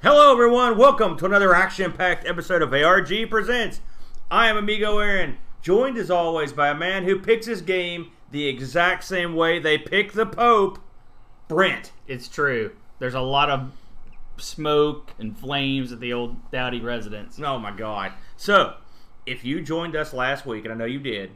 Hello, 0.00 0.30
everyone. 0.30 0.78
Welcome 0.78 1.16
to 1.16 1.26
another 1.26 1.52
action-packed 1.52 2.24
episode 2.24 2.62
of 2.62 2.72
ARG 2.72 3.28
Presents. 3.28 3.80
I 4.30 4.46
am 4.46 4.56
Amigo 4.56 4.98
Aaron, 4.98 5.38
joined 5.60 5.98
as 5.98 6.08
always 6.08 6.52
by 6.52 6.68
a 6.68 6.74
man 6.74 7.02
who 7.02 7.18
picks 7.18 7.46
his 7.46 7.62
game 7.62 8.12
the 8.30 8.46
exact 8.46 9.02
same 9.02 9.34
way 9.34 9.58
they 9.58 9.76
pick 9.76 10.12
the 10.12 10.24
Pope, 10.24 10.78
Brent. 11.48 11.90
It's 12.06 12.28
true. 12.28 12.76
There's 13.00 13.16
a 13.16 13.20
lot 13.20 13.50
of 13.50 13.72
smoke 14.36 15.14
and 15.18 15.36
flames 15.36 15.90
at 15.90 15.98
the 15.98 16.12
old 16.12 16.48
Dowdy 16.52 16.80
residence. 16.80 17.40
Oh 17.40 17.58
my 17.58 17.72
God! 17.72 18.12
So, 18.36 18.74
if 19.26 19.44
you 19.44 19.60
joined 19.60 19.96
us 19.96 20.14
last 20.14 20.46
week, 20.46 20.62
and 20.64 20.72
I 20.72 20.76
know 20.76 20.84
you 20.84 21.00
did, 21.00 21.32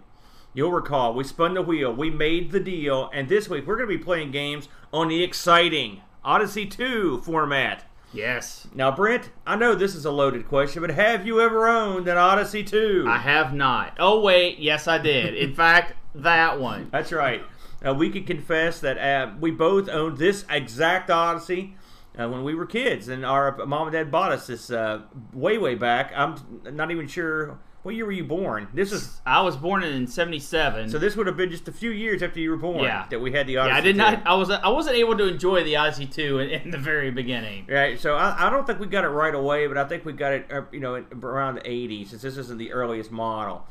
you'll 0.54 0.70
recall 0.70 1.14
we 1.14 1.24
spun 1.24 1.54
the 1.54 1.62
wheel, 1.62 1.92
we 1.92 2.10
made 2.10 2.52
the 2.52 2.60
deal, 2.60 3.10
and 3.12 3.28
this 3.28 3.48
week 3.48 3.66
we're 3.66 3.76
going 3.76 3.88
to 3.88 3.98
be 3.98 4.04
playing 4.04 4.30
games 4.30 4.68
on 4.92 5.08
the 5.08 5.24
exciting 5.24 6.02
Odyssey 6.24 6.64
2 6.64 7.22
format. 7.22 7.86
Yes. 8.12 8.66
Now, 8.74 8.90
Brent, 8.90 9.30
I 9.46 9.56
know 9.56 9.74
this 9.74 9.94
is 9.94 10.04
a 10.04 10.10
loaded 10.10 10.46
question, 10.46 10.82
but 10.82 10.90
have 10.90 11.26
you 11.26 11.40
ever 11.40 11.66
owned 11.66 12.08
an 12.08 12.18
Odyssey 12.18 12.62
2? 12.62 13.06
I 13.08 13.18
have 13.18 13.54
not. 13.54 13.96
Oh, 13.98 14.20
wait. 14.20 14.58
Yes, 14.58 14.86
I 14.86 14.98
did. 14.98 15.34
In 15.34 15.54
fact, 15.56 15.94
that 16.14 16.60
one. 16.60 16.88
That's 16.90 17.12
right. 17.12 17.42
Uh, 17.86 17.94
we 17.94 18.10
can 18.10 18.24
confess 18.24 18.80
that 18.80 18.98
uh, 18.98 19.32
we 19.40 19.50
both 19.50 19.88
owned 19.88 20.18
this 20.18 20.44
exact 20.48 21.10
Odyssey 21.10 21.76
uh, 22.18 22.28
when 22.28 22.44
we 22.44 22.54
were 22.54 22.66
kids, 22.66 23.08
and 23.08 23.24
our 23.24 23.56
mom 23.66 23.88
and 23.88 23.92
dad 23.92 24.10
bought 24.10 24.32
us 24.32 24.46
this 24.46 24.70
uh, 24.70 25.00
way, 25.32 25.58
way 25.58 25.74
back. 25.74 26.12
I'm 26.14 26.36
not 26.70 26.90
even 26.90 27.08
sure 27.08 27.58
what 27.82 27.94
year 27.94 28.06
were 28.06 28.12
you 28.12 28.24
born. 28.24 28.68
This 28.72 28.92
is 28.92 29.20
I 29.26 29.40
was 29.42 29.56
born 29.56 29.82
in 29.82 30.06
'77. 30.06 30.90
so. 30.90 30.98
This 30.98 31.16
would 31.16 31.26
have 31.26 31.36
been 31.36 31.50
just 31.50 31.66
a 31.68 31.72
few 31.72 31.90
years 31.90 32.22
after 32.22 32.38
you 32.40 32.50
were 32.50 32.56
born. 32.56 32.84
Yeah. 32.84 33.06
that 33.10 33.20
we 33.20 33.32
had 33.32 33.46
the 33.46 33.56
Odyssey. 33.56 33.72
yeah, 33.72 33.78
I 33.78 33.80
did 33.80 33.92
2. 33.94 33.98
not. 33.98 34.26
I 34.26 34.34
was. 34.34 34.50
I 34.50 34.68
wasn't 34.68 34.96
able 34.96 35.16
to 35.18 35.26
enjoy 35.26 35.64
the 35.64 35.76
Odyssey 35.76 36.06
2 36.06 36.38
in, 36.38 36.50
in 36.50 36.70
the 36.70 36.78
very 36.78 37.10
beginning. 37.10 37.66
Right, 37.68 37.98
so 37.98 38.14
I, 38.14 38.46
I 38.46 38.50
don't 38.50 38.66
think 38.66 38.78
we 38.78 38.86
got 38.86 39.04
it 39.04 39.08
right 39.08 39.34
away, 39.34 39.66
but 39.66 39.76
I 39.76 39.84
think 39.84 40.04
we 40.04 40.12
got 40.12 40.32
it, 40.32 40.46
uh, 40.52 40.62
you 40.72 40.80
know, 40.80 41.04
around 41.22 41.56
the 41.56 41.62
80s, 41.62 42.08
since 42.10 42.22
this 42.22 42.36
isn't 42.36 42.58
the 42.58 42.72
earliest 42.72 43.10
model. 43.10 43.66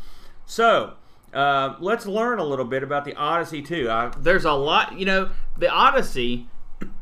So, 0.45 0.94
uh, 1.33 1.75
let's 1.80 2.05
learn 2.05 2.39
a 2.39 2.44
little 2.44 2.66
bit 2.66 2.83
about 2.83 3.05
the 3.05 3.16
Odyssey 3.16 3.61
2. 3.61 3.89
I, 3.89 4.11
There's 4.19 4.45
a 4.45 4.52
lot. 4.53 4.97
You 5.00 5.05
know, 5.05 5.30
the 5.57 5.69
Odyssey 5.69 6.47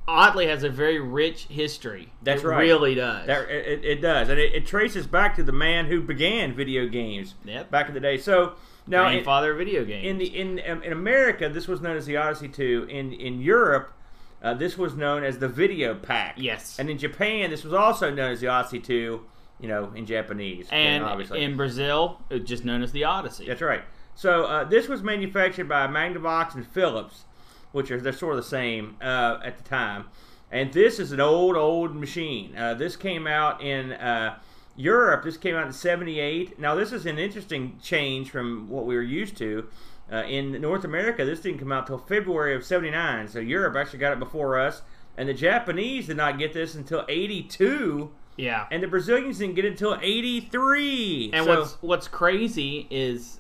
oddly 0.08 0.48
has 0.48 0.64
a 0.64 0.70
very 0.70 1.00
rich 1.00 1.46
history. 1.46 2.12
That's 2.24 2.44
it 2.44 2.48
right. 2.48 2.62
Really 2.62 2.96
does. 2.96 3.28
that, 3.28 3.50
it, 3.50 3.86
it 3.86 4.02
does, 4.02 4.30
and 4.30 4.40
it, 4.40 4.54
it 4.54 4.66
traces 4.66 5.08
back 5.08 5.36
to 5.36 5.44
the 5.44 5.52
man 5.52 5.86
who 5.86 6.02
began 6.02 6.54
video 6.54 6.88
games 6.88 7.36
Yep. 7.46 7.70
back 7.72 7.88
in 7.88 7.94
the 7.94 8.00
day. 8.00 8.18
So, 8.18 8.54
now 8.88 9.08
in, 9.10 9.28
of 9.28 9.58
video 9.58 9.86
games. 9.86 10.06
in 10.08 10.18
the 10.18 10.26
in 10.40 10.62
um, 10.68 10.82
in 10.84 10.92
America, 10.92 11.48
this 11.50 11.68
was 11.68 11.80
known 11.82 11.96
as 11.96 12.06
the 12.06 12.18
Odyssey 12.18 12.48
2. 12.50 12.88
In 12.90 13.14
in 13.14 13.40
Europe, 13.42 13.94
uh, 14.42 14.54
this 14.54 14.78
was 14.78 14.96
known 14.96 15.24
as 15.24 15.38
the 15.38 15.48
Videopac. 15.48 16.34
Yes. 16.38 16.80
And 16.80 16.90
in 16.90 16.98
Japan, 16.98 17.52
this 17.52 17.64
was 17.64 17.74
also 17.74 18.10
known 18.10 18.32
as 18.32 18.42
the 18.42 18.48
Odyssey 18.48 18.80
2. 18.80 19.22
You 19.62 19.68
know, 19.68 19.92
in 19.94 20.06
Japanese, 20.06 20.70
and 20.72 21.04
obviously 21.04 21.44
in 21.44 21.58
Brazil, 21.58 22.22
it's 22.30 22.48
just 22.48 22.64
known 22.64 22.82
as 22.82 22.94
the 22.94 23.04
Odyssey. 23.04 23.46
That's 23.46 23.62
right. 23.62 23.84
So 24.16 24.46
uh, 24.46 24.64
this 24.64 24.88
was 24.88 25.04
manufactured 25.04 25.68
by 25.68 25.86
Magnavox 25.88 26.56
and 26.56 26.66
Philips, 26.66 27.26
which 27.72 27.92
are 27.92 28.00
they're 28.00 28.14
sort 28.14 28.36
of 28.38 28.44
the 28.44 28.50
same 28.50 28.96
uh, 29.02 29.40
at 29.44 29.58
the 29.58 29.64
time. 29.64 30.06
And 30.52 30.74
this 30.74 31.00
is 31.00 31.12
an 31.12 31.20
old, 31.20 31.56
old 31.56 31.96
machine. 31.96 32.56
Uh, 32.58 32.74
this 32.74 32.96
came 32.96 33.28
out 33.28 33.62
in 33.62 33.92
uh, 33.94 34.40
Europe. 34.76 35.24
This 35.24 35.38
came 35.38 35.56
out 35.56 35.68
in 35.68 35.74
'78. 35.74 36.58
Now 36.60 36.74
this 36.76 36.92
is 36.92 37.06
an 37.06 37.20
interesting 37.20 37.78
change 37.82 38.32
from 38.32 38.68
what 38.70 38.86
we 38.86 38.96
were 38.96 39.02
used 39.04 39.38
to. 39.38 39.68
Uh, 40.12 40.24
in 40.24 40.60
North 40.60 40.86
America, 40.86 41.24
this 41.24 41.42
didn't 41.42 41.60
come 41.60 41.72
out 41.72 41.86
till 41.86 42.00
February 42.00 42.56
of 42.56 42.66
'79. 42.66 43.28
So 43.28 43.40
Europe 43.40 43.76
actually 43.76 44.00
got 44.00 44.12
it 44.14 44.18
before 44.20 44.58
us, 44.60 44.82
and 45.18 45.30
the 45.30 45.34
Japanese 45.36 46.08
did 46.08 46.18
not 46.18 46.40
get 46.40 46.52
this 46.54 46.74
until 46.74 47.06
'82, 47.08 48.10
Yeah. 48.36 48.66
and 48.72 48.82
the 48.82 48.88
Brazilians 48.88 49.38
didn't 49.38 49.54
get 49.54 49.66
it 49.66 49.72
until 49.74 50.00
'83. 50.02 51.30
And 51.34 51.46
So- 51.46 51.60
what's 51.60 51.78
what's 51.82 52.08
crazy 52.08 52.88
is 52.90 53.40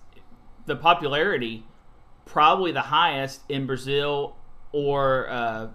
the 0.67 0.75
popularity, 0.75 1.63
probably 2.29 2.71
the 2.71 2.81
highest 2.81 3.41
in 3.49 3.65
Brazil 3.65 4.35
or 4.71 5.27
uh, 5.29 5.67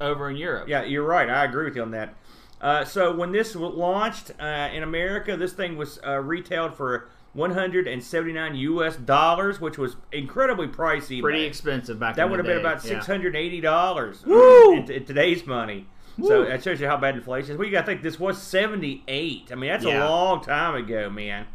over 0.00 0.30
in 0.30 0.36
Europe. 0.36 0.68
Yeah, 0.68 0.84
you're 0.84 1.06
right. 1.06 1.28
I 1.28 1.44
agree 1.44 1.64
with 1.64 1.74
you 1.74 1.82
on 1.82 1.90
that. 1.92 2.14
Uh, 2.60 2.84
so 2.84 3.14
when 3.14 3.32
this 3.32 3.54
launched 3.56 4.30
uh, 4.38 4.68
in 4.72 4.82
America, 4.82 5.36
this 5.36 5.52
thing 5.52 5.76
was 5.76 5.98
uh, 6.06 6.20
retailed 6.20 6.74
for 6.74 7.08
179 7.34 8.54
U.S. 8.54 8.96
dollars, 8.96 9.60
which 9.60 9.76
was 9.76 9.96
incredibly 10.12 10.66
pricey. 10.66 11.20
pretty 11.20 11.40
back- 11.42 11.48
expensive 11.48 11.98
back. 11.98 12.16
Then. 12.16 12.24
That 12.26 12.30
would 12.30 12.38
have 12.38 12.46
been 12.46 12.58
about 12.58 12.82
680 12.82 13.60
dollars 13.60 14.24
Woo! 14.24 14.74
in, 14.76 14.90
in 14.90 15.04
today's 15.04 15.46
money. 15.46 15.86
So 16.22 16.46
that 16.46 16.64
shows 16.64 16.80
you 16.80 16.86
how 16.86 16.96
bad 16.96 17.14
inflation 17.14 17.52
is. 17.52 17.58
Well, 17.58 17.66
you 17.66 17.72
got 17.72 17.82
to 17.82 17.86
think 17.88 18.02
this 18.02 18.18
was 18.18 18.40
78. 18.40 19.50
I 19.52 19.54
mean, 19.54 19.68
that's 19.68 19.84
a 19.84 19.98
long 19.98 20.42
time 20.42 20.74
ago, 20.74 21.10
man. 21.10 21.46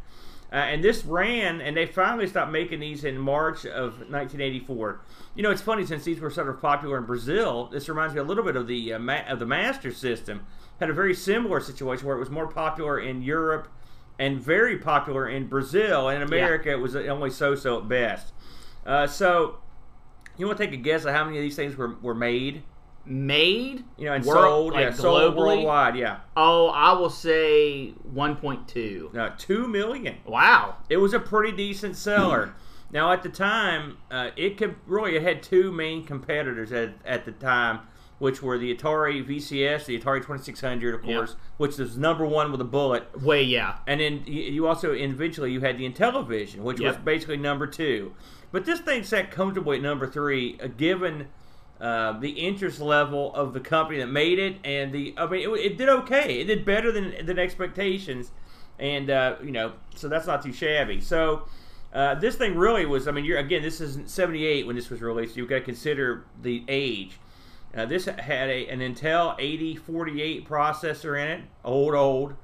Uh, 0.52 0.56
and 0.56 0.84
this 0.84 1.06
ran, 1.06 1.62
and 1.62 1.78
they 1.78 1.86
finally 1.86 2.28
stopped 2.28 2.52
making 2.52 2.82
these 2.82 3.06
in 3.06 3.18
March 3.18 3.66
of 3.66 3.94
1984. 4.10 5.00
You 5.34 5.44
know, 5.44 5.52
it's 5.52 5.62
funny 5.62 5.86
since 5.86 6.04
these 6.04 6.20
were 6.20 6.30
sort 6.30 6.50
of 6.50 6.62
popular 6.62 6.98
in 6.98 7.06
Brazil. 7.06 7.70
This 7.72 7.88
reminds 7.88 8.14
me 8.14 8.20
a 8.20 8.24
little 8.24 8.44
bit 8.44 8.58
of 8.58 8.68
the 8.68 8.94
uh, 8.94 9.00
ma- 9.00 9.26
of 9.30 9.40
the 9.40 9.46
Master 9.46 9.94
System. 9.94 10.46
Had 10.82 10.90
a 10.90 10.94
very 10.94 11.14
similar 11.14 11.62
situation 11.62 12.06
where 12.06 12.18
it 12.18 12.20
was 12.20 12.30
more 12.30 12.48
popular 12.48 13.00
in 13.00 13.22
Europe 13.22 13.70
and 14.20 14.42
very 14.42 14.78
popular 14.78 15.30
in 15.30 15.48
Brazil. 15.48 16.10
And 16.10 16.22
in 16.22 16.28
America, 16.28 16.70
it 16.72 16.80
was 16.80 16.96
only 16.96 17.30
so-so 17.30 17.80
at 17.80 17.88
best. 17.88 18.34
Uh, 18.86 19.08
so, 19.08 19.60
you 20.38 20.46
want 20.46 20.58
to 20.58 20.66
take 20.66 20.74
a 20.74 20.78
guess 20.78 21.06
at 21.06 21.16
how 21.16 21.24
many 21.24 21.38
of 21.38 21.44
these 21.44 21.56
things 21.56 21.78
were, 21.78 21.96
were 22.02 22.16
made? 22.16 22.64
Made, 23.06 23.84
You 23.98 24.06
know, 24.06 24.14
and 24.14 24.24
World- 24.26 24.44
sold, 24.44 24.74
like 24.74 24.82
yeah, 24.86 24.92
sold 24.94 25.34
globally? 25.34 25.36
worldwide. 25.38 25.96
Yeah, 25.96 26.18
oh, 26.38 26.68
I 26.68 26.94
will 26.94 27.10
say 27.10 27.94
1.2. 28.14 29.14
no, 29.14 29.32
two 29.38 29.68
million. 29.68 30.18
Wow. 30.26 30.76
It 30.90 30.98
was 30.98 31.14
a 31.14 31.20
pretty 31.20 31.52
decent 31.56 31.96
seller. 31.96 32.54
now, 32.92 33.12
at 33.12 33.24
the 33.24 33.30
time, 33.30 33.98
uh, 34.12 34.30
it 34.36 34.58
could 34.58 34.76
really 34.86 35.16
it 35.16 35.24
had 35.24 35.42
two 35.42 35.72
main 35.72 36.04
competitors 36.06 36.72
at, 36.72 36.94
at 37.04 37.26
the 37.26 37.32
time, 37.32 37.80
which 38.20 38.44
were 38.44 38.58
the 38.60 38.74
Atari 38.76 39.26
VCS, 39.28 39.86
the 39.86 40.00
Atari 40.00 40.22
Twenty 40.24 40.44
Six 40.44 40.62
Hundred, 40.62 40.94
of 40.94 41.04
Yeah. 41.04 41.16
course, 41.18 41.36
which 41.58 41.78
was 41.78 41.98
number 41.98 42.26
one 42.26 42.52
with 42.52 42.62
a 42.62 42.66
bullet, 42.66 43.20
Way 43.22 43.42
yeah. 43.44 43.78
and 43.88 44.00
then 44.00 44.22
you 44.28 44.68
also 44.68 44.92
eventually 44.94 45.52
you 45.52 45.62
had 45.62 45.78
the 45.80 45.90
Intellivision, 45.90 46.58
which 46.60 46.80
was 46.80 46.98
basically 46.98 47.38
number 47.38 47.66
two. 47.66 48.14
But 48.52 48.66
this 48.66 48.80
thing 48.80 49.04
sat 49.04 49.32
comfortably 49.32 49.78
at 49.78 49.82
number 49.84 50.06
three, 50.06 50.60
uh, 50.62 50.68
given. 50.68 51.30
Uh, 51.82 52.20
the 52.20 52.30
interest 52.30 52.80
level 52.80 53.34
of 53.34 53.54
the 53.54 53.60
company 53.60 53.98
that 53.98 54.06
made 54.06 54.38
it, 54.38 54.56
and 54.64 54.94
the 54.94 55.16
I 55.18 55.26
mean, 55.26 55.50
it, 55.50 55.60
it 55.60 55.78
did 55.80 55.90
okay. 55.90 56.40
It 56.40 56.44
did 56.44 56.64
better 56.64 56.92
than 56.92 57.26
than 57.26 57.40
expectations, 57.40 58.30
and 58.78 59.10
uh, 59.10 59.38
you 59.44 59.50
know, 59.50 59.74
so 59.96 60.08
that's 60.08 60.28
not 60.28 60.44
too 60.44 60.54
shabby. 60.54 61.02
So 61.02 61.48
uh, 61.92 62.14
this 62.16 62.36
thing 62.36 62.56
really 62.56 62.86
was. 62.86 63.08
I 63.08 63.12
mean, 63.12 63.26
you're 63.26 63.40
again, 63.40 63.64
this 63.64 63.82
is 63.82 63.98
'78 64.06 64.68
when 64.68 64.76
this 64.76 64.92
was 64.92 65.02
released. 65.02 65.36
You've 65.36 65.50
got 65.50 65.56
to 65.56 65.62
consider 65.62 66.26
the 66.40 66.64
age. 66.68 67.18
Uh, 67.76 67.86
this 67.88 68.06
had 68.06 68.50
a, 68.50 68.68
an 68.68 68.80
Intel 68.80 69.36
8048 69.40 70.48
processor 70.48 71.20
in 71.20 71.30
it, 71.30 71.42
old 71.64 71.96
old, 71.96 72.36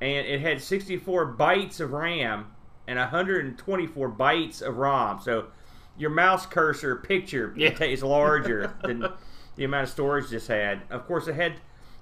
and 0.00 0.26
it 0.26 0.40
had 0.40 0.62
64 0.62 1.34
bytes 1.34 1.78
of 1.80 1.92
RAM 1.92 2.46
and 2.86 2.98
124 2.98 4.10
bytes 4.12 4.62
of 4.62 4.78
ROM. 4.78 5.20
So 5.20 5.48
your 5.98 6.10
mouse 6.10 6.46
cursor 6.46 6.96
picture 6.96 7.52
Yeah. 7.56 7.70
is 7.82 8.02
larger 8.02 8.72
than 8.82 9.04
the 9.56 9.64
amount 9.64 9.84
of 9.84 9.90
storage 9.90 10.28
this 10.30 10.46
had. 10.46 10.82
Of 10.90 11.06
course, 11.06 11.26
it 11.28 11.34
had 11.34 11.54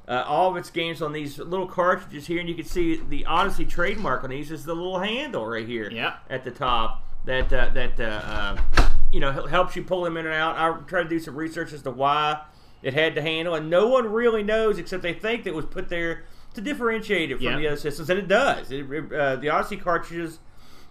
uh, 0.07 0.23
all 0.27 0.51
of 0.51 0.57
its 0.57 0.71
games 0.71 1.03
on 1.03 1.13
these 1.13 1.39
little 1.39 1.67
cartridges 1.67 2.27
here, 2.27 2.39
and 2.39 2.49
you 2.49 2.55
can 2.55 2.65
see 2.65 3.01
the 3.09 3.25
Odyssey 3.27 3.65
trademark 3.65 4.23
on 4.23 4.31
these 4.31 4.51
is 4.51 4.65
the 4.65 4.75
little 4.75 5.01
handle 5.01 5.47
right 5.47 5.67
here 5.67 5.91
Yeah. 5.91 6.17
at 6.31 6.45
the 6.45 6.51
top 6.53 7.03
that 7.25 7.53
uh, 7.53 7.71
that 7.75 7.99
uh, 7.99 8.57
uh, 8.77 8.89
you 9.13 9.19
know 9.19 9.33
helps 9.33 9.75
you 9.75 9.83
pull 9.83 10.03
them 10.03 10.17
in 10.17 10.27
and 10.27 10.35
out. 10.35 10.57
I 10.57 10.79
tried 10.87 11.05
to 11.05 11.09
do 11.09 11.19
some 11.19 11.35
research 11.35 11.73
as 11.73 11.83
to 11.83 11.91
why 11.91 12.41
it 12.83 12.95
had 12.95 13.15
the 13.17 13.23
handle, 13.23 13.55
and 13.57 13.69
no 13.69 13.89
one 13.89 14.13
really 14.13 14.45
knows 14.45 14.79
except 14.79 15.03
they 15.03 15.15
think 15.15 15.43
that 15.45 15.51
it 15.51 15.57
was 15.57 15.65
put 15.67 15.89
there 15.89 16.25
to 16.55 16.61
differentiate 16.61 17.31
it 17.33 17.37
from 17.37 17.45
Yeah. 17.47 17.57
the 17.59 17.67
other 17.69 17.77
systems, 17.77 18.09
and 18.11 18.19
it 18.21 18.29
does. 18.29 18.71
It, 18.71 18.89
it, 18.91 19.13
uh, 19.13 19.37
the 19.37 19.49
Odyssey 19.49 19.77
cartridges 19.77 20.39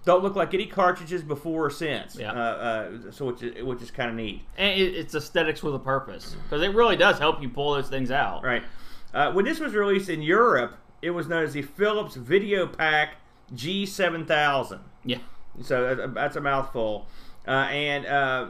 don't 0.06 0.24
look 0.24 0.36
like 0.36 0.54
any 0.54 0.68
cartridges 0.68 1.24
before 1.24 1.66
or 1.66 1.69
since. 1.69 2.16
Yeah. 2.16 2.31
Uh, 2.31 2.36
uh, 2.36 3.12
so 3.12 3.25
which 3.25 3.42
is, 3.42 3.63
which 3.63 3.81
is 3.81 3.92
kind 3.92 4.10
of 4.10 4.16
neat. 4.16 4.44
And 4.57 4.80
it, 4.80 4.96
it's 4.96 5.16
aesthetics 5.16 5.63
with 5.63 5.75
a 5.75 5.80
purpose 5.80 6.36
because 6.44 6.62
it 6.62 6.74
really 6.74 6.96
does 6.96 7.18
help 7.19 7.42
you 7.42 7.50
pull 7.50 7.74
those 7.74 7.90
things 7.90 8.12
out. 8.12 8.44
Right. 8.44 8.63
Uh, 9.13 9.31
when 9.31 9.46
this 9.46 9.60
was 9.60 9.74
released 9.74 10.10
in 10.10 10.22
Europe, 10.22 10.78
it 11.02 11.10
was 11.10 11.28
known 11.28 11.44
as 11.44 11.54
the 11.54 11.63
Philips 11.63 12.16
Videopac 12.16 13.10
G7000. 13.54 14.80
Yeah. 15.04 15.18
So 15.62 16.12
that's 16.13 16.36
a 16.36 16.42
mouthful. 16.42 17.08
Uh, 17.48 17.51
and, 17.51 18.06
uh, 18.06 18.48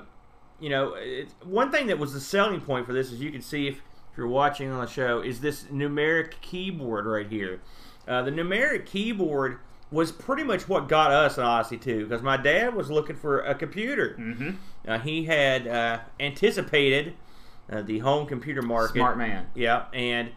you 0.59 0.69
know, 0.69 0.95
it's, 0.97 1.33
one 1.43 1.71
thing 1.71 1.87
that 1.87 1.99
was 1.99 2.13
the 2.13 2.19
selling 2.19 2.61
point 2.61 2.85
for 2.85 2.93
this, 2.93 3.11
as 3.11 3.21
you 3.21 3.31
can 3.31 3.41
see 3.41 3.67
if, 3.67 3.75
if 3.75 4.17
you're 4.17 4.27
watching 4.27 4.71
on 4.71 4.81
the 4.81 4.91
show, 4.91 5.21
is 5.21 5.39
this 5.39 5.65
numeric 5.65 6.33
keyboard 6.41 7.05
right 7.05 7.27
here. 7.27 7.61
Uh, 8.07 8.21
the 8.21 8.31
numeric 8.31 8.85
keyboard 8.85 9.59
was 9.95 10.11
pretty 10.11 10.43
much 10.43 10.67
what 10.67 10.87
got 10.89 11.11
us 11.11 11.37
an 11.37 11.45
Odyssey 11.45 11.77
2 11.77 12.03
because 12.07 12.21
my 12.21 12.35
dad 12.37 12.75
was 12.75 12.91
looking 12.91 13.15
for 13.15 13.39
a 13.39 13.55
computer. 13.55 14.15
Mm-hmm. 14.19 14.49
Uh, 14.87 14.99
he 14.99 15.23
had 15.23 15.67
uh, 15.67 15.99
anticipated 16.19 17.13
uh, 17.71 17.81
the 17.81 17.99
home 17.99 18.27
computer 18.27 18.61
market. 18.61 18.97
Smart 18.97 19.17
man. 19.17 19.47
Yeah, 19.55 19.85
and 19.93 20.31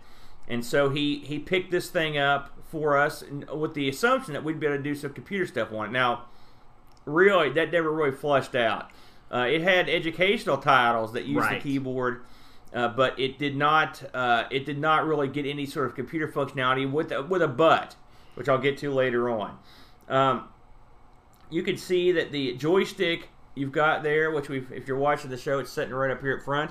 and 0.47 0.65
so 0.65 0.89
he 0.91 1.19
he 1.19 1.39
picked 1.39 1.71
this 1.71 1.91
thing 1.91 2.17
up 2.17 2.57
for 2.71 2.97
us 2.97 3.25
with 3.53 3.75
the 3.75 3.89
assumption 3.89 4.33
that 4.35 4.45
we'd 4.45 4.61
be 4.61 4.67
able 4.67 4.77
to 4.77 4.83
do 4.83 4.95
some 4.95 5.13
computer 5.13 5.47
stuff 5.47 5.73
on 5.73 5.87
it. 5.87 5.93
Now, 5.93 6.27
really, 7.05 7.51
that 7.51 7.73
never 7.73 7.91
really 7.91 8.13
flushed 8.13 8.55
out. 8.55 8.91
Uh, 9.31 9.47
it 9.51 9.61
had 9.61 9.89
educational 9.89 10.57
titles 10.59 11.13
that 11.13 11.25
used 11.27 11.41
Right. 11.41 11.63
the 11.63 11.69
keyboard, 11.69 12.23
uh, 12.73 12.89
but 12.89 13.19
it 13.19 13.39
did 13.39 13.57
not. 13.57 14.03
Uh, 14.15 14.45
it 14.51 14.65
did 14.65 14.79
not 14.79 15.07
really 15.07 15.29
get 15.29 15.45
any 15.47 15.67
sort 15.67 15.87
of 15.87 15.95
computer 15.95 16.29
functionality 16.29 16.91
with 16.91 17.11
a, 17.13 17.23
with 17.23 17.43
a 17.43 17.49
but, 17.49 17.97
which 18.38 18.49
I'll 18.49 18.58
get 18.58 18.79
to 18.79 18.90
later 18.93 19.29
on. 19.29 19.58
Um, 20.08 20.44
you 21.50 21.62
can 21.62 21.76
see 21.76 22.12
that 22.12 22.31
the 22.31 22.55
joystick 22.55 23.29
you've 23.56 23.73
got 23.73 24.02
there, 24.05 24.31
which 24.31 24.49
we 24.49 24.64
if 24.73 24.87
you're 24.87 24.96
watching 24.99 25.29
the 25.31 25.37
show, 25.37 25.58
it's 25.58 25.73
sitting 25.73 25.93
right 25.93 26.11
up 26.11 26.20
here 26.20 26.37
at 26.37 26.44
front. 26.44 26.70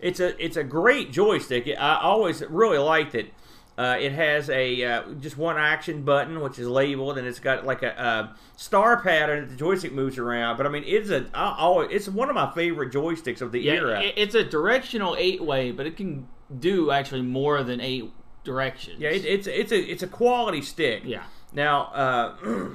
It's 0.00 0.18
a 0.20 0.42
it's 0.44 0.56
a 0.56 0.64
great 0.64 1.12
joystick. 1.12 1.68
I 1.78 1.98
always 2.02 2.42
really 2.42 2.78
liked 2.78 3.14
it. 3.14 3.32
Uh, 3.76 3.96
it 4.00 4.12
has 4.12 4.48
a 4.50 4.84
uh, 4.84 5.02
just 5.20 5.36
one 5.36 5.56
action 5.56 6.02
button, 6.02 6.40
which 6.40 6.58
is 6.58 6.66
labeled, 6.68 7.18
and 7.18 7.26
it's 7.26 7.40
got 7.40 7.64
like 7.66 7.82
a, 7.82 7.88
a 7.90 8.36
star 8.56 9.00
pattern 9.00 9.40
that 9.42 9.50
the 9.50 9.56
joystick 9.56 9.92
moves 9.92 10.16
around. 10.18 10.56
But 10.56 10.66
I 10.66 10.68
mean, 10.68 10.84
it's 10.86 11.10
a 11.10 11.26
I 11.34 11.56
always, 11.58 11.88
it's 11.92 12.08
one 12.08 12.28
of 12.28 12.34
my 12.34 12.52
favorite 12.54 12.92
joysticks 12.92 13.40
of 13.40 13.52
the 13.52 13.60
Yeah, 13.60 13.72
era. 13.74 14.02
it- 14.02 14.14
it's 14.16 14.34
a 14.34 14.44
directional 14.44 15.16
eight 15.18 15.42
way, 15.42 15.70
but 15.72 15.86
it 15.86 15.96
can 15.96 16.28
do 16.58 16.90
actually 16.90 17.22
more 17.22 17.62
than 17.64 17.80
eight 17.80 18.10
directions. 18.44 19.00
yeah, 19.00 19.10
it, 19.10 19.24
it's 19.24 19.46
it's 19.46 19.72
a 19.72 19.78
it's 19.78 20.02
a 20.02 20.08
quality 20.08 20.62
stick. 20.62 21.02
yeah. 21.04 21.24
Now, 21.52 21.84
uh, 21.94 22.32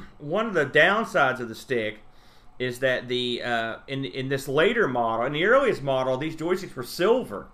one 0.17 0.47
of 0.47 0.53
the 0.53 0.65
downsides 0.65 1.39
of 1.39 1.49
the 1.49 1.55
stick 1.55 1.99
is 2.57 2.79
that 2.79 3.07
the 3.07 3.41
uh, 3.43 3.75
in 3.87 4.05
in 4.05 4.29
this 4.29 4.47
later 4.47 4.87
model, 4.87 5.25
in 5.25 5.33
the 5.33 5.45
earliest 5.45 5.81
model, 5.81 6.17
these 6.17 6.35
joysticks 6.35 6.75
were 6.75 6.83
silver, 6.83 7.47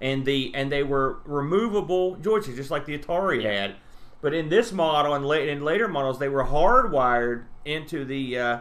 and 0.00 0.24
the 0.24 0.52
and 0.54 0.70
they 0.70 0.82
were 0.82 1.18
removable 1.24 2.16
joysticks, 2.16 2.56
just 2.56 2.70
like 2.70 2.86
the 2.86 2.98
Atari 2.98 3.42
had. 3.42 3.76
But 4.20 4.34
in 4.34 4.48
this 4.48 4.72
model 4.72 5.14
and 5.14 5.26
late 5.26 5.48
in 5.48 5.64
later 5.64 5.88
models, 5.88 6.18
they 6.18 6.28
were 6.28 6.44
hardwired 6.44 7.44
into 7.64 8.04
the 8.04 8.38
uh, 8.38 8.58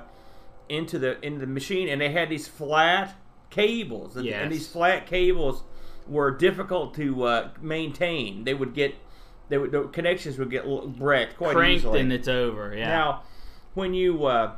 into 0.69 0.97
the 0.97 1.23
into 1.25 1.39
the 1.39 1.47
machine, 1.47 1.87
and 1.87 2.01
they 2.01 2.11
had 2.11 2.29
these 2.29 2.47
flat 2.47 3.15
cables, 3.49 4.15
and, 4.15 4.25
and 4.27 4.51
these 4.51 4.67
flat 4.67 5.05
cables 5.05 5.63
were 6.11 6.29
difficult 6.29 6.93
to 6.95 7.23
uh, 7.23 7.49
maintain. 7.61 8.43
They 8.43 8.53
would 8.53 8.73
get 8.73 8.95
they 9.49 9.57
would, 9.57 9.71
the 9.71 9.83
connections 9.83 10.37
would 10.37 10.49
get 10.51 10.63
wrecked 10.65 11.37
quite 11.37 11.55
Cranked 11.55 11.79
easily. 11.79 11.99
and 12.01 12.13
it's 12.13 12.27
over. 12.27 12.75
Yeah. 12.75 12.87
Now, 12.87 13.23
when 13.73 13.93
you 13.93 14.25
uh, 14.25 14.53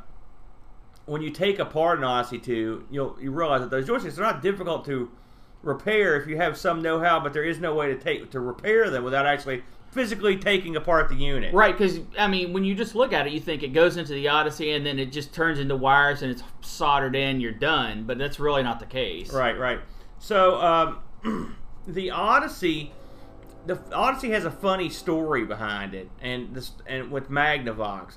when 1.06 1.22
you 1.22 1.30
take 1.30 1.58
apart 1.58 1.98
an 1.98 2.04
Odyssey 2.04 2.38
2, 2.38 2.88
you'll 2.90 3.16
you 3.20 3.30
realize 3.30 3.60
that 3.60 3.70
those 3.70 3.88
joysticks 3.88 4.18
are 4.18 4.22
not 4.22 4.42
difficult 4.42 4.84
to 4.86 5.10
repair 5.62 6.20
if 6.20 6.28
you 6.28 6.36
have 6.36 6.58
some 6.58 6.82
know-how, 6.82 7.20
but 7.20 7.32
there 7.32 7.44
is 7.44 7.58
no 7.58 7.74
way 7.74 7.86
to 7.86 7.96
take 7.96 8.30
to 8.32 8.40
repair 8.40 8.90
them 8.90 9.02
without 9.04 9.26
actually 9.26 9.62
physically 9.90 10.36
taking 10.36 10.74
apart 10.74 11.08
the 11.08 11.14
unit. 11.14 11.54
Right, 11.54 11.76
because 11.76 12.00
I 12.18 12.26
mean, 12.26 12.52
when 12.52 12.64
you 12.64 12.74
just 12.74 12.94
look 12.94 13.12
at 13.12 13.26
it, 13.26 13.32
you 13.32 13.40
think 13.40 13.62
it 13.62 13.68
goes 13.68 13.96
into 13.96 14.12
the 14.12 14.28
Odyssey 14.28 14.72
and 14.72 14.84
then 14.84 14.98
it 14.98 15.12
just 15.12 15.32
turns 15.32 15.58
into 15.60 15.76
wires 15.76 16.22
and 16.22 16.32
it's 16.32 16.42
soldered 16.62 17.14
in. 17.14 17.40
You're 17.40 17.52
done, 17.52 18.04
but 18.04 18.18
that's 18.18 18.40
really 18.40 18.62
not 18.62 18.80
the 18.80 18.86
case. 18.86 19.32
Right, 19.32 19.56
right. 19.58 19.78
So 20.18 20.60
um, 20.60 20.98
the 21.86 22.10
Odyssey, 22.10 22.92
the 23.66 23.78
Odyssey 23.92 24.30
has 24.30 24.44
a 24.44 24.50
funny 24.50 24.88
story 24.88 25.44
behind 25.44 25.94
it, 25.94 26.10
and 26.20 26.54
this 26.54 26.72
and 26.86 27.10
with 27.10 27.30
Magnavox, 27.30 28.16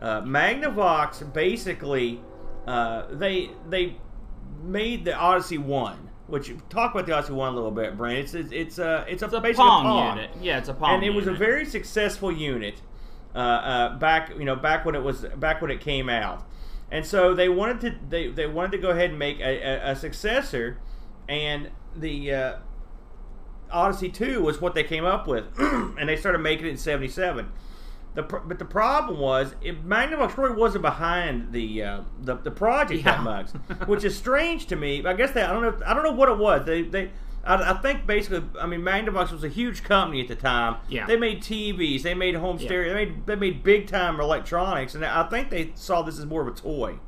uh, 0.00 0.22
Magnavox 0.22 1.32
basically 1.32 2.20
uh, 2.66 3.06
they 3.10 3.50
they 3.68 3.96
made 4.62 5.04
the 5.04 5.14
Odyssey 5.14 5.58
one. 5.58 6.08
Which 6.28 6.50
talk 6.70 6.94
about 6.94 7.04
the 7.06 7.12
Odyssey 7.12 7.34
one 7.34 7.52
a 7.52 7.56
little 7.56 7.70
bit, 7.72 7.96
Brent. 7.96 8.18
It's 8.20 8.34
it's 8.34 8.52
it's 8.52 8.78
a 8.78 9.04
it's 9.08 9.22
a, 9.22 9.26
It's 9.26 9.34
a 9.34 9.40
basically 9.40 9.64
Pong, 9.68 9.84
a 9.84 9.88
Pong 9.88 10.16
unit. 10.16 10.30
Yeah, 10.40 10.58
it's 10.58 10.68
a 10.68 10.74
Pong. 10.74 10.94
and 10.94 11.02
it 11.04 11.10
was 11.10 11.26
a 11.26 11.32
very 11.34 11.66
successful 11.66 12.32
unit 12.32 12.80
uh, 13.34 13.38
uh, 13.38 13.98
back 13.98 14.30
you 14.38 14.44
know 14.44 14.56
back 14.56 14.84
when 14.86 14.94
it 14.94 15.02
was 15.02 15.26
back 15.36 15.60
when 15.60 15.70
it 15.70 15.80
came 15.80 16.08
out 16.08 16.46
and 16.90 17.04
so 17.04 17.34
they 17.34 17.48
wanted 17.48 17.80
to 17.80 17.94
they, 18.08 18.28
they 18.28 18.46
wanted 18.46 18.72
to 18.72 18.78
go 18.78 18.90
ahead 18.90 19.10
and 19.10 19.18
make 19.18 19.40
a, 19.40 19.62
a, 19.88 19.90
a 19.92 19.96
successor 19.96 20.78
and 21.28 21.70
the 21.96 22.32
uh, 22.34 22.56
odyssey 23.70 24.08
2 24.08 24.42
was 24.42 24.60
what 24.60 24.74
they 24.74 24.84
came 24.84 25.04
up 25.04 25.26
with 25.26 25.44
and 25.58 26.08
they 26.08 26.16
started 26.16 26.38
making 26.38 26.66
it 26.66 26.70
in 26.70 26.76
77 26.76 27.50
the, 28.14 28.22
pr- 28.22 28.38
but 28.38 28.58
the 28.58 28.66
problem 28.66 29.18
was, 29.18 29.54
it, 29.62 29.86
Magnavox 29.88 30.36
really 30.36 30.54
wasn't 30.54 30.82
behind 30.82 31.50
the 31.52 31.82
uh, 31.82 32.00
the, 32.20 32.36
the 32.36 32.50
project 32.50 33.04
that 33.04 33.22
much, 33.22 33.48
which 33.86 34.04
is 34.04 34.14
strange 34.14 34.66
to 34.66 34.76
me. 34.76 35.02
I 35.06 35.14
guess 35.14 35.30
they 35.30 35.40
I 35.42 35.50
don't 35.50 35.62
know 35.62 35.86
I 35.86 35.94
don't 35.94 36.02
know 36.04 36.12
what 36.12 36.28
it 36.28 36.36
was. 36.36 36.66
They 36.66 36.82
they 36.82 37.10
I, 37.42 37.70
I 37.72 37.74
think 37.78 38.06
basically 38.06 38.42
I 38.60 38.66
mean 38.66 38.82
Magnavox 38.82 39.32
was 39.32 39.44
a 39.44 39.48
huge 39.48 39.82
company 39.82 40.20
at 40.20 40.28
the 40.28 40.34
time. 40.34 40.76
Yeah. 40.90 41.06
They 41.06 41.16
made 41.16 41.40
TVs, 41.40 42.02
they 42.02 42.12
made 42.12 42.34
home 42.34 42.58
Yeah. 42.58 42.66
stereo, 42.66 42.92
they 42.92 43.06
made 43.06 43.24
they 43.26 43.34
made 43.36 43.62
big 43.64 43.86
time 43.86 44.20
electronics, 44.20 44.94
and 44.94 45.02
I 45.06 45.22
think 45.30 45.48
they 45.48 45.72
saw 45.74 46.02
this 46.02 46.18
as 46.18 46.26
more 46.26 46.42
of 46.46 46.48
a 46.48 46.58
toy. 46.60 46.98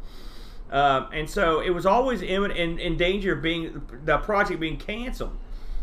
Um, 0.70 1.08
and 1.12 1.28
so 1.28 1.60
it 1.60 1.70
was 1.70 1.86
always 1.86 2.22
in, 2.22 2.50
in, 2.50 2.78
in 2.78 2.96
danger 2.96 3.34
of 3.34 3.42
being 3.42 3.82
the 4.04 4.18
project 4.18 4.60
being 4.60 4.76
canceled. 4.76 5.36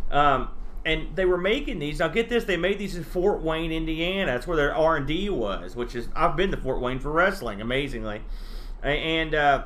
Um, 0.09 0.49
and 0.83 1.15
they 1.15 1.25
were 1.25 1.37
making 1.37 1.79
these. 1.79 1.99
Now 1.99 2.07
get 2.07 2.29
this: 2.29 2.43
they 2.43 2.57
made 2.57 2.79
these 2.79 2.95
in 2.95 3.03
Fort 3.03 3.41
Wayne, 3.41 3.71
Indiana. 3.71 4.31
That's 4.31 4.47
where 4.47 4.57
their 4.57 4.75
R 4.75 4.97
and 4.97 5.07
D 5.07 5.29
was. 5.29 5.75
Which 5.75 5.95
is 5.95 6.09
I've 6.15 6.35
been 6.35 6.51
to 6.51 6.57
Fort 6.57 6.81
Wayne 6.81 6.99
for 6.99 7.11
wrestling, 7.11 7.61
amazingly. 7.61 8.21
And 8.81 9.35
uh, 9.35 9.65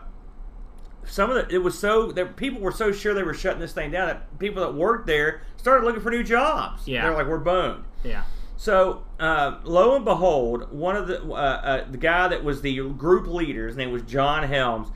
some 1.06 1.32
of 1.32 1.36
the 1.36 1.56
it 1.56 1.60
was 1.60 1.78
so 1.78 2.12
that 2.12 2.36
people 2.36 2.60
were 2.60 2.72
so 2.72 2.92
sure 2.92 3.14
they 3.14 3.24
were 3.24 3.34
shutting 3.34 3.62
this 3.62 3.74
thing 3.74 3.92
down 3.92 4.08
that 4.08 4.40
people 4.40 4.62
that 4.64 4.74
worked 4.74 5.08
there 5.08 5.42
started 5.58 5.86
looking 5.86 6.02
for 6.02 6.12
new 6.12 6.24
jobs. 6.24 6.88
Yeah. 6.88 7.04
they're 7.04 7.16
like, 7.16 7.28
we're 7.28 7.38
boned. 7.38 7.86
Yeah. 8.04 8.24
So 8.58 9.04
uh, 9.20 9.60
lo 9.64 9.96
and 9.96 10.06
behold, 10.06 10.72
one 10.72 10.96
of 10.96 11.08
the 11.08 11.24
uh, 11.24 11.34
uh, 11.34 11.86
the 11.90 11.98
guy 11.98 12.28
that 12.28 12.44
was 12.44 12.62
the 12.62 12.90
group 12.90 13.28
leader, 13.28 13.68
his 13.68 13.78
name 13.78 13.92
was 13.92 14.02
John 14.04 14.44
Helms. 14.44 14.90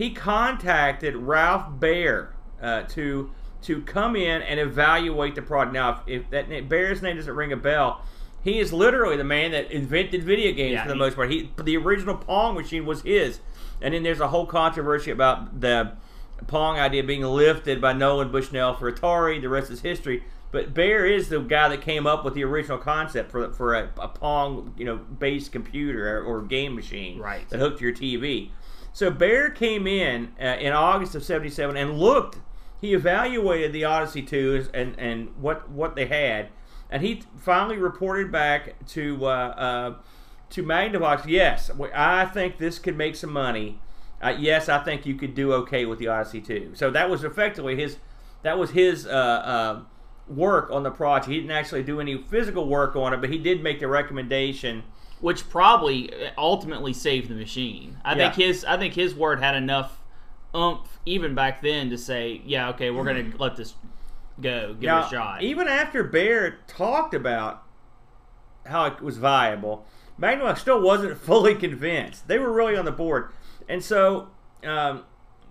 He 0.00 0.10
contacted 0.10 1.14
Ralph 1.14 1.78
Baer 1.78 2.32
uh, 2.62 2.84
to 2.84 3.30
to 3.62 3.82
come 3.82 4.16
in 4.16 4.40
and 4.40 4.58
evaluate 4.58 5.34
the 5.34 5.42
product. 5.42 5.74
Now, 5.74 6.02
if, 6.06 6.22
if 6.22 6.30
that 6.30 6.48
name, 6.48 6.66
Baer's 6.68 7.02
name 7.02 7.16
doesn't 7.16 7.34
ring 7.36 7.52
a 7.52 7.56
bell, 7.58 8.02
he 8.42 8.58
is 8.58 8.72
literally 8.72 9.18
the 9.18 9.24
man 9.24 9.50
that 9.50 9.70
invented 9.70 10.24
video 10.24 10.52
games 10.52 10.72
Yeah, 10.72 10.82
for 10.84 10.88
the 10.88 10.94
he- 10.94 10.98
most 11.00 11.16
part. 11.16 11.30
He 11.30 11.50
the 11.62 11.76
original 11.76 12.16
Pong 12.16 12.54
machine 12.54 12.86
was 12.86 13.02
his, 13.02 13.40
and 13.82 13.92
then 13.92 14.02
there's 14.02 14.20
a 14.20 14.28
whole 14.28 14.46
controversy 14.46 15.10
about 15.10 15.60
the 15.60 15.92
Pong 16.46 16.78
idea 16.78 17.04
being 17.04 17.20
lifted 17.22 17.78
by 17.82 17.92
Nolan 17.92 18.32
Bushnell 18.32 18.74
for 18.76 18.90
Atari. 18.90 19.38
The 19.38 19.50
rest 19.50 19.70
is 19.70 19.82
history. 19.82 20.22
But 20.52 20.72
Baer 20.74 21.04
is 21.06 21.28
the 21.28 21.38
guy 21.40 21.68
that 21.68 21.80
came 21.82 22.06
up 22.08 22.24
with 22.24 22.32
the 22.34 22.42
original 22.44 22.78
concept 22.78 23.30
for 23.30 23.52
for 23.52 23.74
a, 23.74 23.90
a 23.98 24.08
Pong, 24.08 24.72
you 24.78 24.86
know, 24.86 24.96
based 24.96 25.52
computer 25.52 26.18
or, 26.18 26.22
or 26.24 26.40
game 26.42 26.74
machine 26.74 27.18
Right. 27.18 27.46
that 27.50 27.58
hooked 27.60 27.78
to 27.80 27.84
your 27.84 27.94
TV. 27.94 28.48
So 29.00 29.10
Baer 29.10 29.48
came 29.48 29.86
in 29.86 30.34
uh, 30.38 30.58
in 30.60 30.74
August 30.74 31.14
of 31.14 31.24
'77 31.24 31.74
and 31.74 31.98
looked. 31.98 32.36
He 32.82 32.92
evaluated 32.92 33.72
the 33.72 33.82
Odyssey 33.82 34.20
2 34.20 34.68
and 34.74 34.94
and 34.98 35.34
what 35.40 35.70
what 35.70 35.96
they 35.96 36.04
had, 36.04 36.50
and 36.90 37.02
he 37.02 37.22
finally 37.38 37.78
reported 37.78 38.30
back 38.30 38.74
to 38.88 39.24
uh, 39.24 39.28
uh, 39.28 39.94
to 40.50 40.62
Magnavox. 40.62 41.24
Yes, 41.26 41.70
I 41.94 42.26
think 42.26 42.58
this 42.58 42.78
could 42.78 42.94
make 42.94 43.16
some 43.16 43.32
money. 43.32 43.80
Uh, 44.20 44.36
yes, 44.38 44.68
I 44.68 44.84
think 44.84 45.06
you 45.06 45.14
could 45.14 45.34
do 45.34 45.54
okay 45.54 45.86
with 45.86 45.98
the 45.98 46.08
Odyssey 46.08 46.42
2. 46.42 46.72
So 46.74 46.90
that 46.90 47.08
was 47.08 47.24
effectively 47.24 47.76
his 47.76 47.96
that 48.42 48.58
was 48.58 48.72
his 48.72 49.06
uh, 49.06 49.08
uh, 49.08 49.80
work 50.28 50.70
on 50.70 50.82
the 50.82 50.90
project. 50.90 51.30
He 51.30 51.36
didn't 51.36 51.52
actually 51.52 51.84
do 51.84 52.00
any 52.00 52.18
physical 52.18 52.68
work 52.68 52.94
on 52.96 53.14
it, 53.14 53.22
but 53.22 53.30
he 53.30 53.38
did 53.38 53.62
make 53.62 53.80
the 53.80 53.88
recommendation. 53.88 54.82
Which 55.20 55.48
probably 55.50 56.10
ultimately 56.38 56.92
saved 56.92 57.28
the 57.28 57.34
machine. 57.34 57.98
I 58.04 58.12
Yeah. 58.16 58.30
think 58.30 58.34
his 58.34 58.64
I 58.64 58.76
think 58.78 58.94
his 58.94 59.14
word 59.14 59.40
had 59.40 59.54
enough 59.54 60.02
oomph 60.54 60.98
even 61.06 61.34
back 61.34 61.60
then 61.62 61.90
to 61.90 61.98
say, 61.98 62.40
yeah, 62.44 62.70
okay, 62.70 62.90
we're 62.90 63.04
gonna 63.04 63.30
let 63.38 63.56
this 63.56 63.74
go, 64.40 64.74
give 64.74 64.82
Now, 64.88 65.02
it 65.02 65.06
a 65.06 65.10
shot. 65.10 65.42
Even 65.42 65.68
after 65.68 66.02
Baer 66.02 66.58
talked 66.66 67.14
about 67.14 67.62
how 68.66 68.86
it 68.86 69.00
was 69.00 69.18
viable, 69.18 69.84
Magnavox 70.20 70.58
still 70.58 70.80
wasn't 70.80 71.18
fully 71.28 71.54
convinced. 71.54 72.26
They 72.28 72.38
were 72.38 72.52
really 72.52 72.76
on 72.76 72.84
the 72.84 72.92
board, 72.92 73.30
and 73.68 73.82
so 73.84 74.28
um, 74.64 75.04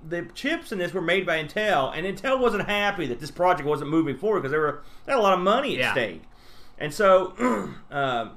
the 0.07 0.23
chips 0.33 0.71
in 0.71 0.77
this 0.79 0.93
were 0.93 1.01
made 1.01 1.25
by 1.25 1.43
Intel, 1.43 1.91
and 1.95 2.05
Intel 2.05 2.39
wasn't 2.39 2.65
happy 2.67 3.05
that 3.07 3.19
this 3.19 3.31
project 3.31 3.67
wasn't 3.67 3.89
moving 3.89 4.17
forward 4.17 4.41
because 4.41 4.51
they 4.51 4.57
were 4.57 4.83
they 5.05 5.11
had 5.11 5.19
a 5.19 5.21
lot 5.21 5.33
of 5.33 5.39
money 5.39 5.73
at 5.73 5.79
Yeah. 5.79 5.91
stake, 5.91 6.23
and 6.77 6.93
so 6.93 7.33
um, 7.91 8.31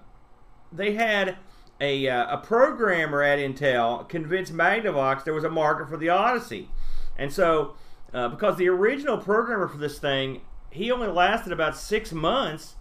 they 0.72 0.94
had. 0.94 1.36
A, 1.80 2.08
uh, 2.08 2.36
a 2.36 2.38
programmer 2.38 3.24
at 3.24 3.40
Intel 3.40 4.08
convinced 4.08 4.52
Magnavox 4.52 5.24
there 5.24 5.34
was 5.34 5.42
a 5.42 5.50
market 5.50 5.88
for 5.88 5.96
the 5.96 6.10
Odyssey. 6.10 6.68
And 7.18 7.32
so, 7.32 7.74
uh, 8.14 8.28
because 8.28 8.56
the 8.56 8.68
original 8.68 9.18
programmer 9.18 9.66
for 9.66 9.78
this 9.78 9.98
thing, 9.98 10.42
he 10.70 10.90
only 10.90 11.08
lasted 11.08 11.52
about 11.52 11.76
six 11.76 12.12
months, 12.12 12.76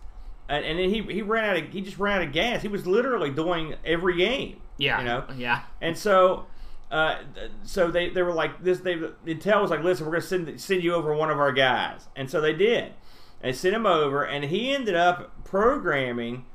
and, 0.50 0.66
and 0.66 0.80
then 0.80 0.90
he, 0.90 1.02
he 1.14 1.22
ran 1.22 1.46
out 1.46 1.58
of 1.58 1.70
he 1.72 1.82
just 1.82 1.98
ran 1.98 2.22
out 2.22 2.28
of 2.28 2.34
gas. 2.34 2.62
He 2.62 2.68
was 2.68 2.88
literally 2.88 3.30
doing 3.30 3.76
every 3.86 4.18
game. 4.18 4.62
yeah, 4.78 5.00
you 5.00 5.06
know. 5.06 5.26
yeah, 5.36 5.62
And 5.82 5.98
so, 5.98 6.48
uh, 6.90 7.20
so 7.64 7.92
they, 7.92 8.10
they 8.10 8.22
were 8.22 8.34
like 8.34 8.64
this. 8.64 8.80
They 8.80 8.96
Intel 8.96 9.62
was 9.62 9.72
like, 9.72 9.84
listen, 9.84 10.06
we're 10.06 10.14
gonna 10.14 10.22
send 10.22 10.60
send 10.60 10.84
you 10.84 10.94
over 10.94 11.14
one 11.14 11.30
of 11.30 11.40
our 11.40 11.52
guys, 11.52 12.08
and 12.16 12.30
so 12.30 12.42
they 12.42 12.54
did. 12.54 12.94
They 13.42 13.54
sent 13.54 13.76
him 13.76 13.86
over, 13.86 14.24
and 14.24 14.46
he 14.46 14.74
ended 14.74 14.96
up 14.96 15.44
programming 15.44 16.46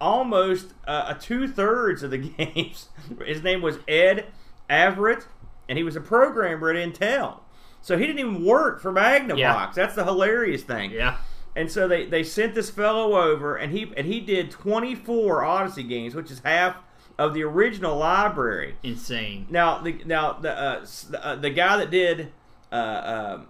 almost 0.00 0.74
uh, 0.86 1.14
a 1.16 1.20
two 1.20 1.48
thirds 1.48 2.02
of 2.02 2.10
the 2.10 2.18
games. 2.18 2.88
His 3.24 3.42
name 3.42 3.62
was 3.62 3.78
Ed 3.86 4.26
Averett, 4.68 5.24
and 5.68 5.78
he 5.78 5.84
was 5.84 5.96
a 5.96 6.00
programmer 6.00 6.70
at 6.70 6.76
Intel. 6.76 7.40
So 7.82 7.96
he 7.96 8.06
didn't 8.06 8.18
even 8.20 8.44
work 8.44 8.80
for 8.80 8.92
Magnavox. 8.92 9.38
Yeah. 9.38 9.70
That's 9.74 9.94
the 9.94 10.04
hilarious 10.04 10.62
thing. 10.62 10.90
Yeah. 10.90 11.16
And 11.56 11.70
so 11.70 11.88
they, 11.88 12.06
they 12.06 12.22
sent 12.22 12.54
this 12.54 12.70
fellow 12.70 13.16
over, 13.20 13.56
and 13.56 13.72
he 13.72 13.92
and 13.96 14.06
he 14.06 14.20
did 14.20 14.50
24 14.50 15.42
Odyssey 15.42 15.82
games, 15.82 16.14
which 16.14 16.30
is 16.30 16.40
half 16.40 16.76
of 17.18 17.34
the 17.34 17.42
original 17.42 17.96
library. 17.96 18.76
Insane. 18.82 19.46
Now 19.50 19.78
the 19.78 20.00
now 20.04 20.34
the 20.34 20.52
uh, 20.56 20.86
the, 21.10 21.26
uh, 21.26 21.36
the 21.36 21.50
guy 21.50 21.76
that 21.78 21.90
did 21.90 22.32
uh, 22.70 23.34
um 23.36 23.46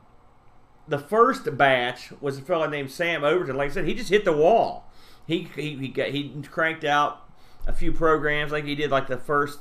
the 0.89 0.99
first 0.99 1.57
batch 1.57 2.13
was 2.21 2.39
a 2.39 2.43
fellow 2.43 2.69
named 2.69 2.91
Sam 2.91 3.23
Overton. 3.23 3.57
Like 3.57 3.71
I 3.71 3.75
said, 3.75 3.87
he 3.87 3.95
just 3.95 4.11
hit 4.11 4.25
the 4.25 4.33
wall. 4.33 4.90
He 5.31 5.49
he 5.55 5.77
he, 5.77 5.89
got, 5.89 6.09
he 6.09 6.29
cranked 6.51 6.85
out 6.85 7.29
a 7.67 7.73
few 7.73 7.93
programs, 7.93 8.51
like 8.53 8.65
he 8.65 8.75
did 8.75 8.91
like 8.91 9.07
the 9.07 9.17
first 9.17 9.59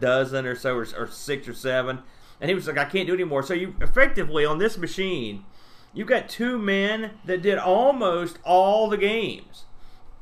dozen 0.00 0.46
or 0.46 0.56
so, 0.56 0.74
or, 0.76 0.86
or 0.98 1.06
six 1.06 1.46
or 1.46 1.54
seven, 1.54 2.00
and 2.40 2.48
he 2.50 2.54
was 2.54 2.66
like, 2.66 2.78
I 2.78 2.84
can't 2.86 3.06
do 3.06 3.12
it 3.12 3.20
anymore. 3.20 3.42
So 3.42 3.54
you 3.54 3.74
effectively 3.80 4.44
on 4.44 4.58
this 4.58 4.76
machine, 4.76 5.44
you've 5.94 6.08
got 6.08 6.28
two 6.28 6.58
men 6.58 7.12
that 7.24 7.42
did 7.42 7.58
almost 7.58 8.38
all 8.44 8.88
the 8.88 8.96
games. 8.96 9.64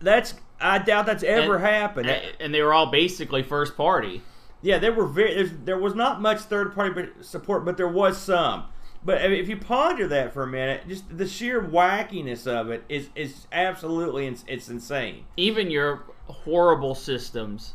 That's 0.01 0.35
I 0.61 0.79
doubt 0.79 1.07
that's 1.07 1.23
ever 1.23 1.57
And- 1.57 1.65
happened. 1.65 2.11
And, 2.11 2.23
and 2.41 2.55
they 2.55 2.61
were 2.63 2.75
all 2.75 2.91
basically 2.91 3.43
first 3.43 3.77
party. 3.77 4.23
Yeah, 4.61 4.79
there 4.79 4.93
were 4.93 5.07
very 5.07 5.45
there 5.45 5.79
was 5.79 5.95
not 5.95 6.21
much 6.21 6.41
third 6.41 6.75
party 6.75 7.09
support, 7.23 7.65
but 7.65 7.77
there 7.77 7.89
was 7.89 8.19
some. 8.19 8.65
But 9.05 9.21
I 9.23 9.29
mean, 9.29 9.39
if 9.41 9.49
you 9.49 9.57
ponder 9.59 10.09
that 10.09 10.33
for 10.33 10.43
a 10.45 10.47
minute, 10.47 10.89
just 10.89 11.17
the 11.17 11.27
sheer 11.29 11.61
wackiness 11.63 12.47
of 12.47 12.71
it 12.71 12.85
is 12.89 13.11
is 13.15 13.47
absolutely 13.53 14.27
ins- 14.27 14.45
it's 14.49 14.69
insane. 14.69 15.25
Even 15.37 15.71
your 15.71 16.05
horrible 16.27 16.95
systems 16.95 17.75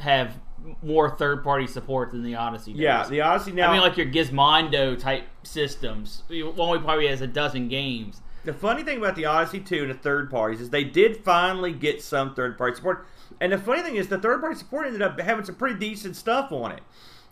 have 0.00 0.38
more 0.82 1.16
third 1.16 1.44
party 1.44 1.66
support 1.66 2.10
than 2.10 2.22
the 2.24 2.34
Odyssey 2.34 2.72
does. 2.72 2.80
Yeah, 2.80 3.06
the 3.08 3.20
Odyssey 3.20 3.52
now. 3.52 3.70
I 3.70 3.72
mean, 3.72 3.80
like 3.80 3.96
your 3.96 4.06
Gizmondo 4.06 4.98
type 4.98 5.24
systems. 5.44 6.24
only 6.58 6.78
probably 6.80 7.06
has 7.06 7.20
a 7.20 7.26
dozen 7.28 7.68
games. 7.68 8.20
the 8.44 8.52
funny 8.52 8.82
thing 8.82 8.98
about 8.98 9.14
the 9.14 9.26
Odyssey 9.26 9.60
2 9.60 9.82
and 9.82 9.90
the 9.90 9.94
third 9.94 10.30
parties 10.30 10.60
is 10.60 10.70
they 10.70 10.84
did 10.84 11.18
finally 11.18 11.72
get 11.72 12.02
some 12.02 12.34
third 12.34 12.58
party 12.58 12.74
support. 12.76 13.06
And 13.40 13.52
the 13.52 13.58
funny 13.58 13.82
thing 13.82 13.94
is, 13.96 14.08
the 14.08 14.18
third 14.18 14.40
party 14.40 14.56
support 14.56 14.86
ended 14.86 15.02
up 15.02 15.20
having 15.20 15.44
some 15.44 15.54
pretty 15.54 15.78
decent 15.78 16.16
stuff 16.16 16.50
on 16.50 16.72
it. 16.72 16.80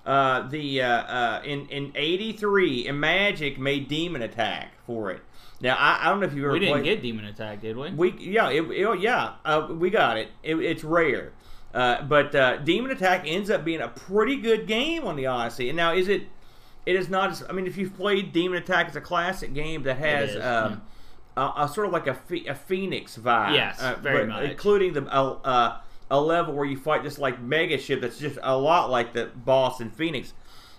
Uh, 0.07 0.49
the 0.49 0.81
uh, 0.83 0.89
uh, 0.89 1.43
in 1.45 1.67
in 1.67 1.91
'83, 1.97 2.91
Magic 2.93 3.59
made 3.59 3.89
Demon 3.89 4.23
Attack 4.23 4.73
for 4.87 5.11
it. 5.11 5.21
Now 5.61 5.75
I, 5.77 5.99
I 6.03 6.09
don't 6.11 6.21
know 6.21 6.27
if 6.27 6.35
you've 6.35 6.45
ever 6.45 6.53
We 6.53 6.61
didn't 6.61 6.75
played. 6.75 6.85
get 6.85 7.03
Demon 7.03 7.25
Attack, 7.25 7.61
did 7.61 7.77
we? 7.77 7.91
We 7.91 8.13
yeah 8.19 8.51
it, 8.51 8.61
it- 8.71 9.01
yeah 9.01 9.33
uh, 9.45 9.67
we 9.71 9.91
got 9.91 10.17
it. 10.17 10.29
it 10.45 10.55
it's 10.57 10.85
rare, 10.85 11.33
uh, 11.75 12.03
but 12.03 12.35
uh, 12.37 12.59
Demon 12.59 12.93
Attack 12.93 13.25
ends 13.27 13.51
up 13.51 13.65
being 13.65 13.81
a 13.81 13.89
pretty 13.89 14.37
good 14.37 14.67
game 14.69 15.05
on 15.05 15.17
the 15.17 15.27
Odyssey. 15.27 15.69
And 15.71 15.77
now 15.77 15.93
is 15.93 16.07
it? 16.09 16.23
It 16.85 16.95
is 16.95 17.09
not. 17.09 17.31
As, 17.33 17.43
I 17.49 17.53
mean, 17.53 17.67
if 17.67 17.77
you've 17.77 17.97
played 17.97 18.33
Demon 18.33 18.59
Attack, 18.63 18.87
it's 18.89 18.97
a 18.97 19.01
classic 19.01 19.55
game 19.55 19.83
that 19.83 19.97
has 19.97 20.37
um, 20.37 20.83
a, 21.37 21.65
a 21.65 21.69
sort 21.75 21.89
of 21.89 21.93
like 21.93 22.07
a, 22.07 22.17
a 22.49 22.55
Phoenix 22.55 23.19
vibe. 23.19 23.55
Yes, 23.55 23.81
uh, 23.83 23.97
very 24.01 24.25
much. 24.25 24.49
including 24.51 24.93
the 24.93 25.03
uh, 25.13 25.33
uh, 25.43 25.81
a 26.11 26.21
level 26.21 26.55
where 26.55 26.65
you 26.65 26.77
fight 26.77 27.03
this 27.03 27.19
like 27.19 27.41
mega 27.41 27.79
ship 27.79 28.01
that's 28.01 28.19
just 28.19 28.39
a 28.43 28.57
lot 28.57 28.91
like 28.91 29.13
the 29.13 29.27
boss 29.27 29.81
in 29.81 29.91
Phoenix. 29.91 30.33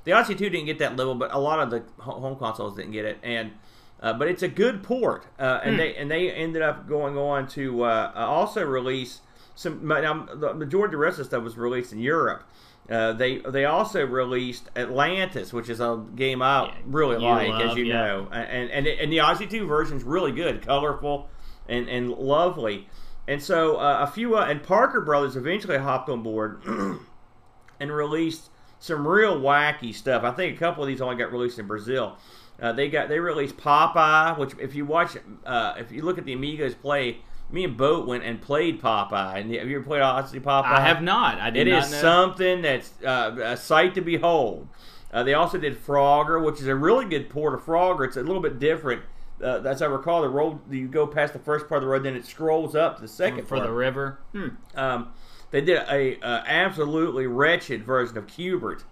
The 0.04 0.14
Odyssey 0.14 0.36
2 0.36 0.50
didn't 0.50 0.68
get 0.68 0.80
that 0.80 0.96
level, 0.96 1.16
but 1.16 1.34
a 1.34 1.38
lot 1.38 1.60
of 1.60 1.70
the 1.70 1.84
home 2.02 2.38
consoles 2.38 2.78
didn't 2.78 2.92
get 2.92 3.04
it, 3.04 3.18
and 3.24 3.52
uh, 4.00 4.14
but 4.14 4.28
it's 4.28 4.44
a 4.44 4.48
good 4.48 4.84
port, 4.84 5.26
uh, 5.40 5.60
and 5.64 5.80
they 5.80 5.96
and 5.96 6.10
they 6.10 6.32
ended 6.32 6.62
up 6.62 6.88
going 6.88 7.18
on 7.18 7.48
to 7.50 7.84
uh, 7.84 8.12
uh, 8.16 8.20
also 8.20 8.64
release 8.64 9.22
some. 9.56 9.88
Now, 9.88 10.26
the 10.34 10.54
majority 10.54 10.90
of 10.90 10.92
the 10.92 10.98
rest 10.98 11.20
of 11.20 11.26
the 11.26 11.30
stuff 11.30 11.44
was 11.44 11.58
released 11.58 11.92
in 11.92 12.00
Europe. 12.00 12.44
Uh, 12.90 13.12
they 13.14 13.40
they 13.40 13.66
also 13.66 14.06
released 14.06 14.70
Atlantis, 14.76 15.52
which 15.52 15.68
is 15.68 15.80
a 15.80 16.06
game 16.16 16.42
I 16.42 16.74
really 16.86 17.18
like, 17.18 17.50
as 17.62 17.76
you 17.76 17.86
yeah. 17.86 18.06
know, 18.06 18.30
and 18.32 18.70
and 18.70 18.88
and 18.88 19.12
the 19.12 19.20
Odyssey 19.20 19.48
2 19.48 19.66
version 19.66 19.98
is 19.98 20.04
really 20.04 20.32
good, 20.32 20.66
colorful, 20.66 21.28
and 21.68 21.90
and 21.90 22.12
lovely. 22.12 22.88
And 23.28 23.42
so 23.42 23.78
uh, 23.78 24.06
a 24.08 24.08
few 24.08 24.38
uh, 24.38 24.46
and 24.46 24.64
Parker 24.64 25.02
Brothers 25.02 25.36
eventually 25.36 25.78
hopped 25.78 26.10
on 26.10 26.24
board 26.24 26.62
and 27.80 27.92
released 27.92 28.50
some 28.80 29.08
real 29.08 29.40
wacky 29.40 29.94
stuff. 29.94 30.24
I 30.24 30.32
think 30.32 30.56
a 30.56 30.60
couple 30.60 30.84
of 30.84 30.88
these 30.88 31.02
only 31.02 31.16
got 31.16 31.32
released 31.32 31.60
in 31.60 31.68
Brazil. 31.68 32.18
Uh, 32.62 32.72
they 32.72 32.90
got 32.90 33.10
they 33.10 33.20
released 33.20 33.58
Popeye, 33.58 34.38
which 34.38 34.54
if 34.60 34.74
you 34.74 34.86
watch, 34.86 35.18
uh, 35.46 35.74
if 35.78 35.92
you 35.92 36.02
look 36.04 36.18
at 36.18 36.26
the 36.26 36.34
Amigos 36.34 36.74
play, 36.74 37.18
me 37.52 37.64
and 37.64 37.78
Boat 37.78 38.08
went 38.08 38.24
and 38.24 38.42
played 38.42 38.82
Popeye. 38.82 39.42
And 39.42 39.54
have 39.54 39.68
you 39.68 39.78
ever 39.78 39.86
played 39.86 40.02
Odyssey 40.02 40.40
Popeye? 40.40 40.66
I 40.66 40.82
have 40.82 41.02
not. 41.04 41.40
I 41.40 41.50
did 41.50 41.68
It 41.68 41.72
not 41.72 41.84
is 41.84 41.92
know. 41.92 42.02
something 42.02 42.62
that's 42.62 42.94
uh, 43.04 43.36
a 43.44 43.58
sight 43.58 43.94
to 43.96 44.02
behold. 44.02 44.68
Uh, 45.12 45.24
they 45.24 45.34
also 45.34 45.58
did 45.58 45.78
Frogger, 45.78 46.44
which 46.44 46.60
is 46.60 46.68
a 46.68 46.76
really 46.76 47.06
good 47.06 47.30
port 47.30 47.54
of 47.54 47.64
Frogger. 47.64 48.06
It's 48.06 48.18
a 48.18 48.22
little 48.24 48.42
bit 48.42 48.60
different. 48.60 49.04
Uh, 49.42 49.62
as 49.66 49.82
I 49.82 49.86
recall, 49.86 50.22
the 50.22 50.30
road 50.30 50.60
you 50.72 50.88
go 50.88 51.06
past 51.08 51.34
the 51.34 51.40
first 51.40 51.68
part 51.68 51.80
of 51.80 51.84
the 51.84 51.92
road, 51.92 52.04
then 52.04 52.16
it 52.16 52.26
scrolls 52.26 52.76
up 52.76 52.96
to 52.96 53.02
the 53.04 53.08
second 53.08 53.48
for 53.48 53.60
the 53.60 53.72
river. 53.72 54.20
Hmm. 54.32 54.48
Um, 54.76 55.10
they 55.52 55.62
did 55.62 55.78
a, 55.90 56.20
uh 56.22 56.44
absolutely 56.46 57.28
wretched 57.28 57.84
version 57.84 58.18
of 58.18 58.28
Q*bert, 58.28 58.84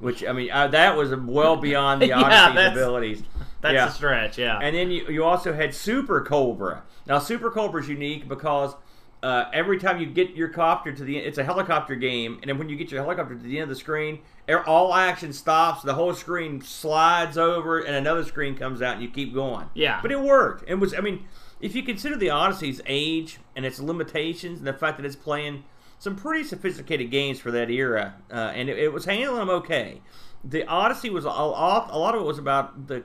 which 0.00 0.24
I 0.24 0.32
mean 0.32 0.50
uh, 0.50 0.66
that 0.68 0.96
was 0.96 1.14
well 1.14 1.56
beyond 1.68 2.02
the 2.02 2.08
Yeah, 2.08 2.20
Odyssey's 2.20 2.54
that's- 2.56 2.72
abilities. 2.72 3.22
That's 3.60 3.74
yeah. 3.74 3.88
a 3.88 3.90
stretch, 3.92 4.38
yeah. 4.38 4.58
And 4.60 4.74
then 4.74 4.90
you, 4.90 5.06
you 5.06 5.22
also 5.24 5.52
had 5.52 5.72
Super 5.72 6.20
Cobra. 6.20 6.82
Now 7.06 7.20
Super 7.20 7.48
Cobra 7.48 7.80
is 7.80 7.88
unique 7.88 8.28
because 8.28 8.74
uh, 9.22 9.44
every 9.52 9.78
time 9.78 10.00
you 10.00 10.06
get 10.06 10.30
your 10.30 10.48
copter 10.48 10.92
to 10.92 11.04
the 11.04 11.16
end, 11.16 11.26
it's 11.26 11.38
a 11.38 11.44
helicopter 11.44 11.94
game, 11.94 12.38
and 12.42 12.48
then 12.48 12.58
when 12.58 12.68
you 12.68 12.76
get 12.76 12.90
your 12.90 13.02
helicopter 13.02 13.34
to 13.34 13.42
the 13.42 13.58
end 13.58 13.64
of 13.64 13.68
the 13.68 13.76
screen, 13.76 14.20
all 14.66 14.92
action 14.94 15.32
stops, 15.32 15.82
the 15.82 15.94
whole 15.94 16.12
screen 16.12 16.60
slides 16.60 17.38
over, 17.38 17.78
and 17.78 17.94
another 17.94 18.24
screen 18.24 18.56
comes 18.56 18.82
out, 18.82 18.94
and 18.94 19.02
you 19.02 19.08
keep 19.08 19.32
going. 19.32 19.66
Yeah. 19.74 20.00
But 20.02 20.10
it 20.10 20.20
worked. 20.20 20.68
It 20.68 20.74
was, 20.74 20.92
I 20.92 21.00
mean, 21.00 21.26
if 21.60 21.76
you 21.76 21.84
consider 21.84 22.16
the 22.16 22.30
Odyssey's 22.30 22.80
age 22.86 23.38
and 23.54 23.64
its 23.64 23.78
limitations, 23.78 24.58
and 24.58 24.66
the 24.66 24.72
fact 24.72 24.96
that 24.96 25.06
it's 25.06 25.16
playing 25.16 25.62
some 26.00 26.16
pretty 26.16 26.42
sophisticated 26.42 27.12
games 27.12 27.38
for 27.38 27.52
that 27.52 27.70
era, 27.70 28.16
uh, 28.28 28.52
and 28.54 28.68
it, 28.68 28.76
it 28.76 28.92
was 28.92 29.04
handling 29.04 29.38
them 29.38 29.50
okay. 29.50 30.02
The 30.42 30.66
Odyssey 30.66 31.10
was 31.10 31.24
a, 31.24 31.28
a 31.28 31.46
lot. 31.46 31.90
A 31.92 31.98
lot 31.98 32.16
of 32.16 32.22
it 32.22 32.24
was 32.24 32.38
about 32.38 32.88
the 32.88 33.04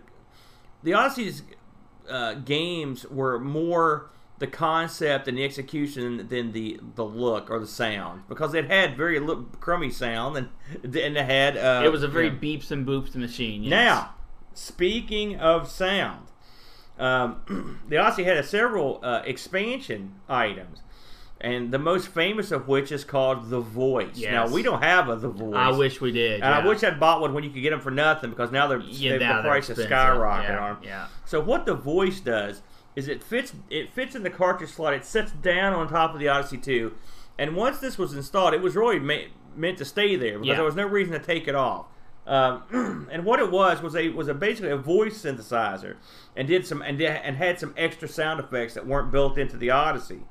the 0.81 0.93
Odyssey's 0.93 1.43
uh, 2.09 2.33
games 2.33 3.05
were 3.05 3.38
more 3.39 4.09
the 4.39 4.48
concept 4.48 5.27
and 5.27 5.38
the 5.38 5.44
execution 5.44 6.27
than 6.29 6.51
the 6.51 6.79
the 6.96 7.03
look 7.03 7.50
or 7.50 7.60
the 7.60 7.67
sound 7.67 8.22
because 8.29 8.53
it 8.53 8.70
had 8.70 8.96
very 8.96 9.20
li- 9.20 9.46
crummy 9.60 9.89
sound 9.89 10.38
and 10.38 10.50
and 10.84 10.96
it 11.17 11.25
had 11.25 11.58
uh, 11.58 11.82
it 11.84 11.91
was 11.91 12.03
a 12.03 12.08
very 12.08 12.25
you 12.25 12.32
know- 12.32 12.38
beeps 12.38 12.72
and 12.72 12.86
boops 12.88 13.15
machine. 13.15 13.63
Yes. 13.63 13.72
now, 13.72 14.15
speaking 14.53 15.38
of 15.38 15.67
sound, 15.70 16.27
um, 17.00 17.79
the 17.89 17.98
Odyssey 17.98 18.24
had 18.25 18.38
a 18.38 18.44
several 18.44 19.00
uh, 19.03 19.22
expansion 19.25 20.15
items, 20.29 20.82
and 21.41 21.72
the 21.72 21.79
most 21.79 22.08
famous 22.10 22.51
of 22.51 22.67
which 22.67 22.91
is 22.91 23.03
called 23.03 23.50
the 23.50 23.60
Voice. 23.60 24.17
Yes. 24.17 24.32
Now 24.32 24.53
we 24.53 24.62
don't 24.62 24.84
have 24.84 25.10
a 25.10 25.15
the 25.15 25.29
Voice. 25.29 25.56
I 25.56 25.72
wish 25.72 26.00
we 26.00 26.12
did. 26.12 26.41
And 26.41 26.53
I 26.53 26.65
wish 26.67 26.84
I'd 26.84 27.00
bought 27.00 27.22
one 27.22 27.34
when 27.34 27.44
you 27.44 27.50
could 27.50 27.62
get 27.63 27.72
them 27.72 27.82
for 27.82 27.91
nothing 27.91 28.29
because 28.29 28.51
now 28.51 28.67
they're 28.67 28.79
Yeah, 28.82 29.13
the, 29.13 29.20
now 29.20 29.41
the 29.41 29.48
price 29.48 29.70
is 29.70 29.77
skyrocketing 29.79 30.44
Yeah, 30.50 30.60
on 30.60 30.77
yeah. 30.84 31.08
So 31.25 31.41
what 31.41 31.65
the 31.65 31.75
voice 31.75 32.20
does 32.20 32.62
is 32.98 33.08
it 33.08 33.24
fits 33.24 33.54
it 33.70 33.94
fits 33.94 34.16
in 34.16 34.24
the 34.24 34.30
cartridge 34.30 34.72
slot. 34.72 34.94
It 34.94 35.06
sits 35.06 35.32
down 35.32 35.74
on 35.74 35.88
top 35.88 36.13
of 36.13 36.20
the 36.20 36.27
Odyssey 36.27 36.58
2, 36.58 36.94
and 37.38 37.56
once 37.56 37.77
this 37.77 37.98
was 37.98 38.13
installed, 38.13 38.54
it 38.56 38.62
was 38.62 38.75
really 38.75 39.00
ma- 39.00 39.30
meant 39.56 39.77
to 39.77 39.86
stay 39.86 40.16
there 40.16 40.34
because 40.39 40.48
Yeah. 40.48 40.56
there 40.56 40.63
was 40.66 40.75
no 40.75 40.88
reason 40.88 41.13
to 41.13 41.20
take 41.20 41.48
it 41.48 41.54
off. 41.56 41.86
Um, 42.25 43.08
and 43.12 43.24
what 43.24 43.39
it 43.39 43.51
was 43.51 43.82
was 43.84 43.96
a 43.96 44.10
was 44.10 44.27
a 44.27 44.34
basically 44.34 44.72
a 44.72 44.77
voice 44.77 45.22
synthesizer, 45.24 45.96
and 46.36 46.48
did 46.48 46.66
some 46.66 46.82
and 46.82 46.98
did, 46.98 47.12
and 47.12 47.38
had 47.38 47.60
some 47.60 47.74
extra 47.77 48.08
sound 48.08 48.39
effects 48.39 48.74
that 48.74 48.86
weren't 48.88 49.12
built 49.12 49.38
into 49.38 49.58
the 49.58 49.70
Odyssey. 49.70 50.22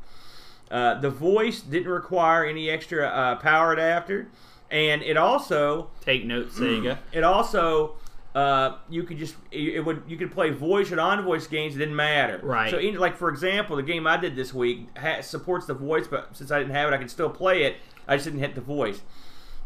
Uh, 0.70 0.98
the 1.00 1.08
voice 1.10 1.60
didn't 1.60 1.88
require 1.90 2.44
any 2.44 2.68
extra 2.68 3.06
uh, 3.06 3.36
power 3.36 3.72
adapter, 3.72 4.26
and 4.70 5.02
it 5.02 5.16
also 5.16 5.88
Take 6.00 6.24
note, 6.26 6.50
Sega. 6.50 6.98
it 7.12 7.22
also 7.22 7.94
uh, 8.36 8.76
you 8.90 9.02
could 9.02 9.16
just 9.16 9.34
it 9.50 9.82
would 9.82 10.02
you 10.06 10.18
could 10.18 10.30
play 10.30 10.50
voice 10.50 10.90
and 10.90 11.00
on-voice 11.00 11.46
games. 11.46 11.74
It 11.74 11.78
didn't 11.78 11.96
matter. 11.96 12.38
Right. 12.42 12.70
So, 12.70 12.76
in, 12.76 12.96
like 12.96 13.16
for 13.16 13.30
example, 13.30 13.76
the 13.76 13.82
game 13.82 14.06
I 14.06 14.18
did 14.18 14.36
this 14.36 14.52
week 14.52 14.88
ha- 14.98 15.22
supports 15.22 15.64
the 15.64 15.72
voice, 15.72 16.06
but 16.06 16.36
since 16.36 16.50
I 16.50 16.58
didn't 16.58 16.74
have 16.74 16.92
it, 16.92 16.94
I 16.94 16.98
can 16.98 17.08
still 17.08 17.30
play 17.30 17.62
it. 17.62 17.76
I 18.06 18.16
just 18.16 18.26
didn't 18.26 18.40
hit 18.40 18.54
the 18.54 18.60
voice. 18.60 19.00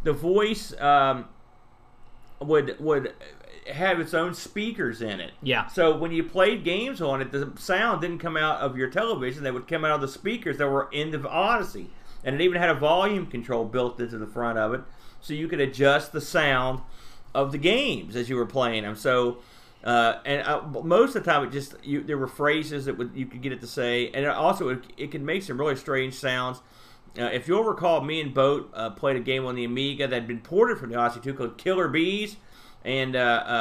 The 0.04 0.12
voice 0.12 0.72
um, 0.80 1.28
would 2.40 2.78
would 2.78 3.12
have 3.72 3.98
its 3.98 4.14
own 4.14 4.34
speakers 4.34 5.02
in 5.02 5.18
it. 5.18 5.32
Yeah. 5.42 5.66
So 5.66 5.96
when 5.96 6.12
you 6.12 6.22
played 6.22 6.62
games 6.62 7.02
on 7.02 7.20
it, 7.20 7.32
the 7.32 7.52
sound 7.56 8.02
didn't 8.02 8.20
come 8.20 8.36
out 8.36 8.60
of 8.60 8.76
your 8.76 8.88
television; 8.88 9.42
they 9.42 9.50
would 9.50 9.66
come 9.66 9.84
out 9.84 9.96
of 9.96 10.00
the 10.00 10.06
speakers 10.06 10.58
that 10.58 10.68
were 10.68 10.88
in 10.92 11.10
the 11.10 11.28
Odyssey, 11.28 11.90
and 12.22 12.36
it 12.36 12.40
even 12.40 12.60
had 12.60 12.70
a 12.70 12.74
volume 12.74 13.26
control 13.26 13.64
built 13.64 13.98
into 13.98 14.16
the 14.16 14.28
front 14.28 14.58
of 14.58 14.74
it, 14.74 14.82
so 15.20 15.34
you 15.34 15.48
could 15.48 15.60
adjust 15.60 16.12
the 16.12 16.20
sound 16.20 16.82
of 17.34 17.52
the 17.52 17.58
games 17.58 18.16
as 18.16 18.28
you 18.28 18.36
were 18.36 18.46
playing 18.46 18.82
them. 18.82 18.96
So 18.96 19.38
Uh, 19.82 20.20
and 20.26 20.46
uh, 20.46 20.60
most 20.84 21.16
of 21.16 21.24
the 21.24 21.30
time, 21.30 21.42
it 21.42 21.50
just 21.52 21.74
you, 21.82 22.02
there 22.02 22.18
were 22.18 22.26
phrases 22.26 22.84
that 22.84 22.98
would, 22.98 23.12
you 23.14 23.24
could 23.24 23.40
get 23.40 23.50
it 23.50 23.60
to 23.62 23.66
say, 23.66 24.10
and 24.12 24.26
it 24.26 24.28
also 24.28 24.68
it, 24.68 24.84
it 24.98 25.10
could 25.10 25.22
make 25.22 25.42
some 25.42 25.58
really 25.58 25.74
strange 25.76 26.14
sounds. 26.14 26.60
Uh, 27.18 27.24
if 27.24 27.48
you'll 27.48 27.64
recall, 27.64 28.02
me 28.02 28.20
and 28.20 28.34
Boat 28.34 28.70
uh, 28.74 28.90
played 28.90 29.16
a 29.16 29.20
game 29.20 29.46
on 29.46 29.54
the 29.54 29.64
Amiga 29.64 30.06
that 30.06 30.14
had 30.14 30.26
been 30.28 30.40
ported 30.40 30.78
from 30.78 30.90
the 30.90 30.96
Odyssey 30.96 31.20
2 31.20 31.34
called 31.34 31.56
Killer 31.56 31.88
Bees, 31.88 32.36
and 32.84 33.16
uh, 33.16 33.18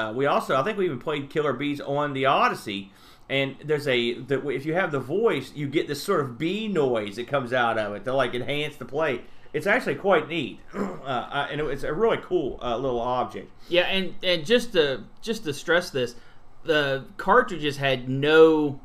uh, 0.10 0.14
we 0.14 0.26
also 0.26 0.60
I 0.60 0.64
think 0.64 0.78
we 0.78 0.86
even 0.86 1.00
played 1.00 1.30
Killer 1.30 1.54
Bees 1.54 1.80
on 1.80 2.14
the 2.14 2.26
Odyssey. 2.26 2.92
And 3.30 3.56
there's 3.64 3.88
a 3.88 4.16
the, 4.16 4.46
if 4.50 4.66
you 4.66 4.74
have 4.74 4.92
the 4.92 5.00
voice, 5.00 5.52
you 5.56 5.68
get 5.68 5.88
this 5.88 6.04
sort 6.04 6.22
of 6.22 6.38
bee 6.38 6.68
noise 6.68 7.16
that 7.16 7.28
comes 7.28 7.54
out 7.54 7.78
of 7.78 7.94
it 7.94 8.04
to 8.06 8.14
like 8.14 8.34
enhance 8.34 8.76
the 8.76 8.86
play. 8.86 9.22
It's 9.52 9.68
actually 9.68 9.96
quite 9.96 10.30
neat, 10.30 10.60
uh, 10.74 11.48
and 11.50 11.60
it's 11.62 11.84
a 11.84 11.94
really 11.94 12.20
cool 12.22 12.60
little 12.62 13.00
object. 13.00 13.52
Yeah, 13.68 13.84
and 13.84 14.14
and 14.24 14.46
just 14.46 14.74
to 14.74 15.04
just 15.22 15.44
to 15.46 15.54
stress 15.54 15.90
this, 15.90 16.16
the 16.64 17.06
cartridges 17.18 17.78
had 17.78 18.10
no 18.10 18.80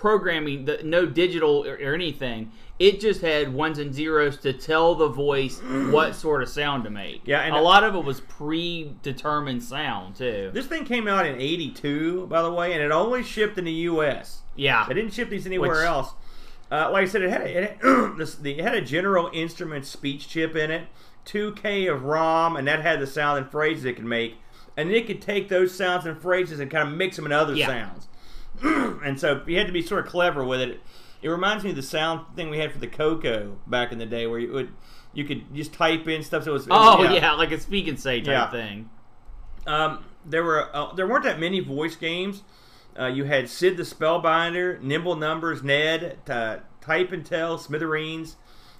programming, 0.00 0.64
the, 0.64 0.80
no 0.82 1.04
digital 1.04 1.66
or, 1.66 1.74
or, 1.74 1.94
anything. 1.94 2.50
It 2.78 3.00
just 3.00 3.20
had 3.20 3.52
ones 3.52 3.78
and 3.78 3.94
zeros 3.94 4.38
to 4.38 4.54
tell 4.54 4.94
the 4.94 5.08
voice 5.08 5.58
what 5.90 6.14
sort 6.14 6.42
of 6.42 6.48
sound 6.48 6.84
to 6.84 6.90
make. 6.90 7.20
Yeah, 7.26 7.42
and 7.42 7.54
a 7.54 7.60
lot 7.60 7.84
of 7.84 7.94
it 7.94 8.02
was 8.02 8.22
predetermined 8.22 9.62
sound 9.62 10.16
too. 10.16 10.50
This 10.54 10.66
thing 10.66 10.86
came 10.86 11.06
out 11.06 11.26
in 11.26 11.38
'82, 11.38 12.26
by 12.28 12.40
the 12.42 12.50
way, 12.50 12.72
and 12.72 12.82
it 12.82 12.90
only 12.90 13.22
shipped 13.22 13.58
in 13.58 13.64
the 13.64 13.72
U.S. 13.72 14.40
Yeah, 14.56 14.86
they 14.88 14.94
didn't 14.94 15.12
ship 15.12 15.28
these 15.28 15.46
anywhere 15.46 15.70
Which, 15.70 15.80
else. 15.80 16.14
Uh, 16.70 16.90
like 16.90 17.02
I 17.02 17.06
said, 17.06 17.22
it 17.22 17.30
had 17.30 17.42
a, 17.42 17.58
it 17.58 17.70
had, 17.70 17.80
this, 18.16 18.38
it 18.42 18.60
had 18.60 18.74
a 18.74 18.80
General 18.80 19.30
Instrument 19.32 19.86
speech 19.86 20.28
chip 20.28 20.54
in 20.54 20.70
it, 20.70 20.86
2K 21.26 21.92
of 21.92 22.04
ROM, 22.04 22.56
and 22.56 22.68
that 22.68 22.82
had 22.82 23.00
the 23.00 23.06
sound 23.06 23.38
and 23.38 23.50
phrases 23.50 23.84
it 23.84 23.96
could 23.96 24.04
make. 24.04 24.36
And 24.76 24.90
it 24.90 25.06
could 25.06 25.20
take 25.20 25.48
those 25.48 25.74
sounds 25.74 26.06
and 26.06 26.20
phrases 26.20 26.60
and 26.60 26.70
kind 26.70 26.88
of 26.88 26.94
mix 26.94 27.16
them 27.16 27.26
in 27.26 27.32
other 27.32 27.54
yeah. 27.54 27.66
sounds. 27.66 28.08
and 28.62 29.18
so 29.18 29.42
you 29.46 29.58
had 29.58 29.66
to 29.66 29.72
be 29.72 29.82
sort 29.82 30.04
of 30.04 30.10
clever 30.10 30.44
with 30.44 30.60
it. 30.60 30.80
It 31.22 31.28
reminds 31.28 31.64
me 31.64 31.70
of 31.70 31.76
the 31.76 31.82
sound 31.82 32.24
thing 32.34 32.50
we 32.50 32.58
had 32.58 32.72
for 32.72 32.78
the 32.78 32.86
Coco 32.86 33.58
back 33.66 33.92
in 33.92 33.98
the 33.98 34.06
day, 34.06 34.26
where 34.26 34.38
you 34.38 34.52
would 34.52 34.72
you 35.12 35.24
could 35.24 35.54
just 35.54 35.72
type 35.72 36.08
in 36.08 36.22
stuff. 36.22 36.44
So 36.44 36.50
it 36.50 36.54
was 36.54 36.68
oh 36.70 37.02
yeah, 37.02 37.12
yeah 37.12 37.32
like 37.32 37.52
a 37.52 37.60
speak 37.60 37.88
and 37.88 37.98
say 37.98 38.20
type 38.20 38.28
yeah. 38.28 38.50
thing. 38.50 38.90
Um, 39.66 40.04
there 40.24 40.42
were 40.42 40.74
uh, 40.74 40.94
there 40.94 41.06
weren't 41.06 41.24
that 41.24 41.38
many 41.38 41.60
voice 41.60 41.96
games. 41.96 42.42
Uh, 42.98 43.06
you 43.06 43.24
had 43.24 43.48
Sid 43.48 43.76
the 43.76 43.82
Spellbinder, 43.82 44.80
Nimble 44.82 45.16
Numbers, 45.16 45.62
Ned, 45.62 46.18
uh, 46.28 46.58
Type 46.80 47.12
and 47.12 47.24
Tell, 47.24 47.58
Smithereens, 47.58 48.36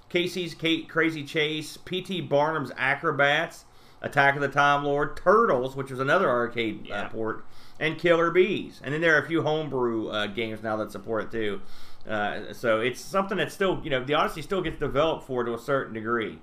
Casey's 0.09 0.53
Kate, 0.53 0.89
Crazy 0.89 1.23
Chase, 1.23 1.77
P.T. 1.77 2.21
Barnum's 2.21 2.71
Acrobats, 2.77 3.65
Attack 4.01 4.35
of 4.35 4.41
the 4.41 4.49
Time 4.49 4.83
Lord, 4.83 5.15
Turtles, 5.15 5.75
which 5.75 5.91
was 5.91 5.99
another 5.99 6.29
arcade 6.29 6.89
uh, 6.91 7.07
port, 7.09 7.45
and 7.79 7.97
Killer 7.97 8.31
Bees. 8.31 8.81
And 8.83 8.93
then 8.93 9.01
there 9.01 9.15
are 9.15 9.23
a 9.23 9.27
few 9.27 9.43
homebrew 9.43 10.09
uh, 10.09 10.27
games 10.27 10.61
now 10.61 10.75
that 10.77 10.91
support 10.91 11.25
it 11.25 11.31
too. 11.31 11.61
Uh, 12.09 12.51
so 12.53 12.79
it's 12.79 12.99
something 12.99 13.37
that 13.37 13.51
still, 13.51 13.79
you 13.83 13.89
know, 13.89 14.03
the 14.03 14.15
Odyssey 14.15 14.41
still 14.41 14.61
gets 14.61 14.77
developed 14.77 15.25
for 15.27 15.43
to 15.43 15.53
a 15.53 15.59
certain 15.59 15.93
degree. 15.93 16.39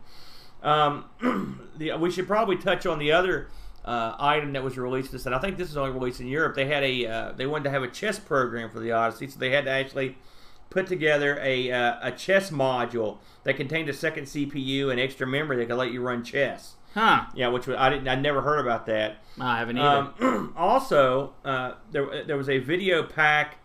Um, 0.63 1.05
the, 1.77 1.93
we 1.95 2.11
should 2.11 2.27
probably 2.27 2.57
touch 2.57 2.87
on 2.87 2.99
the 2.99 3.13
other 3.13 3.49
uh, 3.85 4.15
item 4.19 4.53
that 4.53 4.63
was 4.63 4.77
released 4.77 5.13
this, 5.13 5.27
and 5.27 5.35
I 5.35 5.39
think 5.39 5.57
this 5.57 5.71
is 5.71 5.77
only 5.77 5.93
released 5.93 6.21
in 6.21 6.27
Europe. 6.27 6.55
They 6.55 6.67
had 6.67 6.83
a, 6.83 7.07
uh, 7.07 7.33
they 7.33 7.47
wanted 7.47 7.65
to 7.65 7.71
have 7.71 7.83
a 7.83 7.89
chess 7.89 8.19
program 8.19 8.71
for 8.71 8.81
the 8.81 8.93
Odyssey, 8.93 9.29
so 9.29 9.39
they 9.39 9.51
had 9.51 9.65
to 9.65 9.71
actually 9.71 10.17
put 10.71 10.87
together 10.87 11.39
a, 11.43 11.73
uh, 11.73 11.97
a 12.03 12.13
chess 12.13 12.51
module 12.51 13.19
that 13.45 13.57
contained 13.57 13.89
a 13.89 13.95
second 13.95 14.25
CPU 14.25 14.91
and 14.91 15.01
extra 15.01 15.27
memory 15.27 15.57
that 15.57 15.67
could 15.67 15.79
let 15.79 15.93
you 15.93 16.03
run 16.03 16.23
chess. 16.23 16.75
Huh. 16.95 17.27
Yeah, 17.35 17.49
which 17.49 17.67
was, 17.67 17.77
I 17.77 17.91
didn't. 17.91 18.09
I 18.09 18.15
never 18.15 18.41
heard 18.41 18.59
about 18.59 18.87
that. 18.87 19.19
I 19.39 19.59
haven't 19.59 19.79
either. 19.79 20.13
Um, 20.21 20.55
also, 20.57 21.35
uh, 21.45 21.75
there 21.93 22.25
there 22.25 22.37
was 22.37 22.49
a 22.49 22.59
video 22.59 23.03
pack 23.03 23.59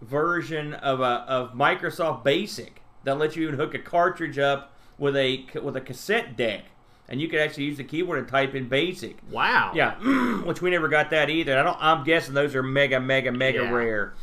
version 0.00 0.74
of 0.74 1.00
a 1.00 1.24
of 1.28 1.54
Microsoft 1.54 2.24
Basic 2.24 2.82
that 3.04 3.18
lets 3.18 3.36
you 3.36 3.42
even 3.44 3.56
hook 3.56 3.74
a 3.74 3.78
cartridge 3.78 4.38
up 4.38 4.72
with 4.96 5.16
a 5.16 5.44
with 5.62 5.76
a 5.76 5.80
cassette 5.80 6.36
deck, 6.36 6.66
and 7.08 7.20
you 7.20 7.28
could 7.28 7.40
actually 7.40 7.64
use 7.64 7.76
the 7.76 7.84
keyboard 7.84 8.18
and 8.18 8.28
type 8.28 8.54
in 8.54 8.68
Basic. 8.68 9.16
Wow. 9.30 9.72
Yeah, 9.74 9.94
which 10.44 10.60
we 10.60 10.70
never 10.70 10.88
got 10.88 11.10
that 11.10 11.30
either. 11.30 11.58
I 11.58 11.62
don't. 11.62 11.78
I'm 11.80 12.04
guessing 12.04 12.34
those 12.34 12.54
are 12.54 12.62
mega 12.62 13.00
mega 13.00 13.32
mega 13.32 13.62
yeah. 13.62 13.70
rare. 13.70 14.14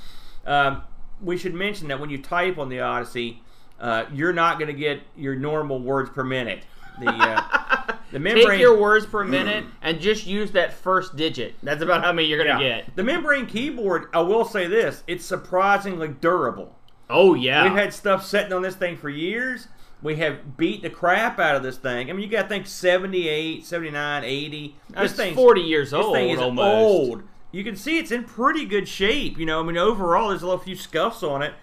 Um, 0.45 0.83
we 1.21 1.37
should 1.37 1.53
mention 1.53 1.87
that 1.87 1.99
when 1.99 2.09
you 2.09 2.19
type 2.19 2.57
on 2.57 2.69
the 2.69 2.81
Odyssey, 2.81 3.41
uh, 3.79 4.05
you're 4.13 4.33
not 4.33 4.59
going 4.59 4.67
to 4.67 4.79
get 4.79 5.01
your 5.15 5.35
normal 5.35 5.79
words 5.79 6.09
per 6.09 6.23
minute. 6.23 6.63
The 6.99 7.09
uh, 7.09 7.95
the 8.11 8.19
membrane. 8.19 8.47
Take 8.47 8.59
your 8.59 8.79
words 8.79 9.05
per 9.05 9.23
minute 9.23 9.65
and 9.81 9.99
just 9.99 10.27
use 10.27 10.51
that 10.51 10.73
first 10.73 11.15
digit. 11.15 11.55
That's 11.63 11.81
about 11.81 12.03
how 12.03 12.13
many 12.13 12.27
you're 12.27 12.43
going 12.43 12.57
to 12.57 12.63
yeah. 12.63 12.81
get. 12.81 12.95
The 12.95 13.03
membrane 13.03 13.47
keyboard. 13.47 14.09
I 14.13 14.21
will 14.21 14.45
say 14.45 14.67
this: 14.67 15.03
it's 15.07 15.25
surprisingly 15.25 16.09
durable. 16.09 16.75
Oh 17.09 17.33
yeah, 17.33 17.63
we've 17.63 17.77
had 17.77 17.93
stuff 17.93 18.25
sitting 18.25 18.53
on 18.53 18.61
this 18.61 18.75
thing 18.75 18.97
for 18.97 19.09
years. 19.09 19.67
We 20.01 20.17
have 20.17 20.57
beat 20.57 20.81
the 20.81 20.89
crap 20.89 21.39
out 21.39 21.55
of 21.55 21.63
this 21.63 21.77
thing. 21.77 22.09
I 22.09 22.13
mean, 22.13 22.21
you 22.23 22.29
got 22.29 22.43
to 22.43 22.47
think 22.47 22.67
78, 22.67 23.65
79, 23.65 24.23
80. 24.23 24.75
This 24.89 25.13
thing's 25.13 25.35
40 25.35 25.61
years 25.61 25.93
old. 25.93 26.15
This 26.15 26.21
thing 26.21 26.29
is 26.31 26.39
almost. 26.39 26.67
old. 26.67 27.23
You 27.51 27.63
can 27.63 27.75
see 27.75 27.97
it's 27.97 28.11
in 28.11 28.25
pretty 28.25 28.65
good 28.65 28.87
shape. 28.87 29.37
You 29.39 29.45
know, 29.45 29.61
I 29.61 29.63
mean, 29.63 29.77
overall, 29.77 30.29
there's 30.29 30.41
a 30.41 30.45
little 30.45 30.61
few 30.61 30.75
scuffs 30.75 31.23
on 31.23 31.41
it. 31.41 31.53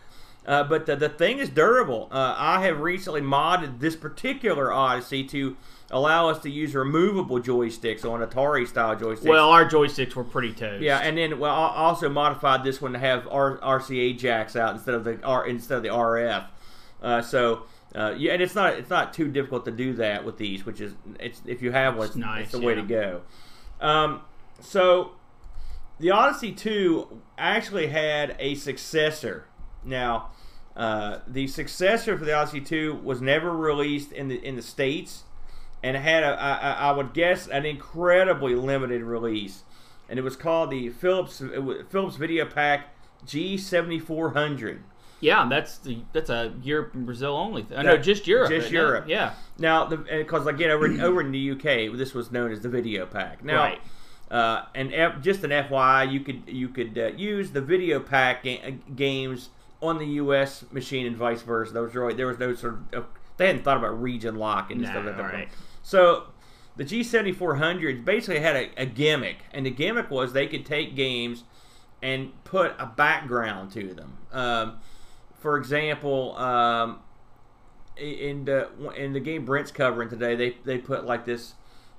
Uh, 0.44 0.64
but 0.64 0.86
the, 0.86 0.96
the 0.96 1.08
thing 1.08 1.38
is 1.38 1.48
durable. 1.48 2.08
Uh, 2.10 2.34
I 2.36 2.62
have 2.64 2.80
recently 2.80 3.20
modded 3.20 3.78
this 3.78 3.94
particular 3.94 4.72
Odyssey 4.72 5.22
to 5.24 5.56
allow 5.90 6.28
us 6.28 6.40
to 6.40 6.50
use 6.50 6.74
removable 6.74 7.38
joysticks 7.38 8.04
on 8.04 8.26
Atari 8.26 8.66
style 8.66 8.96
joysticks. 8.96 9.28
Well, 9.28 9.50
our 9.50 9.68
joysticks 9.68 10.16
were 10.16 10.24
pretty 10.24 10.52
toast. 10.52 10.82
Yeah, 10.82 10.98
and 10.98 11.16
then 11.16 11.38
well, 11.38 11.54
I 11.54 11.76
also 11.76 12.08
modified 12.08 12.64
this 12.64 12.82
one 12.82 12.94
to 12.94 12.98
have 12.98 13.28
R- 13.30 13.58
RCA 13.58 14.18
jacks 14.18 14.56
out 14.56 14.74
instead 14.74 14.94
of 14.94 15.04
the 15.04 15.22
R 15.22 15.46
instead 15.46 15.76
of 15.76 15.82
the 15.84 15.90
RF. 15.90 16.46
Uh, 17.00 17.22
so 17.22 17.64
uh, 17.94 18.14
yeah, 18.16 18.32
and 18.32 18.42
it's 18.42 18.54
not 18.54 18.74
it's 18.74 18.90
not 18.90 19.12
too 19.12 19.28
difficult 19.28 19.64
to 19.66 19.70
do 19.70 19.94
that 19.94 20.24
with 20.24 20.38
these, 20.38 20.64
which 20.64 20.80
is 20.80 20.94
it's 21.20 21.42
if 21.46 21.62
you 21.62 21.72
have 21.72 21.96
one, 21.96 22.06
it's, 22.06 22.16
nice, 22.16 22.44
it's 22.44 22.52
the 22.52 22.60
yeah. 22.60 22.66
way 22.66 22.74
to 22.74 22.82
go. 22.82 23.20
Um, 23.80 24.22
so 24.60 25.12
the 25.98 26.10
Odyssey 26.10 26.52
Two 26.52 27.20
actually 27.36 27.88
had 27.88 28.36
a 28.38 28.54
successor 28.54 29.46
now, 29.84 30.30
uh, 30.76 31.18
the 31.26 31.46
successor 31.46 32.16
for 32.16 32.24
the 32.24 32.34
Odyssey 32.34 32.60
2 32.60 33.00
was 33.02 33.20
never 33.20 33.50
released 33.50 34.12
in 34.12 34.28
the 34.28 34.44
in 34.44 34.56
the 34.56 34.62
states, 34.62 35.24
and 35.82 35.96
it 35.96 36.00
had 36.00 36.22
a, 36.22 36.40
I, 36.40 36.72
I 36.88 36.92
would 36.92 37.12
guess 37.12 37.46
an 37.48 37.66
incredibly 37.66 38.54
limited 38.54 39.02
release, 39.02 39.64
and 40.08 40.18
it 40.18 40.22
was 40.22 40.36
called 40.36 40.70
the 40.70 40.90
Philips 40.90 41.38
Philips 41.38 42.16
Videopac 42.16 42.84
G7400. 43.26 44.78
Yeah, 45.22 45.46
that's 45.48 45.78
the 45.78 45.98
that's 46.12 46.30
a 46.30 46.52
Europe 46.64 46.94
and 46.94 47.06
Brazil 47.06 47.36
only. 47.36 47.62
Th- 47.62 47.80
no, 47.84 47.96
just 47.96 48.26
Europe. 48.26 48.50
Just 48.50 48.72
Europe. 48.72 49.04
It? 49.04 49.12
Yeah. 49.12 49.34
Now, 49.56 49.86
because 49.86 50.46
again, 50.48 50.70
over 50.70 50.86
over 51.00 51.20
in 51.20 51.30
the 51.30 51.52
UK, 51.52 51.96
this 51.96 52.12
was 52.12 52.32
known 52.32 52.50
as 52.50 52.60
the 52.60 52.68
Videopac. 52.68 53.42
Now, 53.42 53.62
right. 53.62 53.80
Uh, 54.28 54.64
and 54.74 54.92
F, 54.92 55.20
just 55.20 55.44
an 55.44 55.50
FYI, 55.50 56.10
you 56.10 56.20
could 56.20 56.42
you 56.48 56.68
could 56.68 56.98
uh, 56.98 57.06
use 57.16 57.52
the 57.52 57.62
Videopac 57.62 58.42
ga- 58.42 58.78
games 58.96 59.50
on 59.80 59.98
the 59.98 60.06
U.S. 60.06 60.64
machine 60.72 61.06
and 61.06 61.16
vice 61.16 61.42
versa. 61.42 61.72
There 61.72 61.82
was 61.82 61.94
really 61.94 62.14
there 62.14 62.26
was 62.26 62.40
no 62.40 62.52
sort 62.56 62.78
of 62.92 63.06
they 63.36 63.46
hadn't 63.46 63.62
thought 63.62 63.76
about 63.76 64.02
region 64.02 64.34
lock 64.36 64.72
and 64.72 64.80
no, 64.80 64.88
stuff 64.88 65.06
like 65.06 65.16
that. 65.18 65.22
Right. 65.22 65.48
So 65.84 66.24
the 66.76 66.84
G7400 66.84 68.04
basically 68.04 68.40
had 68.40 68.56
a, 68.56 68.70
a, 68.76 68.86
gimmick, 68.86 69.38
and 69.52 69.66
the 69.66 69.70
gimmick 69.70 70.10
was 70.10 70.32
they 70.32 70.46
could 70.48 70.66
take 70.66 70.96
games 70.96 71.44
and 72.02 72.32
put 72.44 72.74
a 72.78 72.86
background 72.86 73.70
to 73.72 73.94
them. 73.94 74.16
Um, 74.32 74.80
for 75.42 75.56
example, 75.58 76.36
um, 76.38 77.00
in 77.96 78.44
the 78.44 78.68
in 78.96 79.12
the 79.12 79.20
game 79.20 79.44
Brent's 79.44 79.70
covering 79.70 80.08
today, 80.08 80.34
they 80.36 80.56
they 80.64 80.78
put 80.78 81.04
like 81.04 81.24
this. 81.24 81.54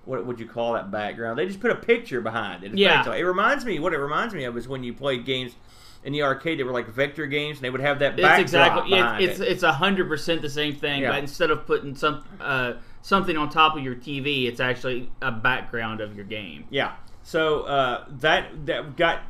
What 0.05 0.25
would 0.25 0.37
you 0.37 0.47
call 0.47 0.73
that 0.73 0.91
background? 0.91 1.39
They 1.39 1.45
just 1.45 1.61
put 1.61 1.71
a 1.71 1.75
picture 1.75 2.19
behind 2.19 2.65
it. 2.65 2.77
yeah. 2.77 3.09
It 3.13 3.21
reminds 3.21 3.63
me. 3.63 3.79
What 3.79 3.93
it 3.93 3.99
reminds 3.99 4.33
me 4.33 4.43
of 4.43 4.57
is 4.57 4.67
when 4.67 4.83
you 4.83 4.93
played 4.93 5.25
games 5.25 5.55
in 6.03 6.11
the 6.11 6.21
arcade 6.21 6.59
they 6.59 6.63
were 6.63 6.71
like 6.71 6.87
vector 6.89 7.25
games 7.25 7.57
and 7.57 7.63
they 7.63 7.69
would 7.69 7.79
have 7.79 7.99
that 7.99 8.17
backdrop 8.17 8.39
it's 8.39 8.41
exactly 8.41 8.89
yeah, 8.91 9.17
it's, 9.19 9.39
it. 9.39 9.47
it's 9.47 9.63
a 9.63 9.71
hundred 9.71 10.07
percent 10.07 10.41
the 10.41 10.49
same 10.49 10.75
thing 10.75 11.01
yeah. 11.01 11.11
but 11.11 11.19
instead 11.19 11.49
of 11.49 11.65
putting 11.65 11.95
some 11.95 12.23
uh, 12.41 12.73
something 13.01 13.37
on 13.37 13.49
top 13.49 13.77
of 13.77 13.83
your 13.83 13.95
tv 13.95 14.45
it's 14.47 14.59
actually 14.59 15.09
a 15.21 15.31
background 15.31 16.01
of 16.01 16.13
your 16.13 16.25
game 16.25 16.65
yeah 16.69 16.95
so 17.23 17.61
uh, 17.61 18.05
that 18.09 18.65
that 18.65 18.97
got 18.97 19.21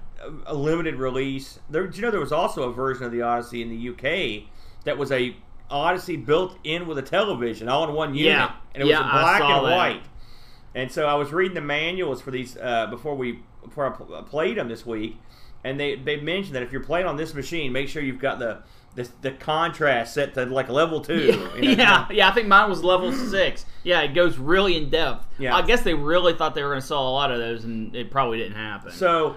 a 0.46 0.54
limited 0.54 0.96
release 0.96 1.60
there 1.70 1.90
you 1.90 2.02
know 2.02 2.12
there 2.12 2.20
was 2.20 2.32
also 2.32 2.70
a 2.70 2.74
version 2.74 3.04
of 3.04 3.12
the 3.12 3.22
odyssey 3.22 3.62
in 3.62 3.70
the 3.70 3.90
uk 3.90 4.44
that 4.86 4.98
was 4.98 5.12
a 5.12 5.36
odyssey 5.70 6.16
built 6.16 6.58
in 6.64 6.88
with 6.88 6.98
a 6.98 7.02
television 7.02 7.68
all 7.68 7.88
in 7.88 7.94
one 7.94 8.14
unit 8.14 8.34
yeah. 8.34 8.52
and 8.74 8.84
it 8.84 8.88
yeah, 8.88 9.02
was 9.02 9.12
black 9.12 9.42
and 9.42 9.66
that. 9.66 9.76
white 9.76 10.04
and 10.76 10.92
so 10.92 11.06
i 11.06 11.14
was 11.14 11.32
reading 11.32 11.56
the 11.56 11.62
manuals 11.62 12.22
for 12.22 12.32
these 12.32 12.58
uh, 12.58 12.88
before 12.88 13.16
we 13.16 13.40
before 13.64 13.96
i 14.18 14.22
played 14.22 14.58
them 14.58 14.68
this 14.68 14.86
week 14.86 15.18
and 15.64 15.80
they 15.80 15.96
they 15.96 16.18
mentioned 16.18 16.56
that 16.56 16.64
if 16.64 16.72
you're 16.72 16.84
playing 16.84 17.06
on 17.06 17.18
this 17.18 17.34
machine, 17.34 17.72
make 17.72 17.90
sure 17.90 18.02
you've 18.02 18.20
got 18.20 18.40
the 18.40 18.60
the, 18.96 19.10
the 19.22 19.32
contrast 19.32 20.14
set 20.14 20.36
to 20.36 20.46
like 20.46 20.70
level 20.70 21.02
two. 21.02 21.16
Yeah, 21.16 21.56
you 21.56 21.76
know? 21.76 21.84
yeah, 21.84 22.08
yeah, 22.12 22.30
I 22.30 22.32
think 22.32 22.48
mine 22.48 22.70
was 22.70 22.84
level 22.84 23.12
six. 23.12 23.66
Yeah, 23.84 24.02
it 24.02 24.14
goes 24.14 24.38
really 24.38 24.78
in 24.78 24.90
depth. 24.90 25.26
Yeah, 25.40 25.56
I 25.56 25.62
guess 25.62 25.82
they 25.82 25.94
really 25.94 26.34
thought 26.34 26.54
they 26.56 26.64
were 26.64 26.70
going 26.70 26.82
to 26.82 26.88
sell 26.88 27.08
a 27.08 27.12
lot 27.12 27.32
of 27.32 27.40
those, 27.40 27.64
and 27.64 27.96
it 27.96 28.12
probably 28.12 28.38
didn't 28.40 28.58
happen. 28.58 28.92
So 28.92 29.36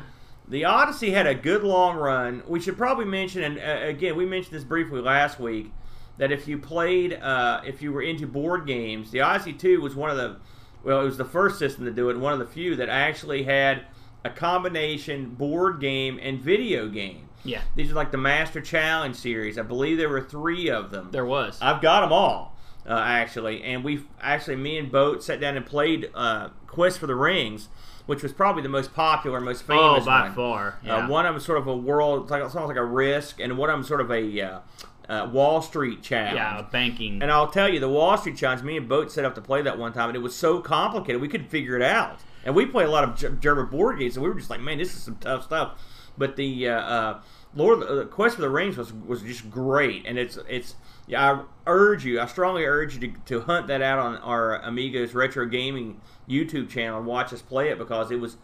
The 0.49 0.65
Odyssey 0.65 1.11
had 1.11 1.27
a 1.27 1.35
good 1.35 1.65
long 1.65 1.97
run. 1.97 2.43
We 2.47 2.61
should 2.61 2.77
probably 2.77 3.05
mention, 3.05 3.43
and 3.43 3.59
uh, 3.59 3.87
again, 3.89 4.17
we 4.17 4.25
mentioned 4.27 4.55
this 4.55 4.65
briefly 4.65 5.01
last 5.01 5.41
week, 5.41 5.73
that 6.19 6.31
if 6.33 6.47
you 6.47 6.59
played, 6.59 7.15
uh, 7.15 7.61
if 7.67 7.83
you 7.83 7.93
were 7.93 8.03
into 8.03 8.27
board 8.27 8.67
games, 8.67 9.11
the 9.11 9.21
Odyssey 9.21 9.53
2 9.53 9.81
was 9.81 9.95
one 9.95 10.11
of 10.11 10.17
the, 10.17 10.37
well, 10.85 11.01
it 11.01 11.05
was 11.05 11.19
the 11.19 11.25
first 11.25 11.59
system 11.59 11.85
to 11.85 11.91
do 11.91 12.11
it, 12.11 12.17
one 12.17 12.33
of 12.33 12.39
the 12.39 12.47
few 12.47 12.77
that 12.77 12.89
actually 12.89 13.43
had 13.43 13.83
a 14.25 14.31
combination 14.31 15.31
board 15.31 15.81
game 15.81 16.19
and 16.23 16.41
video 16.41 16.89
game. 16.89 17.29
Yeah, 17.45 17.63
These 17.77 17.93
are 17.93 17.95
like 17.95 18.11
the 18.11 18.19
Master 18.19 18.61
Challenge 18.61 19.15
series. 19.15 19.57
I 19.59 19.63
believe 19.63 19.99
there 19.99 20.09
were 20.09 20.23
three 20.23 20.69
of 20.69 20.91
them. 20.91 21.11
there 21.13 21.27
was. 21.27 21.59
I've 21.63 21.81
got 21.81 22.01
them 22.01 22.13
all, 22.13 22.57
uh, 22.89 22.95
actually. 22.95 23.63
And 23.63 23.85
we 23.85 24.03
actually, 24.21 24.57
me 24.57 24.79
and 24.79 24.91
Boat 24.91 25.23
sat 25.23 25.41
down 25.41 25.57
and 25.57 25.65
played 25.65 26.11
uh, 26.15 26.49
Quest 26.67 26.99
for 26.99 27.07
the 27.07 27.15
Rings, 27.15 27.69
which 28.07 28.23
was 28.23 28.33
probably 28.33 28.63
the 28.63 28.69
most 28.69 28.95
popular, 28.95 29.41
most 29.41 29.65
famous. 29.65 29.83
oh, 29.83 29.93
famous 29.95 30.07
by 30.07 30.21
one. 30.23 30.35
far. 30.35 30.79
Yeah. 30.83 30.97
Uh, 30.97 31.09
one 31.09 31.27
of 31.27 31.35
them 31.35 31.41
sort 31.41 31.59
of 31.59 31.67
a 31.67 31.77
world, 31.77 32.23
it's 32.23 32.31
like 32.31 32.43
it's 32.43 32.55
almost 32.55 32.69
like 32.69 32.77
a 32.77 32.85
risk, 32.85 33.41
and 33.41 33.59
one 33.59 33.69
of 33.69 33.75
them 33.75 33.85
sort 33.85 34.01
of 34.01 34.11
a 34.11 34.41
uh, 34.41 34.61
uh, 35.09 35.29
Wall 35.33 35.61
Street 35.63 36.03
challenge. 36.03 36.37
yeah, 36.37 36.63
banking. 36.71 37.23
And 37.23 37.31
I'll 37.31 37.51
tell 37.51 37.69
you, 37.69 37.81
the 37.81 37.89
Wall 37.89 38.17
Street 38.17 38.37
challenge, 38.37 38.63
me 38.63 38.77
and 38.77 38.89
Boat 38.89 39.11
set 39.11 39.25
up 39.25 39.35
to 39.35 39.41
play 39.41 39.63
that 39.63 39.79
one 39.79 39.93
time, 39.93 40.09
and 40.09 40.17
it 40.17 40.23
was 40.23 40.35
so 40.35 40.61
complicated 40.61 41.21
we 41.21 41.29
couldn't 41.29 41.49
figure 41.49 41.77
it 41.77 41.83
out. 41.83 42.21
And 42.45 42.55
we 42.55 42.65
play 42.65 42.85
a 42.85 42.91
lot 42.91 43.05
of 43.05 43.41
German 43.41 43.67
board 43.67 43.99
games, 43.99 44.17
and 44.17 44.23
we 44.23 44.29
were 44.29 44.37
just 44.37 44.51
like, 44.51 44.61
man, 44.61 44.79
this 44.79 44.95
is 44.95 45.03
some 45.03 45.17
tough 45.17 45.45
stuff. 45.45 45.81
But 46.17 46.37
the 46.37 46.69
uh, 46.69 46.81
uh, 46.81 47.21
Lord, 47.55 47.83
uh, 47.83 48.05
Quest 48.05 48.37
for 48.37 48.43
the 48.43 48.49
Rings 48.49 48.77
was 48.77 48.93
was 48.93 49.23
just 49.23 49.51
great, 49.51 50.07
and 50.07 50.19
it's 50.19 50.39
it's. 50.49 50.77
Yeah, 51.07 51.33
I 51.33 51.43
urge 51.67 52.05
you, 52.05 52.21
I 52.21 52.27
strongly 52.27 52.65
urge 52.65 52.95
you 52.95 53.01
to, 53.13 53.19
to 53.27 53.41
hunt 53.43 53.69
that 53.69 53.81
out 53.83 53.99
on 53.99 54.17
our 54.19 54.57
Amigos 54.57 55.15
Retro 55.15 55.47
Gaming 55.47 56.01
YouTube 56.29 56.69
channel 56.69 56.99
and 56.99 57.07
watch 57.07 57.33
us 57.33 57.43
play 57.43 57.69
it 57.69 57.79
because 57.79 58.11
it 58.11 58.21
was 58.21 58.37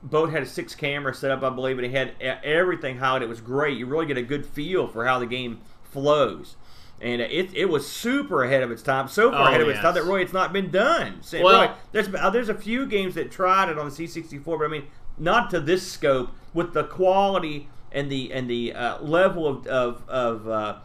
Boat 0.00 0.30
had 0.30 0.44
a 0.44 0.46
six 0.46 0.76
camera 0.76 1.12
set 1.12 1.32
up, 1.32 1.42
I 1.42 1.50
believe, 1.50 1.76
and 1.78 1.86
he 1.86 1.92
had 1.92 2.12
everything 2.22 2.98
highlighted. 2.98 3.22
It 3.22 3.28
was 3.28 3.40
great. 3.40 3.76
You 3.78 3.86
really 3.86 4.06
get 4.06 4.16
a 4.16 4.22
good 4.22 4.46
feel 4.46 4.86
for 4.86 5.04
how 5.04 5.18
the 5.18 5.26
game 5.26 5.60
flows. 5.82 6.54
And 7.00 7.20
it, 7.20 7.52
it 7.54 7.64
was 7.68 7.84
super 7.90 8.44
ahead 8.44 8.62
of 8.62 8.70
its 8.70 8.82
time, 8.82 9.08
so 9.08 9.30
far 9.32 9.42
Oh, 9.42 9.46
ahead 9.48 9.60
of 9.60 9.68
its 9.68 9.80
time 9.80 9.94
that 9.94 10.00
yes. 10.00 10.06
really 10.08 10.22
it's 10.22 10.32
not 10.32 10.52
been 10.52 10.70
done. 10.70 11.18
So, 11.22 11.42
Well- 11.42 11.62
really, 11.62 11.72
there's 11.92 12.14
uh, 12.14 12.30
there's 12.30 12.48
a 12.48 12.54
few 12.54 12.86
games 12.86 13.16
that 13.16 13.30
tried 13.32 13.70
it 13.70 13.78
on 13.78 13.88
the 13.88 13.92
C64, 13.92 14.44
but 14.44 14.64
I 14.64 14.68
mean 14.68 14.86
not 15.16 15.50
to 15.50 15.58
this 15.60 15.84
scope 15.90 16.30
with 16.54 16.74
the 16.74 16.84
quality 16.84 17.68
and 17.90 18.08
the 18.10 18.32
and 18.32 18.48
the 18.48 18.72
uh, 18.74 19.00
level 19.02 19.46
of 19.48 19.66
of, 19.66 20.02
of 20.08 20.48
uh, 20.48 20.76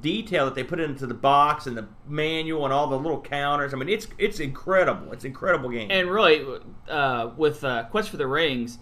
detail 0.00 0.44
that 0.44 0.54
they 0.54 0.64
put 0.64 0.80
into 0.80 1.06
the 1.06 1.14
box 1.14 1.66
and 1.66 1.76
the 1.76 1.86
manual 2.06 2.64
and 2.64 2.72
all 2.72 2.86
the 2.86 2.98
little 2.98 3.20
counters. 3.20 3.72
I 3.72 3.76
mean, 3.76 3.88
it's 3.88 4.06
it's 4.18 4.40
incredible. 4.40 5.12
It's 5.12 5.24
an 5.24 5.30
incredible 5.30 5.70
game. 5.70 5.90
And 5.90 6.10
really, 6.10 6.44
uh, 6.88 7.30
with 7.36 7.64
uh, 7.64 7.84
Quest 7.84 8.10
for 8.10 8.16
the 8.16 8.26
Rings, 8.26 8.78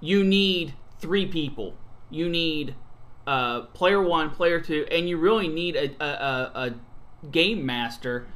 you 0.00 0.24
need 0.24 0.74
three 0.98 1.26
people. 1.26 1.74
You 2.10 2.28
need 2.28 2.74
uh, 3.26 3.62
player 3.62 4.02
one, 4.02 4.30
player 4.30 4.60
two, 4.60 4.86
and 4.90 5.08
you 5.08 5.16
really 5.16 5.48
need 5.48 5.76
a, 5.76 6.04
a, 6.04 6.50
a, 6.54 6.74
game 7.30 7.64
master. 7.64 8.26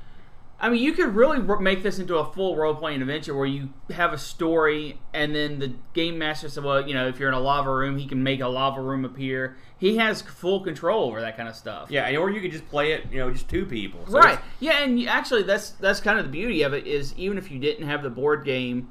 I 0.60 0.68
mean, 0.68 0.82
you 0.82 0.92
could 0.92 1.14
really 1.14 1.40
make 1.60 1.82
this 1.82 1.98
into 1.98 2.16
a 2.18 2.32
full 2.32 2.56
role 2.56 2.74
playing 2.74 3.00
adventure 3.00 3.34
where 3.34 3.46
you 3.46 3.70
have 3.90 4.12
a 4.12 4.18
story, 4.18 5.00
and 5.12 5.34
then 5.34 5.58
the 5.58 5.74
game 5.94 6.18
master 6.18 6.48
said, 6.48 6.64
"Well, 6.64 6.86
you 6.86 6.94
know, 6.94 7.08
if 7.08 7.18
you're 7.18 7.28
in 7.28 7.34
a 7.34 7.40
lava 7.40 7.72
room, 7.72 7.98
he 7.98 8.06
can 8.06 8.22
make 8.22 8.40
a 8.40 8.48
lava 8.48 8.80
room 8.80 9.04
appear." 9.04 9.56
He 9.84 9.96
has 9.98 10.22
full 10.22 10.60
control 10.60 11.04
over 11.08 11.20
that 11.20 11.36
kind 11.36 11.46
of 11.46 11.54
stuff. 11.54 11.90
yeah, 11.90 12.16
or 12.16 12.30
you 12.30 12.40
could 12.40 12.52
just 12.52 12.66
play 12.70 12.92
it, 12.92 13.04
you 13.12 13.18
know, 13.18 13.30
just 13.30 13.50
two 13.50 13.66
people. 13.66 14.00
So 14.06 14.18
right 14.18 14.38
yeah 14.58 14.82
and 14.82 14.98
you, 14.98 15.08
actually 15.08 15.42
that's 15.42 15.70
that's 15.72 16.00
kind 16.00 16.18
of 16.18 16.24
the 16.24 16.30
beauty 16.30 16.62
of 16.62 16.72
it 16.72 16.86
is 16.86 17.14
even 17.18 17.36
if 17.36 17.50
you 17.50 17.58
didn't 17.58 17.86
have 17.86 18.02
the 18.02 18.08
board 18.08 18.44
game 18.46 18.90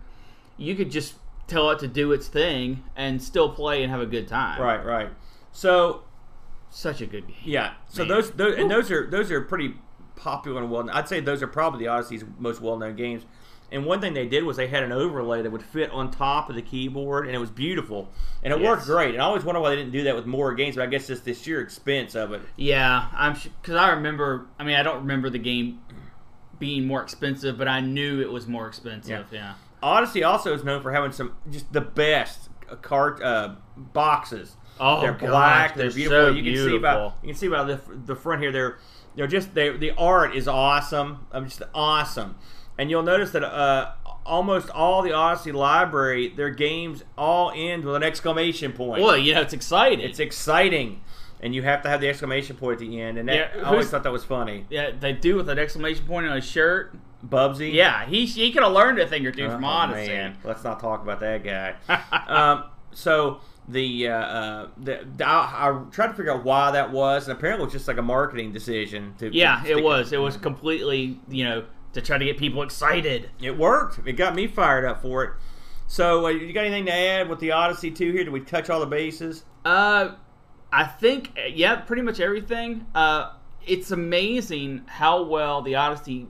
you 0.58 0.76
could 0.76 0.92
just 0.92 1.16
tell 1.48 1.72
it 1.72 1.80
to 1.80 1.88
do 1.88 2.12
its 2.12 2.28
thing 2.28 2.84
and 2.96 3.22
still 3.22 3.50
play 3.50 3.82
and 3.82 3.92
have 3.92 4.02
a 4.02 4.06
good 4.06 4.28
time 4.28 4.62
Right, 4.62 4.86
right. 4.86 5.10
So 5.52 6.04
such 6.70 7.02
a 7.02 7.08
good 7.08 7.26
game 7.28 7.38
Yeah. 7.44 7.74
So 7.90 8.04
Man. 8.04 8.10
those, 8.10 8.32
those 8.32 8.56
and 8.60 8.70
those 8.70 8.92
are 8.92 9.10
those 9.10 9.32
are 9.32 9.42
pretty 9.42 9.74
popular 10.16 10.62
and 10.62 10.70
well. 10.70 10.84
Known. 10.84 10.96
I'd 10.96 11.08
say 11.08 11.20
those 11.22 11.42
are 11.42 11.48
probably 11.48 11.80
the 11.80 11.88
Odyssey's 11.88 12.24
most 12.38 12.62
well 12.62 12.78
known 12.78 12.96
games. 12.96 13.24
And 13.74 13.86
one 13.86 14.00
thing 14.00 14.14
they 14.14 14.28
did 14.28 14.44
was 14.44 14.56
they 14.56 14.68
had 14.68 14.84
an 14.84 14.92
overlay 14.92 15.42
that 15.42 15.52
would 15.52 15.64
fit 15.64 15.90
on 15.92 16.12
top 16.12 16.50
of 16.50 16.56
the 16.56 16.62
keyboard, 16.62 17.26
and 17.26 17.36
it 17.36 17.40
was 17.40 17.50
beautiful, 17.50 18.10
and 18.44 18.54
it 18.54 18.62
worked 18.62 18.86
great. 18.86 19.14
And 19.16 19.22
I 19.22 19.26
always 19.26 19.44
wonder 19.44 19.60
why 19.60 19.72
they 19.72 19.76
didn't 19.78 19.92
do 19.92 20.04
that 20.04 20.16
with 20.16 20.26
more 20.26 20.54
games, 20.54 20.76
but 20.76 20.84
I 20.84 20.86
guess 20.86 21.08
just 21.08 21.26
the 21.26 21.34
sheer 21.34 21.60
expense 21.60 22.16
of 22.16 22.32
it. 22.34 22.42
yeah 22.56 23.08
i'm 23.14 23.34
because 23.34 23.76
i 23.76 23.90
remember 23.90 24.48
i 24.60 24.64
mean 24.64 24.76
i 24.76 24.84
don't 24.84 25.00
remember 25.00 25.30
the 25.30 25.40
game 25.40 25.80
being 26.60 26.86
more 26.88 27.02
expensive 27.02 27.58
but 27.58 27.68
i 27.68 27.80
knew 27.82 28.22
it 28.22 28.32
was 28.32 28.48
more 28.48 28.68
expensive 28.68 29.28
yeah, 29.32 29.56
Odyssey 29.82 30.24
also 30.24 30.54
is 30.54 30.64
known 30.64 30.82
for 30.82 30.92
having 30.94 31.12
some 31.12 31.36
just 31.50 31.72
the 31.74 31.82
best 31.82 32.50
uh, 32.70 32.76
cart 32.78 33.22
uh, 33.22 33.56
boxes. 33.76 34.56
Oh, 34.80 35.02
they're 35.02 35.12
gosh, 35.14 35.30
black. 35.30 35.76
they're 35.76 35.90
They're, 35.90 35.96
beautiful. 35.96 36.28
so 36.28 36.32
you 36.32 36.44
can 36.44 36.56
see 36.70 36.76
about 36.78 37.18
you 37.22 37.28
can 37.30 37.38
see 37.38 37.48
about 37.48 37.68
the, 37.68 37.96
the 38.06 38.16
front 38.16 38.42
here. 38.42 38.52
They're 38.52 38.78
you 39.16 39.24
know 39.24 39.28
just 39.28 39.54
they, 39.54 39.76
the 39.76 39.92
art 39.98 40.36
is 40.36 40.48
awesome. 40.48 41.28
I'm 41.32 41.46
just 41.50 41.62
awesome, 41.76 42.36
and 42.78 42.90
you'll 42.90 43.04
notice 43.04 43.32
that 43.32 43.44
uh, 43.44 43.92
almost 44.26 44.70
all 44.70 45.02
the 45.02 45.12
Odyssey 45.14 45.52
library, 45.52 46.30
their 46.30 46.50
games 46.50 47.04
all 47.18 47.52
end 47.56 47.84
with 47.86 47.96
an 47.96 48.04
exclamation 48.04 48.72
point. 48.74 49.02
well 49.04 49.18
you 49.18 49.34
know 49.34 49.42
it's 49.42 49.54
exciting 49.54 50.00
It's 50.00 50.20
exciting, 50.20 51.02
and 51.42 51.54
you 51.54 51.62
have 51.64 51.82
to 51.84 51.90
have 51.90 52.02
the 52.02 52.08
exclamation 52.10 52.56
point 52.56 52.74
at 52.74 52.80
the 52.80 53.02
end. 53.02 53.18
And 53.18 53.28
that, 53.30 53.52
Yeah, 53.56 53.62
I 53.64 53.70
always 53.72 53.90
thought 53.90 54.04
that 54.04 54.12
was 54.12 54.24
funny. 54.24 54.66
yeah 54.70 54.92
they 54.98 55.14
do 55.14 55.36
with 55.36 55.50
an 55.50 55.60
exclamation 55.60 56.06
point 56.06 56.26
on 56.28 56.36
his 56.36 56.46
shirt 56.46 56.96
Bubsy. 57.28 57.74
yeah 57.74 58.06
he, 58.06 58.26
he 58.26 58.52
could 58.52 58.64
have 58.64 58.74
learned 58.74 59.00
a 59.00 59.08
thing 59.08 59.26
or 59.26 59.32
two 59.32 59.50
from 59.50 59.64
Oh, 59.64 59.68
odyssey 59.68 60.08
man. 60.12 60.38
Let's 60.44 60.64
not 60.64 60.80
talk 60.80 61.02
about 61.02 61.20
that 61.22 61.44
guy. 61.44 61.76
um, 62.28 62.66
so 62.92 63.40
the, 63.68 64.10
uh, 64.10 64.14
uh, 64.14 64.68
the, 64.78 65.08
the 65.16 65.26
I, 65.26 65.70
I 65.70 65.84
tried 65.92 66.08
to 66.08 66.14
figure 66.16 66.34
out 66.34 66.44
why 66.44 66.72
that 66.72 66.92
was, 66.92 67.30
and 67.30 67.38
apparently 67.38 67.64
it 67.64 67.68
was 67.68 67.74
just 67.74 67.88
like 67.88 67.98
a 67.98 68.02
marketing 68.02 68.52
decision. 68.52 69.16
To 69.20 69.34
Yeah, 69.34 69.62
to 69.64 69.78
it 69.78 69.82
was. 69.84 70.12
It 70.12 70.18
was 70.20 70.36
completely, 70.36 71.18
you 71.30 71.46
know, 71.46 71.64
to 71.94 72.02
try 72.02 72.18
to 72.18 72.26
get 72.26 72.38
people 72.38 72.62
excited. 72.64 73.30
It 73.42 73.58
worked. 73.58 74.06
It 74.08 74.14
got 74.14 74.36
me 74.36 74.48
fired 74.48 74.86
up 74.86 75.02
for 75.02 75.24
it. 75.24 75.32
So 75.88 76.26
uh, 76.26 76.30
you 76.30 76.54
got 76.54 76.66
anything 76.66 76.86
to 76.88 76.94
add 76.94 77.30
with 77.30 77.40
the 77.40 77.52
Odyssey 77.52 77.92
two 77.92 78.12
here? 78.12 78.24
Did 78.24 78.34
we 78.34 78.40
touch 78.42 78.70
all 78.70 78.80
the 78.80 78.86
bases? 78.86 79.44
Uh, 79.64 80.16
I 80.72 80.86
think, 80.86 81.38
yeah, 81.52 81.76
pretty 81.76 82.02
much 82.02 82.20
everything. 82.20 82.88
Uh, 82.96 83.34
it's 83.66 83.92
amazing 83.92 84.84
how 84.88 85.24
well 85.24 85.62
the 85.62 85.76
Odyssey. 85.76 86.28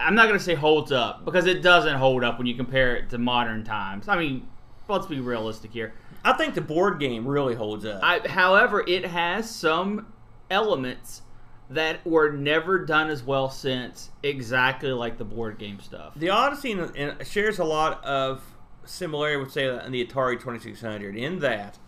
I'm 0.00 0.14
not 0.14 0.26
gonna 0.26 0.38
say 0.38 0.54
holds 0.54 0.92
up 0.92 1.24
because 1.24 1.46
it 1.46 1.60
doesn't 1.62 1.96
hold 1.96 2.24
up 2.24 2.38
when 2.38 2.46
you 2.46 2.54
compare 2.54 2.96
it 2.96 3.10
to 3.10 3.18
modern 3.18 3.64
times. 3.64 4.08
I 4.08 4.16
mean, 4.16 4.48
let's 4.88 5.06
be 5.06 5.20
realistic 5.20 5.72
here. 5.72 5.92
I 6.24 6.32
think 6.32 6.54
the 6.54 6.60
board 6.60 6.98
game 6.98 7.26
really 7.26 7.54
holds 7.54 7.84
up. 7.84 8.00
I, 8.02 8.20
however, 8.26 8.84
it 8.86 9.04
has 9.06 9.50
some 9.50 10.12
elements 10.50 11.22
that 11.70 12.04
were 12.06 12.32
never 12.32 12.84
done 12.84 13.10
as 13.10 13.22
well 13.22 13.50
since, 13.50 14.10
exactly 14.22 14.90
like 14.90 15.18
the 15.18 15.24
board 15.24 15.58
game 15.58 15.80
stuff. 15.80 16.14
The 16.16 16.30
Odyssey 16.30 16.72
in, 16.72 16.94
in, 16.94 17.24
shares 17.24 17.58
a 17.58 17.64
lot 17.64 18.02
of 18.04 18.42
similarity 18.84 19.36
with, 19.36 19.52
say, 19.52 19.66
in 19.84 19.92
the 19.92 20.04
Atari 20.04 20.40
2600 20.40 21.16
in 21.16 21.40
that 21.40 21.78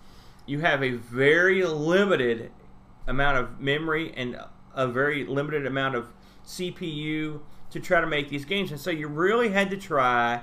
you 0.46 0.60
have 0.60 0.82
a 0.82 0.90
very 0.90 1.64
limited 1.64 2.50
amount 3.06 3.38
of 3.38 3.60
memory 3.60 4.12
and 4.16 4.38
a 4.74 4.88
very 4.88 5.24
limited 5.24 5.66
amount 5.66 5.94
of 5.94 6.08
CPU 6.46 7.40
to 7.70 7.80
try 7.80 8.00
to 8.00 8.06
make 8.06 8.28
these 8.28 8.44
games. 8.44 8.70
And 8.70 8.80
so 8.80 8.90
you 8.90 9.08
really 9.08 9.50
had 9.50 9.70
to 9.70 9.76
try 9.76 10.42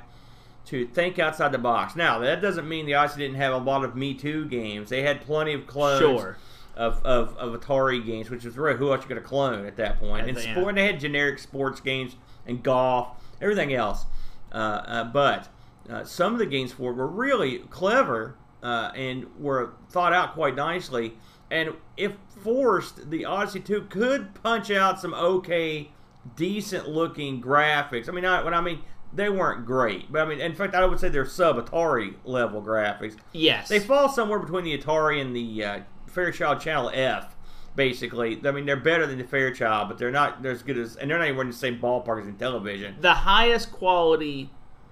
to 0.66 0.88
think 0.88 1.20
outside 1.20 1.52
the 1.52 1.58
box. 1.58 1.96
Now, 1.96 2.20
that 2.20 2.42
doesn't 2.42 2.68
mean 2.68 2.86
the 2.86 2.94
Odyssey 2.94 3.20
didn't 3.20 3.38
have 3.38 3.54
a 3.54 3.58
lot 3.58 3.84
of 3.84 3.96
Me 3.96 4.14
Too 4.14 4.46
games. 4.46 4.90
They 4.90 5.02
had 5.02 5.22
plenty 5.22 5.54
of 5.54 5.68
clones 5.68 6.00
Sure. 6.00 6.38
Of, 6.78 7.04
of, 7.04 7.36
of 7.38 7.60
Atari 7.60 8.06
games, 8.06 8.30
which 8.30 8.46
is 8.46 8.58
really 8.58 8.78
who 8.78 8.92
else 8.92 9.02
you 9.04 9.10
going 9.10 9.22
to 9.22 9.28
clone 9.28 9.66
at 9.66 9.76
that 9.78 10.00
point. 10.00 10.30
And 10.30 10.38
sport, 10.38 10.76
they 10.76 10.86
had 10.86 11.00
generic 11.00 11.40
sports 11.40 11.82
games 11.82 12.16
and 12.46 12.62
golf, 12.64 13.10
everything 13.42 13.74
else. 13.74 14.06
Uh, 14.52 14.56
uh, 14.56 15.04
but 15.06 15.50
uh, 15.90 16.04
some 16.04 16.34
of 16.34 16.40
the 16.40 16.46
games 16.46 16.72
for 16.72 16.92
it 16.92 16.96
were 16.96 17.08
really 17.08 17.60
clever 17.70 18.36
uh, 18.64 18.92
and 18.96 19.26
were 19.40 19.74
thought 19.90 20.14
out 20.14 20.34
quite 20.34 20.56
nicely. 20.56 21.14
And 21.50 21.74
if 21.96 22.14
forced, 22.44 23.10
the 23.10 23.26
Odyssey 23.26 23.60
2 23.60 23.82
could 23.90 24.34
punch 24.36 24.70
out 24.70 25.00
some 25.00 25.14
okay, 25.14 25.90
decent 26.36 26.88
looking 26.88 27.42
graphics. 27.42 28.08
I 28.08 28.12
mean, 28.12 28.26
I, 28.26 28.44
when 28.44 28.54
I 28.54 28.62
mean, 28.62 28.82
they 29.14 29.30
weren't 29.30 29.66
great, 29.66 30.12
but 30.12 30.22
I 30.22 30.26
mean, 30.26 30.42
in 30.42 30.54
fact, 30.54 30.76
I 30.76 30.86
would 30.86 31.00
say 31.00 31.10
they're 31.10 31.26
sub 31.26 31.56
Atari 31.58 32.16
level 32.26 32.62
graphics. 32.62 33.16
Yes. 33.32 33.70
They 33.70 33.80
fall 33.80 34.10
somewhere 34.10 34.40
between 34.40 34.66
the 34.66 34.78
Atari 34.78 35.22
and 35.22 35.34
the 35.34 35.64
uh, 35.64 35.80
Fairchild 36.22 36.60
Channel 36.60 36.92
F. 36.94 37.36
Basically, 37.76 38.42
I 38.44 38.50
mean 38.52 38.66
they're 38.66 38.76
better 38.76 39.06
than 39.06 39.20
the 39.20 39.24
Fairchild, 39.24 39.88
but 39.88 40.00
they're 40.00 40.10
not 40.12 40.42
they're 40.42 40.52
as 40.52 40.64
good 40.64 40.80
as, 40.80 40.96
and 40.96 41.12
they're 41.12 41.20
not 41.20 41.28
even 41.28 41.42
in 41.42 41.48
the 41.48 41.54
same 41.54 41.78
ballpark 41.80 42.22
as 42.22 42.28
Intellivision. 42.28 43.00
the 43.02 43.14
highest 43.14 43.72
quality 43.72 44.50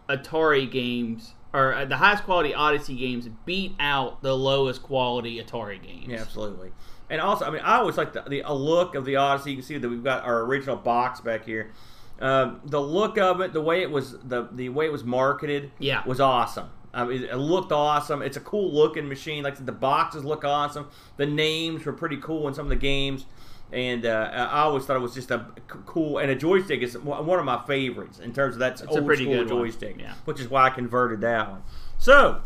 Atari 0.08 0.70
games 0.70 1.34
or 1.52 1.74
uh, 1.74 1.86
the 1.86 1.98
highest 1.98 2.24
quality 2.26 2.54
Odyssey 2.54 2.96
games 2.96 3.28
beat 3.46 3.74
out 3.80 4.22
the 4.22 4.36
lowest 4.38 4.84
quality 4.84 5.42
Atari 5.44 5.82
games. 5.82 6.08
Yeah, 6.10 6.22
absolutely. 6.22 6.72
And 7.10 7.20
also, 7.22 7.46
I 7.46 7.50
mean, 7.50 7.62
I 7.64 7.78
always 7.78 7.98
like 7.98 8.14
the, 8.14 8.22
the 8.22 8.42
a 8.46 8.54
look 8.54 8.94
of 8.94 9.06
the 9.06 9.16
Odyssey. 9.16 9.52
You 9.52 9.58
can 9.58 9.66
see 9.66 9.78
that 9.80 9.90
we've 9.90 10.04
got 10.04 10.24
our 10.26 10.42
original 10.42 10.76
box 10.76 11.22
back 11.22 11.46
here, 11.46 11.72
Um, 12.20 12.62
the 12.66 12.82
look 12.82 13.18
of 13.18 13.42
it, 13.42 13.52
the 13.54 13.62
way 13.62 13.82
it 13.82 13.90
was, 13.90 14.18
the 14.20 14.48
the 14.52 14.70
way 14.70 14.86
it 14.86 14.92
was 14.92 15.04
marketed, 15.04 15.72
Yeah. 15.80 16.04
was 16.06 16.20
awesome. 16.20 16.70
I 16.96 17.04
mean, 17.06 17.24
it 17.26 17.36
looked 17.36 17.72
awesome. 17.72 18.22
It's 18.22 18.38
a 18.38 18.42
cool 18.42 18.72
looking 18.74 19.08
machine. 19.10 19.44
Like 19.44 19.64
the 19.64 19.72
boxes 19.72 20.24
look 20.24 20.44
awesome. 20.46 20.88
The 21.18 21.26
names 21.26 21.86
were 21.86 21.94
pretty 21.94 22.18
cool 22.18 22.48
in 22.48 22.54
some 22.54 22.66
of 22.66 22.70
the 22.70 22.76
games, 22.78 23.26
and 23.72 24.06
uh, 24.06 24.30
I 24.34 24.62
always 24.62 24.86
thought 24.86 24.96
it 24.96 25.02
was 25.02 25.14
just 25.14 25.30
a 25.30 25.46
cool. 25.68 26.18
And 26.20 26.32
a 26.32 26.36
joystick 26.36 26.82
is 26.82 26.98
one 26.98 27.38
of 27.40 27.46
my 27.46 27.62
favorites 27.68 28.20
in 28.20 28.34
terms 28.34 28.56
of 28.56 28.60
that's 28.60 28.82
a 28.82 28.88
old 28.88 29.06
pretty 29.06 29.24
school 29.26 29.40
good 29.40 29.48
joystick, 29.50 29.98
Yeah. 30.00 30.14
which 30.24 30.40
is 30.40 30.48
why 30.48 30.68
I 30.68 30.70
converted 30.70 31.22
that 31.22 31.52
one. 31.52 31.64
So, 31.98 32.42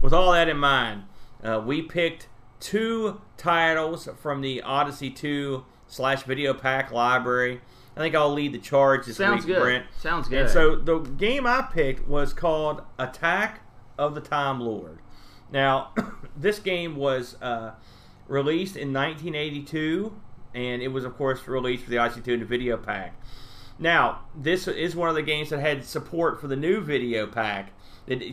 with 0.00 0.12
all 0.12 0.32
that 0.32 0.48
in 0.48 0.58
mind, 0.58 1.04
uh, 1.44 1.62
we 1.64 1.80
picked 1.82 2.28
two 2.58 3.20
titles 3.36 4.08
from 4.20 4.40
the 4.40 4.62
Odyssey 4.62 5.10
2 5.10 5.64
slash 5.86 6.24
Videopac 6.24 6.90
library. 6.90 7.60
I 7.96 8.00
think 8.00 8.14
I'll 8.14 8.32
lead 8.32 8.52
the 8.52 8.58
charge 8.58 9.06
this 9.06 9.16
Sounds 9.18 9.44
week, 9.44 9.54
good. 9.54 9.62
Brent. 9.62 9.86
Sounds 10.00 10.28
good. 10.28 10.42
And 10.42 10.50
so 10.50 10.76
the 10.76 10.98
game 10.98 11.46
I 11.46 11.62
picked 11.62 12.08
was 12.08 12.32
called 12.32 12.82
Attack 12.98 13.60
of 13.98 14.14
the 14.14 14.20
Time 14.20 14.60
Lord. 14.60 14.98
Now, 15.52 15.92
this 16.36 16.58
game 16.58 16.96
was 16.96 17.36
uh, 17.42 17.72
released 18.28 18.76
in 18.76 18.92
1982, 18.92 20.14
and 20.54 20.82
it 20.82 20.88
was, 20.88 21.04
of 21.04 21.16
course, 21.16 21.46
released 21.46 21.84
for 21.84 21.90
the 21.90 21.96
IC2 21.96 22.32
and 22.34 22.42
the 22.42 22.46
video 22.46 22.76
pack. 22.76 23.14
Now, 23.78 24.20
this 24.36 24.68
is 24.68 24.94
one 24.94 25.08
of 25.08 25.14
the 25.14 25.22
games 25.22 25.50
that 25.50 25.60
had 25.60 25.84
support 25.84 26.40
for 26.40 26.46
the 26.46 26.56
new 26.56 26.80
video 26.80 27.26
pack, 27.26 27.72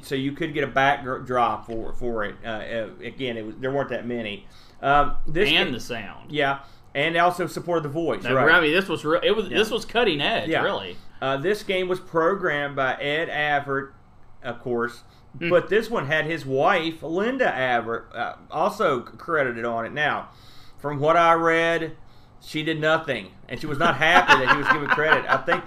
so 0.04 0.16
you 0.16 0.34
could 0.34 0.54
get 0.54 0.64
a 0.64 0.68
backdrop 0.68 1.66
for 1.66 1.94
for 1.94 2.24
it. 2.26 2.36
Uh, 2.44 2.48
uh, 2.48 2.90
again, 3.04 3.38
it 3.38 3.46
was 3.46 3.56
there 3.58 3.72
weren't 3.72 3.90
that 3.90 4.06
many. 4.06 4.46
Um, 4.82 5.16
this 5.26 5.50
and 5.50 5.66
game- 5.68 5.74
the 5.74 5.80
sound. 5.80 6.32
yeah, 6.32 6.60
and 6.94 7.16
also 7.18 7.48
supported 7.48 7.84
the 7.84 7.90
voice. 7.90 8.24
No, 8.24 8.36
right. 8.36 8.52
I 8.52 8.62
mean, 8.62 8.74
this 8.74 8.88
was 8.90 9.06
re- 9.06 9.22
it 9.24 9.36
was 9.36 9.50
this 9.50 9.72
was 9.72 9.86
cutting 9.86 10.22
edge, 10.22 10.50
Yeah. 10.50 10.62
really. 10.62 10.98
Uh, 11.22 11.38
this 11.38 11.64
game 11.64 11.88
was 11.88 12.00
programmed 12.00 12.76
by 12.76 12.94
Ed 12.96 13.30
Averett, 13.30 13.92
of 14.44 14.60
course, 14.60 15.04
Hmm. 15.38 15.50
but 15.50 15.70
this 15.70 15.90
one 15.90 16.08
had 16.08 16.26
his 16.26 16.46
wife, 16.46 17.04
Linda 17.04 17.46
Averett, 17.46 18.16
uh, 18.16 18.36
also 18.50 19.02
credited 19.02 19.64
on 19.66 19.86
it. 19.86 19.94
Now, 19.94 20.30
from 20.80 21.00
what 21.00 21.18
I 21.18 21.34
read, 21.34 21.96
she 22.42 22.64
did 22.64 22.80
nothing, 22.80 23.32
and 23.48 23.60
she 23.60 23.68
was 23.68 23.78
not 23.78 23.98
happy 23.98 24.34
that 24.34 24.52
he 24.52 24.58
was 24.58 24.68
given 24.68 24.88
credit. 24.90 25.26
I 25.30 25.38
think, 25.38 25.64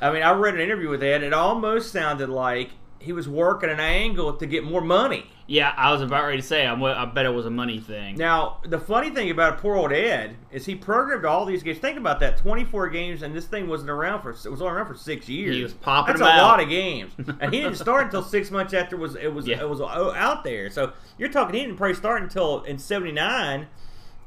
I 0.00 0.12
mean, 0.12 0.22
I 0.22 0.32
read 0.32 0.54
an 0.54 0.60
interview 0.60 0.88
with 0.88 1.02
Ed. 1.02 1.16
And 1.16 1.24
it 1.24 1.32
almost 1.32 1.92
sounded 1.92 2.28
like 2.28 2.70
he 2.98 3.12
was 3.12 3.28
working 3.28 3.70
an 3.70 3.80
angle 3.80 4.34
to 4.34 4.46
get 4.46 4.64
more 4.64 4.80
money. 4.80 5.30
Yeah, 5.50 5.72
I 5.78 5.90
was 5.92 6.02
about 6.02 6.24
ready 6.24 6.36
to 6.42 6.46
say. 6.46 6.66
I'm, 6.66 6.84
I 6.84 7.06
bet 7.06 7.24
it 7.24 7.30
was 7.30 7.46
a 7.46 7.50
money 7.50 7.80
thing. 7.80 8.16
Now, 8.16 8.58
the 8.66 8.78
funny 8.78 9.08
thing 9.08 9.30
about 9.30 9.56
poor 9.56 9.76
old 9.76 9.92
Ed 9.92 10.36
is 10.52 10.66
he 10.66 10.74
programmed 10.74 11.24
all 11.24 11.46
these 11.46 11.62
games. 11.62 11.78
Think 11.78 11.96
about 11.96 12.20
that: 12.20 12.36
twenty-four 12.36 12.90
games, 12.90 13.22
and 13.22 13.34
this 13.34 13.46
thing 13.46 13.66
wasn't 13.66 13.88
around 13.88 14.20
for 14.20 14.30
it 14.30 14.50
was 14.50 14.60
only 14.60 14.74
around 14.74 14.88
for 14.88 14.94
six 14.94 15.26
years. 15.26 15.56
He 15.56 15.62
was 15.62 15.72
popping 15.72 16.18
That's 16.18 16.28
a 16.28 16.32
out. 16.34 16.42
lot 16.42 16.60
of 16.60 16.68
games, 16.68 17.12
and 17.40 17.52
he 17.52 17.62
didn't 17.62 17.76
start 17.78 18.04
until 18.04 18.22
six 18.22 18.50
months 18.50 18.74
after 18.74 18.96
it 18.96 18.98
was 18.98 19.14
it 19.16 19.32
was 19.32 19.46
Yeah. 19.46 19.60
it 19.62 19.68
was 19.68 19.80
oh, 19.80 20.12
out 20.14 20.44
there. 20.44 20.68
So 20.68 20.92
you're 21.16 21.30
talking 21.30 21.54
he 21.54 21.62
didn't 21.62 21.76
probably 21.78 21.94
start 21.94 22.22
until 22.22 22.62
in 22.64 22.78
'79. 22.78 23.66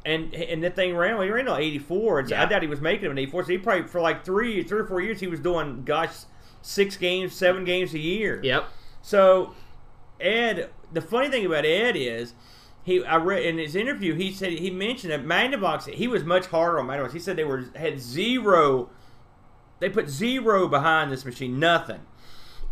And 0.04 0.34
and 0.34 0.64
the 0.64 0.72
thing 0.72 0.96
ran 0.96 1.18
well, 1.18 1.26
he 1.28 1.30
ran 1.32 1.46
till 1.46 1.56
'84, 1.56 2.20
and 2.22 2.30
so 2.30 2.36
I 2.36 2.46
doubt 2.48 2.64
he 2.64 2.68
was 2.68 2.82
making 2.82 3.04
them 3.04 3.12
in 3.12 3.20
'84. 3.20 3.44
So 3.44 3.52
he 3.52 3.60
probably 3.60 3.88
for 3.88 4.02
like 4.02 4.26
three, 4.26 4.64
three 4.64 4.80
or 4.80 4.86
four 4.88 5.00
years, 5.00 5.20
he 5.20 5.28
was 5.28 5.40
doing 5.40 5.84
gosh, 5.84 6.10
six 6.64 6.98
games, 6.98 7.36
seven 7.36 7.64
games 7.64 7.94
a 7.94 8.00
year. 8.00 8.42
Yep. 8.44 8.66
So, 9.04 9.54
Ed, 10.20 10.72
the 10.92 11.02
funny 11.02 11.30
thing 11.30 11.46
about 11.46 11.66
Ed 11.66 11.96
is, 11.96 12.34
he 12.84 13.04
I 13.04 13.18
read 13.18 13.44
in 13.44 13.58
his 13.58 13.76
interview 13.76 14.16
he 14.16 14.32
said 14.32 14.54
he 14.54 14.72
mentioned 14.72 15.12
that 15.12 15.24
Magnavox 15.24 15.92
he 15.94 16.08
was 16.08 16.24
much 16.24 16.48
harder 16.48 16.80
on 16.80 16.88
Magnavox. 16.88 17.14
He 17.14 17.20
said 17.20 17.36
they 17.36 17.44
were 17.44 17.66
had 17.76 18.00
zero, 18.00 18.90
they 19.80 19.90
put 19.90 20.10
zero 20.10 20.68
behind 20.68 21.12
this 21.12 21.26
machine, 21.26 21.60
nothing, 21.60 22.02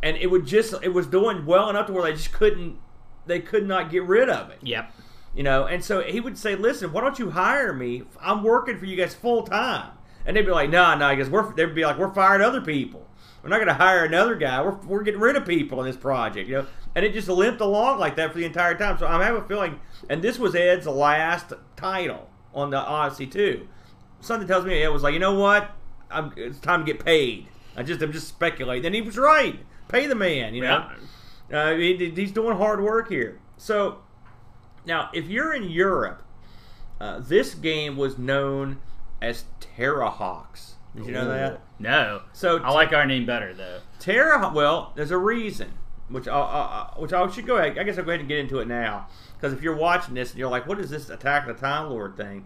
and 0.02 0.18
it 0.18 0.28
would 0.28 0.46
just 0.46 0.74
it 0.82 0.94
was 0.94 1.08
doing 1.08 1.46
well 1.46 1.70
enough 1.70 1.88
to 1.88 1.94
where 1.94 2.04
they 2.04 2.14
just 2.14 2.32
couldn't 2.32 2.80
they 3.26 3.40
could 3.40 3.68
not 3.68 3.92
get 3.92 4.04
rid 4.04 4.30
of 4.30 4.50
it. 4.50 4.60
Yep. 4.64 4.92
You 5.36 5.44
know, 5.44 5.66
and 5.68 5.84
so 5.84 6.02
he 6.02 6.20
would 6.20 6.38
say, 6.38 6.56
"Listen, 6.56 6.92
why 6.92 7.02
don't 7.02 7.20
you 7.20 7.30
hire 7.30 7.72
me? 7.72 8.04
I'm 8.20 8.44
working 8.44 8.78
for 8.78 8.86
you 8.86 8.96
guys 8.96 9.14
full 9.14 9.44
time." 9.44 9.92
And 10.26 10.36
they'd 10.36 10.42
be 10.42 10.52
like, 10.52 10.70
"No, 10.72 10.96
no," 10.98 11.10
because 11.16 11.30
we're 11.30 11.54
they'd 11.54 11.76
be 11.76 11.86
like, 11.86 11.98
"We're 11.98 12.14
firing 12.14 12.42
other 12.42 12.62
people. 12.62 13.06
We're 13.42 13.50
not 13.50 13.58
going 13.58 13.68
to 13.68 13.74
hire 13.74 14.06
another 14.06 14.36
guy. 14.36 14.62
We're 14.62 14.76
we're 14.86 15.04
getting 15.04 15.20
rid 15.20 15.36
of 15.36 15.46
people 15.46 15.80
in 15.82 15.88
this 15.88 15.98
project." 15.98 16.50
You 16.50 16.58
know, 16.58 16.66
and 16.96 17.06
it 17.06 17.14
just 17.14 17.28
limped 17.28 17.62
along 17.62 18.00
like 18.00 18.16
that 18.18 18.32
for 18.32 18.38
the 18.38 18.46
entire 18.46 18.76
time. 18.76 18.98
So 18.98 19.08
I'm 19.08 19.22
having 19.22 19.42
a 19.42 19.48
feeling, 19.48 19.80
and 20.10 20.22
this 20.22 20.38
was 20.38 20.56
Ed's 20.56 20.88
last 20.88 21.54
title 21.76 22.30
on 22.54 22.70
the 22.70 22.78
Odyssey 22.78 23.28
too. 23.28 23.68
Something 24.22 24.48
tells 24.48 24.66
me 24.66 24.82
Ed 24.82 24.90
was 24.90 25.04
like, 25.04 25.14
"You 25.14 25.20
know 25.20 25.40
what? 25.40 25.72
I'm, 26.12 26.34
it's 26.36 26.60
time 26.60 26.86
to 26.86 26.92
get 26.94 27.04
paid." 27.04 27.48
I 27.76 27.84
just 27.84 28.02
I'm 28.02 28.12
just 28.12 28.28
speculating. 28.28 28.88
And 28.88 28.96
he 28.96 29.02
was 29.02 29.18
right. 29.18 29.60
Pay 29.88 30.08
the 30.08 30.16
man. 30.16 30.54
You 30.54 30.64
know. 30.64 30.90
Uh, 31.52 31.74
he, 31.76 32.12
he's 32.16 32.32
doing 32.32 32.58
hard 32.58 32.82
work 32.82 33.10
here. 33.10 33.40
So 33.58 34.00
now, 34.86 35.10
if 35.14 35.28
you're 35.28 35.54
in 35.54 35.70
Europe, 35.70 36.24
uh, 37.00 37.20
this 37.20 37.54
game 37.56 37.98
was 37.98 38.18
known 38.18 38.80
as 39.22 39.46
Terrahawks. 39.60 40.74
Did 41.00 41.08
you 41.08 41.14
know 41.14 41.28
that? 41.28 41.62
No. 41.80 42.22
So 42.34 42.58
I 42.58 42.72
like 42.72 42.94
our 42.94 43.06
name 43.06 43.26
better 43.26 43.54
though. 43.54 43.80
Terra. 44.00 44.52
Well, 44.54 44.94
there's 44.96 45.12
a 45.12 45.18
reason, 45.18 45.72
which 46.10 46.28
I, 46.28 46.38
I, 46.40 46.94
I- 46.96 47.00
which 47.00 47.14
I 47.14 47.28
should 47.30 47.46
go 47.48 47.58
ahead. 47.58 47.78
I 47.78 47.84
guess 47.84 47.98
I'll 47.98 48.04
go 48.06 48.12
ahead 48.12 48.20
and 48.22 48.30
get 48.30 48.40
into 48.40 48.60
it 48.60 48.68
now, 48.68 49.08
because 49.38 49.54
if 49.54 49.62
you're 49.62 49.76
watching 49.76 50.14
this 50.14 50.32
and 50.32 50.40
you're 50.40 50.50
like, 50.50 50.68
"What 50.68 50.80
is 50.80 50.90
this 50.90 51.10
Attack 51.10 51.48
of 51.48 51.56
the 51.56 51.62
Time 51.62 51.90
Lord 51.90 52.16
thing?" 52.18 52.46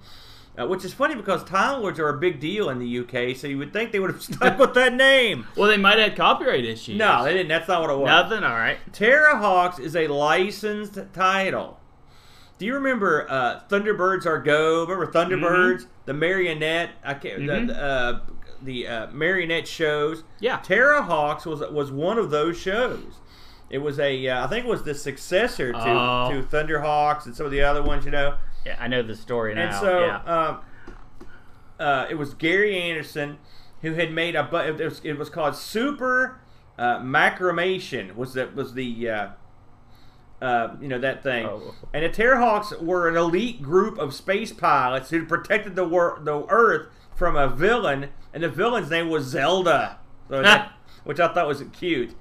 Uh, 0.56 0.68
which 0.68 0.86
is 0.86 0.94
funny 0.94 1.16
because 1.16 1.44
Time 1.46 1.82
Lords 1.82 2.00
are 2.00 2.10
a 2.10 2.18
big 2.20 2.40
deal 2.40 2.70
in 2.70 2.78
the 2.78 3.00
UK, 3.00 3.36
so 3.36 3.48
you 3.48 3.58
would 3.58 3.74
think 3.74 3.92
they 3.92 4.00
would 4.00 4.12
have 4.12 4.22
stuck 4.24 4.60
with 4.60 4.76
that 4.76 4.94
name. 4.94 5.48
Well, 5.58 5.68
they 5.68 5.78
might 5.78 5.98
have 5.98 6.10
had 6.10 6.16
copyright 6.16 6.64
issues. 6.64 6.96
No, 6.98 7.24
they 7.24 7.34
didn't. 7.34 7.48
That's 7.50 7.68
not 7.68 7.82
what 7.82 7.90
it 7.90 7.98
was. 7.98 8.06
Nothing. 8.08 8.44
All 8.44 8.54
right. 8.56 8.78
Terrahawks 8.92 9.80
is 9.80 9.96
a 9.96 10.08
licensed 10.08 11.00
title. 11.14 11.80
Do 12.60 12.68
you 12.68 12.76
remember 12.76 13.26
uh, 13.30 13.62
Thunderbirds 13.68 14.28
Are 14.28 14.38
Go? 14.40 14.86
Remember 14.86 15.12
Thunderbirds, 15.12 15.88
the 16.06 16.14
marionette? 16.14 16.92
I 17.04 17.16
can't, 17.16 17.42
Mhm. 17.42 17.68
the 17.68 17.74
the, 17.74 17.82
uh, 17.84 18.20
the 18.64 18.88
uh, 18.88 19.08
marionette 19.12 19.68
shows. 19.68 20.24
Yeah. 20.40 20.60
Terrahawks 20.60 21.46
was 21.46 21.60
was 21.72 21.92
one 21.92 22.18
of 22.18 22.30
those 22.32 22.58
shows. 22.60 23.20
It 23.70 23.80
was 23.80 24.00
a 24.00 24.28
uh, 24.28 24.46
I 24.46 24.48
think 24.48 24.66
it 24.66 24.70
was 24.70 24.84
the 24.84 24.94
successor 24.96 25.72
to 25.72 25.80
Oh. 25.80 26.30
to 26.32 26.44
Thunderhawks 26.44 27.26
and 27.26 27.36
some 27.36 27.46
of 27.46 27.52
the 27.52 27.62
other 27.62 27.82
ones, 27.82 28.06
you 28.06 28.12
know. 28.12 28.36
Yeah, 28.66 28.78
I 28.80 28.88
know 28.88 29.02
the 29.04 29.16
story 29.16 29.56
now. 29.56 29.68
And 29.68 29.76
so 29.76 30.00
yeah. 30.06 30.18
um, 30.24 30.60
uh, 31.80 32.08
it 32.10 32.16
was 32.16 32.34
Gary 32.34 32.78
Anderson 32.80 33.38
who 33.82 33.94
had 33.94 34.12
made 34.12 34.36
a 34.36 34.44
bu- 34.44 34.58
it 34.58 34.80
was, 34.80 35.02
it 35.04 35.18
was 35.18 35.30
called 35.30 35.56
Super 35.56 36.40
uh, 36.78 37.00
Macromation 37.00 38.16
was 38.16 38.34
that 38.36 38.56
was 38.56 38.74
the 38.74 39.10
uh, 39.10 39.28
uh, 40.42 40.76
you 40.82 40.88
know 40.88 41.00
that 41.00 41.24
thing. 41.24 41.46
Oh. 41.46 41.74
And 41.94 42.04
the 42.04 42.10
Terrahawks 42.10 42.82
were 42.82 43.08
an 43.08 43.16
elite 43.16 43.62
group 43.62 43.98
of 43.98 44.14
space 44.14 44.52
pilots 44.52 45.10
who 45.10 45.26
protected 45.26 45.76
the 45.76 45.86
wor- 45.88 46.20
the 46.22 46.46
Earth 46.50 46.88
from 47.16 47.36
a 47.36 47.48
villain, 47.48 48.10
and 48.34 48.44
the 48.44 48.50
villain's 48.50 48.90
name 48.90 49.10
was 49.10 49.26
Zelda, 49.26 49.98
so 50.30 50.42
that- 50.42 50.72
which 51.04 51.20
I 51.20 51.28
thought 51.34 51.48
was 51.48 51.64
cute. 51.74 52.16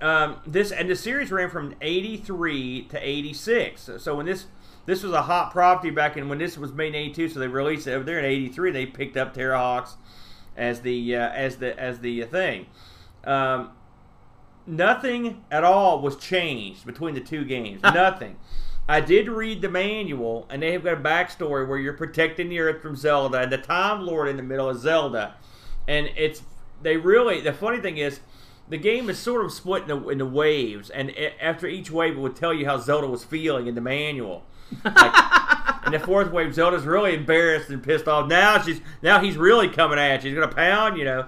Um, 0.00 0.36
this 0.46 0.72
and 0.72 0.90
the 0.90 0.96
series 0.96 1.30
ran 1.32 1.48
from 1.48 1.74
'83 1.80 2.82
to 2.90 2.98
'86. 2.98 3.80
So, 3.82 3.98
so 3.98 4.14
when 4.16 4.26
this 4.26 4.46
this 4.84 5.02
was 5.02 5.12
a 5.12 5.22
hot 5.22 5.50
property 5.52 5.90
back 5.90 6.16
in 6.16 6.28
when 6.28 6.38
this 6.38 6.58
was 6.58 6.72
made 6.72 6.88
in 6.88 6.96
'82, 6.96 7.30
so 7.30 7.40
they 7.40 7.48
released 7.48 7.86
it 7.86 7.92
over 7.92 8.04
there 8.04 8.18
in 8.18 8.24
'83. 8.26 8.70
They 8.72 8.86
picked 8.86 9.16
up 9.16 9.34
Terrahawks 9.34 9.94
as 10.56 10.80
the 10.82 11.16
uh, 11.16 11.30
as 11.30 11.56
the 11.56 11.78
as 11.80 12.00
the 12.00 12.22
thing. 12.24 12.66
Um, 13.24 13.70
nothing 14.66 15.44
at 15.50 15.64
all 15.64 16.00
was 16.00 16.16
changed 16.16 16.84
between 16.84 17.14
the 17.14 17.20
two 17.20 17.44
games. 17.44 17.82
nothing. 17.82 18.36
I 18.88 19.00
did 19.00 19.28
read 19.28 19.62
the 19.62 19.68
manual, 19.68 20.46
and 20.48 20.62
they 20.62 20.72
have 20.72 20.84
got 20.84 20.94
a 20.94 21.00
backstory 21.00 21.66
where 21.66 21.78
you're 21.78 21.92
protecting 21.92 22.48
the 22.48 22.60
Earth 22.60 22.80
from 22.80 22.94
Zelda, 22.94 23.40
and 23.40 23.50
the 23.50 23.58
Time 23.58 24.06
Lord 24.06 24.28
in 24.28 24.36
the 24.36 24.42
middle 24.42 24.70
is 24.70 24.80
Zelda, 24.80 25.34
and 25.88 26.08
it's 26.16 26.42
they 26.82 26.96
really. 26.96 27.40
The 27.40 27.52
funny 27.52 27.80
thing 27.80 27.96
is, 27.96 28.20
the 28.68 28.78
game 28.78 29.10
is 29.10 29.18
sort 29.18 29.44
of 29.44 29.52
split 29.52 29.82
in 29.82 29.88
the, 29.88 30.08
in 30.08 30.18
the 30.18 30.26
waves, 30.26 30.90
and 30.90 31.10
a- 31.10 31.42
after 31.44 31.66
each 31.66 31.90
wave, 31.90 32.16
it 32.16 32.20
would 32.20 32.36
tell 32.36 32.54
you 32.54 32.66
how 32.66 32.78
Zelda 32.78 33.08
was 33.08 33.24
feeling 33.24 33.66
in 33.66 33.74
the 33.74 33.80
manual. 33.80 34.44
Like, 34.84 35.14
in 35.86 35.92
the 35.92 35.98
fourth 36.00 36.30
wave, 36.30 36.54
Zelda's 36.54 36.84
really 36.84 37.14
embarrassed 37.14 37.70
and 37.70 37.82
pissed 37.82 38.06
off. 38.06 38.28
Now 38.28 38.60
she's 38.62 38.80
now 39.02 39.20
he's 39.20 39.36
really 39.36 39.68
coming 39.68 39.98
at 39.98 40.22
you. 40.22 40.30
He's 40.30 40.38
gonna 40.38 40.52
pound, 40.52 40.96
you 40.96 41.04
know. 41.04 41.26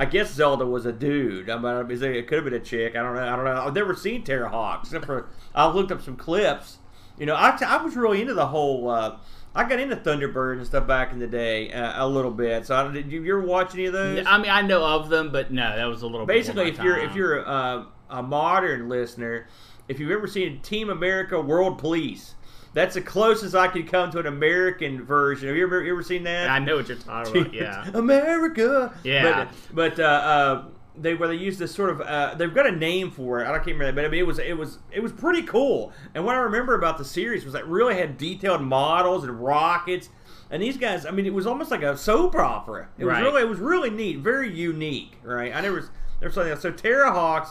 I 0.00 0.04
guess 0.04 0.32
Zelda 0.32 0.64
was 0.64 0.86
a 0.86 0.92
dude. 0.92 1.50
I 1.50 1.58
mean, 1.58 1.90
it, 1.90 2.02
it 2.02 2.28
could 2.28 2.36
have 2.36 2.44
been 2.44 2.54
a 2.54 2.60
chick. 2.60 2.94
I 2.94 3.02
don't 3.02 3.16
know. 3.16 3.22
I 3.32 3.34
don't 3.34 3.44
know. 3.44 3.62
I've 3.66 3.74
never 3.74 3.94
seen 3.96 4.22
Terrahawks 4.24 4.84
except 4.84 5.06
for 5.06 5.28
I 5.54 5.66
looked 5.68 5.90
up 5.90 6.02
some 6.02 6.16
clips. 6.16 6.77
You 7.18 7.26
know, 7.26 7.34
I, 7.34 7.58
I 7.66 7.82
was 7.82 7.96
really 7.96 8.20
into 8.20 8.34
the 8.34 8.46
whole. 8.46 8.88
Uh, 8.88 9.16
I 9.54 9.68
got 9.68 9.80
into 9.80 9.96
Thunderbird 9.96 10.58
and 10.58 10.66
stuff 10.66 10.86
back 10.86 11.10
in 11.12 11.18
the 11.18 11.26
day 11.26 11.72
uh, 11.72 12.04
a 12.04 12.06
little 12.06 12.30
bit. 12.30 12.66
So 12.66 12.76
I, 12.76 12.92
did 12.92 13.10
you, 13.10 13.22
you 13.22 13.38
ever 13.38 13.46
watch 13.46 13.74
any 13.74 13.86
of 13.86 13.92
those? 13.92 14.24
I 14.26 14.38
mean, 14.38 14.50
I 14.50 14.62
know 14.62 14.84
of 14.84 15.08
them, 15.08 15.32
but 15.32 15.50
no, 15.50 15.74
that 15.76 15.86
was 15.86 16.02
a 16.02 16.06
little. 16.06 16.26
Bit. 16.26 16.34
Basically, 16.34 16.68
if 16.68 16.78
you're 16.78 16.98
if 16.98 17.14
you're 17.16 17.48
uh, 17.48 17.84
a 18.10 18.22
modern 18.22 18.88
listener, 18.88 19.48
if 19.88 19.98
you've 19.98 20.12
ever 20.12 20.26
seen 20.26 20.60
Team 20.60 20.90
America 20.90 21.40
World 21.40 21.78
Police, 21.78 22.34
That's 22.74 22.94
the 22.94 23.00
closest 23.00 23.54
I 23.54 23.68
could 23.68 23.88
come 23.90 24.10
to 24.12 24.18
an 24.20 24.26
American 24.26 25.04
version. 25.04 25.48
Have 25.48 25.56
you 25.56 25.64
ever, 25.64 25.82
you 25.82 25.92
ever 25.92 26.02
seen 26.02 26.22
that? 26.24 26.50
I 26.50 26.58
know 26.58 26.76
what 26.76 26.88
you're 26.88 26.98
talking 26.98 27.40
about. 27.40 27.54
Yeah. 27.54 27.90
America. 27.94 28.92
Yeah. 29.02 29.48
But, 29.72 29.96
but 29.96 30.00
uh, 30.00 30.02
uh, 30.04 30.64
they 31.00 31.14
where 31.14 31.28
they 31.28 31.34
use 31.34 31.58
this 31.58 31.74
sort 31.74 31.90
of 31.90 32.00
uh, 32.00 32.34
they've 32.34 32.54
got 32.54 32.66
a 32.66 32.72
name 32.72 33.10
for 33.10 33.40
it. 33.40 33.44
I 33.46 33.52
don't 33.52 33.56
can't 33.64 33.78
remember, 33.78 33.92
but 34.02 34.06
I 34.06 34.08
mean 34.08 34.20
it 34.20 34.26
was 34.26 34.38
it 34.38 34.56
was 34.56 34.78
it 34.92 35.00
was 35.02 35.12
pretty 35.12 35.42
cool. 35.42 35.92
And 36.14 36.24
what 36.24 36.34
I 36.34 36.38
remember 36.40 36.74
about 36.74 36.98
the 36.98 37.04
series 37.04 37.44
was 37.44 37.52
that 37.54 37.60
it 37.62 37.66
really 37.66 37.94
had 37.94 38.16
detailed 38.18 38.62
models 38.62 39.24
and 39.24 39.42
rockets. 39.42 40.08
And 40.50 40.62
these 40.62 40.78
guys, 40.78 41.04
I 41.04 41.10
mean, 41.10 41.26
it 41.26 41.34
was 41.34 41.46
almost 41.46 41.70
like 41.70 41.82
a 41.82 41.94
soap 41.96 42.34
opera. 42.34 42.88
It 42.96 43.04
Right. 43.04 43.22
was 43.22 43.32
really, 43.32 43.42
it 43.42 43.48
was 43.50 43.58
really 43.58 43.90
neat, 43.90 44.20
very 44.20 44.50
unique, 44.50 45.18
right? 45.22 45.54
I 45.54 45.60
never, 45.60 45.90
never 46.22 46.32
saw 46.32 46.42
that. 46.42 46.62
So 46.62 46.72
Terrahawks 46.72 47.48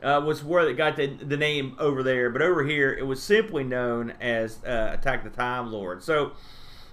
uh, 0.00 0.22
was 0.24 0.44
where 0.44 0.64
they 0.64 0.72
got 0.72 0.94
the, 0.94 1.08
the 1.08 1.36
name 1.36 1.74
over 1.80 2.04
there, 2.04 2.30
but 2.30 2.42
over 2.42 2.62
here 2.62 2.92
it 2.92 3.02
was 3.02 3.20
simply 3.20 3.64
known 3.64 4.12
as 4.20 4.62
uh, 4.64 4.90
Attack 4.96 5.24
the 5.24 5.30
Time 5.30 5.72
Lord. 5.72 6.04
So, 6.04 6.32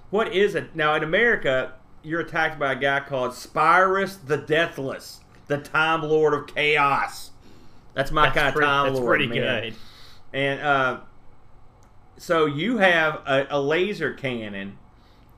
what 0.10 0.34
is 0.34 0.56
it 0.56 0.76
now 0.76 0.96
in 0.96 1.04
America? 1.04 1.74
You're 2.02 2.22
attacked 2.22 2.58
by 2.60 2.72
a 2.72 2.76
guy 2.76 3.02
called 3.02 3.32
Spyrus 3.34 4.18
the 4.26 4.38
Deathless, 4.38 5.22
the 5.48 5.58
Time 5.58 6.04
Lord 6.04 6.34
of 6.34 6.48
Chaos. 6.48 7.32
That's 7.94 8.12
my 8.12 8.26
That's 8.26 8.36
kind 8.36 8.48
of 8.48 8.54
pretty, 8.54 8.68
Time 8.68 8.86
that's 8.88 9.00
Lord, 9.00 9.10
pretty 9.10 9.28
man. 9.28 9.64
good. 9.64 9.76
And 10.34 10.62
uh, 10.62 11.00
so 12.18 12.46
you 12.46 12.78
have 12.78 13.22
a, 13.26 13.48
a 13.52 13.62
laser 13.62 14.14
cannon. 14.14 14.78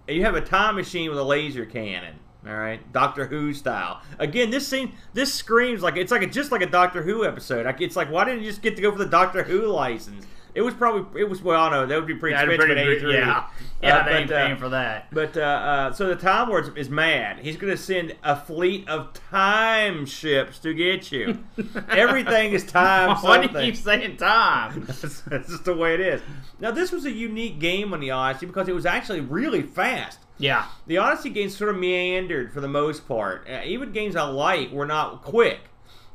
You 0.07 0.23
have 0.23 0.35
a 0.35 0.41
time 0.41 0.75
machine 0.75 1.09
with 1.09 1.19
a 1.19 1.23
laser 1.23 1.65
cannon. 1.65 2.15
All 2.47 2.55
right, 2.55 2.79
Doctor 2.93 3.25
Who 3.25 3.53
style. 3.55 4.01
Again, 4.19 4.51
this 4.51 4.67
scene, 4.67 4.93
this 5.13 5.33
screams 5.33 5.81
like 5.81 5.97
it's 5.97 6.11
like 6.11 6.21
a, 6.21 6.27
just 6.27 6.51
like 6.51 6.61
a 6.61 6.67
Doctor 6.67 7.01
Who 7.01 7.25
episode. 7.25 7.65
Like 7.65 7.81
it's 7.81 7.95
like, 7.95 8.11
why 8.11 8.23
didn't 8.23 8.41
you 8.41 8.49
just 8.49 8.61
get 8.61 8.75
to 8.75 8.83
go 8.83 8.91
for 8.91 8.99
the 8.99 9.07
Doctor 9.07 9.41
Who 9.43 9.65
license? 9.65 10.27
It 10.55 10.61
was 10.61 10.73
probably 10.73 11.21
it 11.21 11.25
was 11.29 11.41
well, 11.43 11.61
I 11.61 11.69
don't 11.69 11.81
know 11.81 11.85
that 11.87 11.95
would 11.97 12.07
be 12.07 12.15
pretty 12.15 12.33
Yeah, 12.33 12.43
expensive. 12.43 12.65
pretty, 12.65 12.81
at 12.81 12.85
pretty, 12.85 12.97
83. 13.07 13.13
yeah, 13.13 13.45
yeah, 13.83 13.97
Uh, 13.97 14.03
they 14.05 14.17
ain't 14.19 14.29
but, 14.29 14.35
uh, 14.35 14.45
paying 14.45 14.57
for 14.57 14.69
that. 14.69 15.07
but 15.13 15.37
uh, 15.37 15.41
uh, 15.41 15.91
so 15.93 16.07
the 16.07 16.15
Time 16.15 16.47
Lord 16.49 16.77
is 16.77 16.89
mad. 16.89 17.39
He's 17.39 17.57
going 17.57 17.71
to 17.71 17.77
send 17.77 18.15
a 18.23 18.35
fleet 18.35 18.87
of 18.87 19.11
time 19.29 20.05
ships 20.05 20.57
to 20.59 20.73
get 20.73 21.11
you. 21.11 21.43
Everything 21.89 22.53
is 22.53 22.63
time. 22.65 23.17
Why 23.17 23.45
do 23.45 23.51
you 23.59 23.65
keep 23.65 23.75
saying 23.75 24.17
time? 24.17 24.85
That's, 24.87 25.21
that's 25.21 25.49
just 25.49 25.65
the 25.65 25.75
way 25.75 25.93
it 25.93 25.99
is. 25.99 26.21
Now, 26.59 26.71
this 26.71 26.91
was 26.91 27.05
a 27.05 27.11
unique 27.11 27.59
game 27.59 27.93
on 27.93 27.99
the 27.99 28.11
Odyssey 28.11 28.45
because 28.45 28.67
it 28.69 28.73
was 28.75 28.85
actually 28.85 29.19
really 29.21 29.61
fast. 29.61 30.19
Yeah, 30.37 30.65
The 30.87 30.97
Odyssey 30.97 31.29
games 31.29 31.55
sort 31.55 31.69
of 31.69 31.77
meandered 31.77 32.51
for 32.53 32.59
the 32.61 32.67
most 32.67 33.07
part. 33.07 33.47
Uh, 33.49 33.61
even 33.65 33.91
games 33.93 34.15
I 34.17 34.23
like 34.23 34.71
were 34.71 34.85
not 34.85 35.21
quick. 35.23 35.59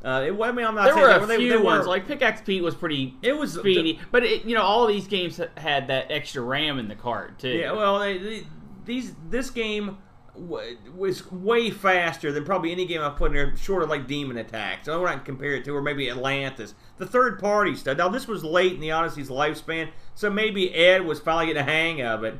Uh, 0.05 0.23
it, 0.29 0.33
I 0.41 0.53
mean, 0.53 0.65
I'm 0.65 0.75
not 0.75 0.85
there 0.87 0.95
saying 0.95 1.07
were 1.19 1.25
a 1.25 1.27
they- 1.27 1.37
few 1.37 1.51
they 1.51 1.57
ones 1.59 1.85
were- 1.85 1.91
like 1.91 2.07
Pickaxe 2.07 2.41
Pete 2.41 2.63
was 2.63 2.75
pretty 2.75 3.15
it 3.23 3.37
was 3.37 3.53
speedy, 3.55 3.99
but 4.11 4.23
it, 4.25 4.45
you 4.47 4.55
know 4.55 4.63
all 4.63 4.87
these 4.87 5.07
games 5.07 5.41
had 5.59 5.89
that 5.89 6.11
extra 6.11 6.41
RAM 6.43 6.79
in 6.79 6.89
the 6.89 6.95
cart 6.95 7.39
too. 7.39 7.49
Yeah, 7.51 7.73
well, 7.73 7.99
they, 7.99 8.17
they, 8.19 8.47
these 8.87 9.15
this 9.29 9.51
game 9.51 9.99
was 10.37 11.31
way 11.31 11.69
faster 11.71 12.33
than 12.33 12.45
probably 12.45 12.73
any 12.73 12.87
game 12.87 13.03
I've 13.03 13.17
put 13.17 13.27
in 13.27 13.35
there, 13.35 13.55
short 13.57 13.83
of 13.83 13.91
like 13.91 14.07
Demon 14.07 14.39
Attack. 14.39 14.87
So 14.87 15.05
I 15.07 15.15
to 15.15 15.21
compare 15.21 15.53
it 15.53 15.65
to, 15.67 15.73
or 15.77 15.83
maybe 15.83 16.09
Atlantis, 16.09 16.75
the 16.97 17.05
third 17.05 17.39
party 17.39 17.75
stuff. 17.75 17.99
Now 17.99 18.09
this 18.09 18.27
was 18.27 18.43
late 18.43 18.73
in 18.73 18.81
the 18.81 18.93
Odyssey's 18.93 19.29
lifespan, 19.29 19.91
so 20.15 20.31
maybe 20.31 20.73
Ed 20.75 21.05
was 21.05 21.21
finally 21.21 21.47
getting 21.47 21.61
a 21.61 21.65
hang 21.71 22.01
of 22.01 22.25
it. 22.25 22.39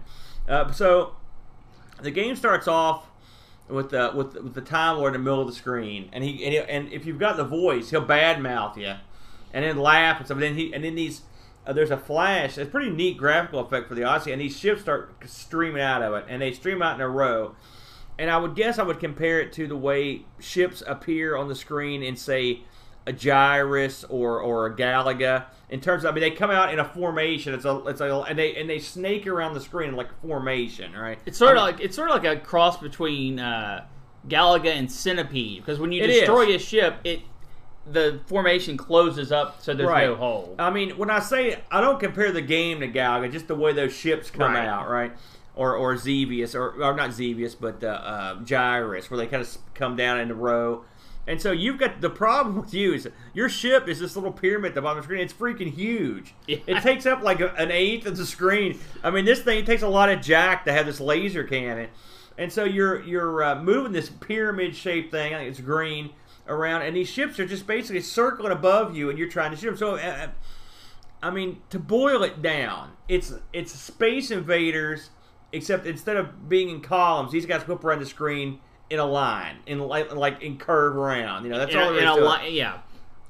Uh, 0.49 0.71
so 0.73 1.15
the 2.01 2.11
game 2.11 2.37
starts 2.37 2.67
off 2.67 3.10
with 3.71 3.91
the 3.91 4.13
with, 4.15 4.35
with 4.35 4.55
the 4.55 4.61
Time 4.61 4.99
Lord 4.99 5.15
in 5.15 5.21
the 5.21 5.25
middle 5.25 5.41
of 5.41 5.47
the 5.47 5.55
screen, 5.55 6.09
and 6.13 6.25
he 6.25 6.45
and, 6.45 6.53
he, 6.53 6.59
and 6.59 6.93
if 6.93 7.07
you've 7.07 7.19
got 7.19 7.37
the 7.37 7.45
voice, 7.45 7.91
he'll 7.91 8.05
badmouth 8.05 8.77
you, 8.77 8.95
and 9.53 9.65
then 9.65 9.79
laugh 9.79 10.19
and 10.19 10.27
stuff. 10.27 10.37
And 10.37 10.43
then 10.43 10.55
he 10.55 10.73
and 10.73 10.85
then 10.85 10.95
these 10.95 11.23
uh, 11.67 11.73
there's 11.73 11.91
a 11.91 11.97
flash. 11.97 12.59
It's 12.59 12.69
a 12.69 12.71
pretty 12.71 12.91
neat 12.91 13.17
graphical 13.17 13.61
effect 13.61 13.89
for 13.89 13.95
the 13.95 14.05
Odyssey, 14.05 14.33
and 14.33 14.41
these 14.41 14.59
ships 14.59 14.83
start 14.83 15.15
streaming 15.27 15.83
out 15.83 16.03
of 16.03 16.15
it, 16.15 16.25
and 16.29 16.43
they 16.43 16.53
stream 16.53 16.83
out 16.83 16.97
in 16.97 17.01
a 17.01 17.09
row. 17.09 17.55
And 18.19 18.31
I 18.31 18.37
would 18.37 18.55
guess 18.55 18.79
I 18.79 18.83
would 18.83 19.01
compare 19.01 19.41
it 19.41 19.53
to 19.55 19.67
the 19.67 19.77
way 19.77 20.27
ships 20.39 20.83
appear 20.87 21.37
on 21.37 21.49
the 21.49 21.55
screen 21.55 22.03
in 22.03 22.17
say 22.17 22.65
a 23.07 23.13
Gyruss 23.13 24.05
or 24.09 24.41
or 24.41 24.67
a 24.67 24.77
Galaga. 24.77 25.45
In 25.71 25.81
terms 25.81 26.05
of, 26.05 26.11
I 26.11 26.15
mean, 26.15 26.23
they 26.23 26.33
come 26.33 26.51
out 26.51 26.73
in 26.73 26.81
a 26.81 26.85
formation. 26.85 27.55
It's 27.55 27.65
a 27.65 27.77
it's 27.87 28.01
a 28.01 28.13
and 28.29 28.39
they 28.39 28.57
and 28.57 28.69
they 28.69 28.79
snake 28.79 29.27
around 29.27 29.55
the 29.55 29.61
screen 29.61 29.95
like 29.95 30.11
a 30.11 30.27
formation, 30.27 30.93
right? 30.93 31.19
It's 31.27 31.39
sort 31.39 31.57
of 31.57 31.63
I 31.63 31.67
mean, 31.67 31.77
like 31.77 31.85
it's 31.85 31.97
sort 31.97 32.11
of 32.11 32.23
like 32.23 32.37
a 32.39 32.41
cross 32.41 32.77
between 32.79 33.39
uh, 33.39 33.85
Galaga 34.29 34.75
and 34.77 34.91
Centipede 34.91 35.59
because 35.63 35.79
when 35.79 35.93
you 35.93 36.07
destroy 36.07 36.49
is. 36.49 36.63
a 36.63 36.65
ship, 36.65 36.97
it 37.05 37.21
the 37.87 38.21
formation 38.27 38.77
closes 38.77 39.33
up 39.33 39.61
so 39.63 39.73
there's 39.75 39.89
Right. 39.89 40.07
no 40.09 40.15
hole. 40.15 40.55
I 40.59 40.71
mean, 40.71 40.91
when 40.99 41.09
I 41.11 41.19
say 41.21 41.61
I 41.71 41.81
don't 41.81 41.99
compare 41.99 42.31
the 42.31 42.43
game 42.43 42.81
to 42.81 42.89
Galaga, 42.89 43.33
just 43.33 43.49
the 43.49 43.55
way 43.55 43.73
those 43.73 43.93
ships 43.95 44.31
come 44.31 44.53
Right. 44.53 44.67
out, 44.67 44.89
right? 44.91 45.13
Or 45.57 45.75
or 45.77 45.97
Xevious, 45.97 46.55
or, 46.55 46.83
or 46.83 46.95
not 46.95 47.13
Xevious, 47.13 47.55
but 47.55 47.83
uh, 47.83 47.87
uh, 47.89 48.35
Gyruss, 48.41 49.11
where 49.11 49.19
they 49.19 49.27
kind 49.27 49.43
of 49.43 49.57
come 49.75 49.97
down 49.97 50.21
in 50.21 50.31
a 50.31 50.35
row. 50.35 50.85
And 51.31 51.41
so 51.41 51.53
you've 51.53 51.79
got 51.79 52.01
the 52.01 52.11
problem 52.11 52.57
with 52.61 52.75
you 52.75 52.93
is 52.93 53.09
your 53.35 53.49
ship 53.49 53.87
is 53.87 54.01
this 54.01 54.17
little 54.17 54.33
pyramid 54.33 54.71
at 54.71 54.75
the 54.75 54.83
bottom 54.83 54.99
of 54.99 55.05
the 55.05 55.07
screen. 55.07 55.21
It's 55.21 55.33
freaking 55.33 55.73
huge. 55.73 56.35
Yeah. 56.49 56.57
It 56.67 56.83
takes 56.83 57.07
up 57.07 57.23
like 57.23 57.39
a, 57.39 57.55
an 57.55 57.71
eighth 57.71 58.05
of 58.07 58.17
the 58.17 58.27
screen. 58.27 58.81
I 59.05 59.11
mean, 59.11 59.25
this 59.25 59.41
thing 59.41 59.65
takes 59.65 59.83
a 59.83 59.89
lot 59.89 60.09
of 60.09 60.21
jack 60.21 60.65
to 60.65 60.73
have 60.73 60.87
this 60.87 60.99
laser 60.99 61.45
cannon. 61.45 61.89
And 62.37 62.53
so 62.53 62.65
you're 62.65 63.01
you're 63.05 63.45
uh, 63.45 63.63
moving 63.63 63.93
this 63.93 64.09
pyramid 64.11 64.75
shaped 64.75 65.13
thing. 65.13 65.33
I 65.33 65.39
think 65.39 65.51
it's 65.51 65.61
green 65.61 66.11
around, 66.49 66.83
and 66.83 66.97
these 66.97 67.09
ships 67.09 67.39
are 67.39 67.47
just 67.47 67.65
basically 67.65 68.01
circling 68.01 68.51
above 68.51 68.97
you, 68.97 69.09
and 69.09 69.17
you're 69.17 69.29
trying 69.29 69.53
to 69.53 69.57
shoot 69.57 69.69
them. 69.69 69.77
So. 69.77 69.95
Uh, 69.95 70.29
I 71.23 71.31
mean, 71.31 71.61
to 71.69 71.79
boil 71.79 72.23
it 72.23 72.41
down, 72.41 72.93
it's 73.07 73.35
it's 73.53 73.73
Space 73.73 74.31
Invaders, 74.31 75.11
except 75.53 75.87
instead 75.87 76.17
of 76.17 76.49
being 76.49 76.71
in 76.71 76.81
columns, 76.81 77.31
these 77.31 77.45
guys 77.45 77.69
whip 77.69 77.85
around 77.85 77.99
the 78.01 78.07
screen 78.07 78.59
in 78.91 78.99
a 78.99 79.07
line, 79.07 79.57
in 79.67 79.79
like 79.79 80.15
like 80.15 80.43
in 80.43 80.59
curve 80.59 80.97
around. 80.97 81.45
You 81.45 81.51
know, 81.51 81.59
that's 81.59 81.73
in, 81.73 81.79
all 81.79 81.93
there 81.93 82.03
in 82.03 82.09
is 82.09 82.17
a 82.17 82.21
to 82.21 82.47
it. 82.47 82.53
yeah. 82.53 82.79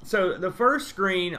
So 0.03 0.37
the 0.37 0.51
first 0.51 0.89
screen, 0.89 1.39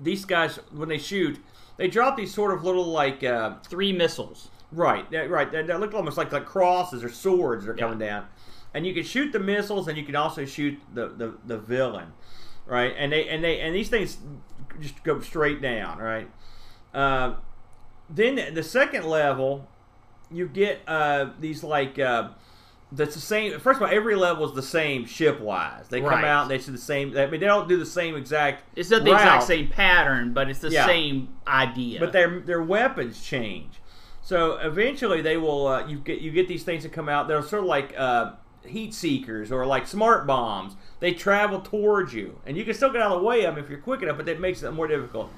these 0.00 0.24
guys 0.24 0.56
when 0.72 0.88
they 0.88 0.98
shoot, 0.98 1.38
they 1.76 1.88
drop 1.88 2.16
these 2.16 2.32
sort 2.32 2.54
of 2.54 2.64
little 2.64 2.86
like 2.86 3.22
uh, 3.24 3.56
Three 3.64 3.92
missiles. 3.92 4.50
Right, 4.70 5.10
that, 5.12 5.30
right. 5.30 5.50
That, 5.50 5.66
that 5.68 5.80
look 5.80 5.94
almost 5.94 6.18
like 6.18 6.30
like 6.30 6.44
crosses 6.44 7.02
or 7.02 7.08
swords 7.08 7.64
that 7.64 7.72
are 7.72 7.74
coming 7.74 7.98
down, 7.98 8.26
and 8.74 8.86
you 8.86 8.92
can 8.92 9.02
shoot 9.02 9.32
the 9.32 9.38
missiles, 9.38 9.88
and 9.88 9.96
you 9.96 10.04
can 10.04 10.14
also 10.14 10.44
shoot 10.44 10.78
the, 10.92 11.08
the, 11.08 11.34
the 11.46 11.58
villain, 11.58 12.12
right? 12.66 12.94
And 12.96 13.10
they 13.10 13.28
and 13.28 13.42
they 13.42 13.60
and 13.60 13.74
these 13.74 13.88
things 13.88 14.18
just 14.78 15.02
go 15.04 15.20
straight 15.20 15.62
down, 15.62 15.98
right? 15.98 16.28
Uh, 16.92 17.34
then 18.10 18.54
the 18.54 18.62
second 18.62 19.04
level, 19.04 19.66
you 20.30 20.46
get 20.46 20.80
uh, 20.86 21.30
these 21.40 21.64
like 21.64 21.98
uh, 21.98 22.28
that's 22.92 23.14
the 23.14 23.20
same. 23.20 23.58
First 23.60 23.78
of 23.78 23.82
all, 23.82 23.94
every 23.94 24.14
level 24.16 24.46
is 24.46 24.54
the 24.54 24.62
same 24.62 25.04
ship 25.04 25.40
wise. 25.40 25.88
They 25.88 26.00
come 26.00 26.10
Right. 26.10 26.24
out, 26.24 26.48
they 26.48 26.58
see 26.58 26.72
the 26.72 26.78
same. 26.78 27.16
I 27.16 27.26
mean, 27.26 27.40
they 27.40 27.46
don't 27.46 27.68
do 27.68 27.76
the 27.76 27.84
same 27.86 28.16
exact. 28.16 28.62
It's 28.76 28.90
not 28.90 29.04
the 29.04 29.10
route. 29.12 29.20
exact 29.20 29.42
same 29.44 29.68
pattern, 29.68 30.32
but 30.32 30.48
it's 30.48 30.60
the 30.60 30.70
Yeah. 30.70 30.86
same 30.86 31.28
idea. 31.46 32.00
But 32.00 32.12
their 32.12 32.40
their 32.40 32.62
weapons 32.62 33.22
change. 33.22 33.80
So 34.22 34.56
eventually 34.58 35.20
they 35.22 35.36
will 35.36 35.66
uh, 35.66 35.86
you 35.86 35.98
get 35.98 36.20
you 36.20 36.30
get 36.30 36.48
these 36.48 36.62
things 36.64 36.82
that 36.82 36.92
come 36.92 37.08
out. 37.08 37.28
They're 37.28 37.42
sort 37.42 37.62
of 37.62 37.68
like 37.68 37.94
uh, 37.98 38.32
heat 38.64 38.92
seekers 38.94 39.50
or 39.52 39.64
like 39.66 39.86
smart 39.86 40.26
bombs. 40.26 40.74
They 41.00 41.12
travel 41.12 41.60
towards 41.60 42.12
you, 42.14 42.38
and 42.46 42.56
you 42.56 42.64
can 42.64 42.74
still 42.74 42.90
get 42.90 43.00
out 43.02 43.12
of 43.12 43.20
the 43.20 43.26
way 43.26 43.44
of 43.44 43.54
them 43.54 43.62
if 43.64 43.70
you're 43.70 43.78
quick 43.80 44.02
enough, 44.02 44.16
but 44.16 44.26
that 44.26 44.40
makes 44.40 44.62
it 44.62 44.70
more 44.72 44.86
difficult. 44.88 45.30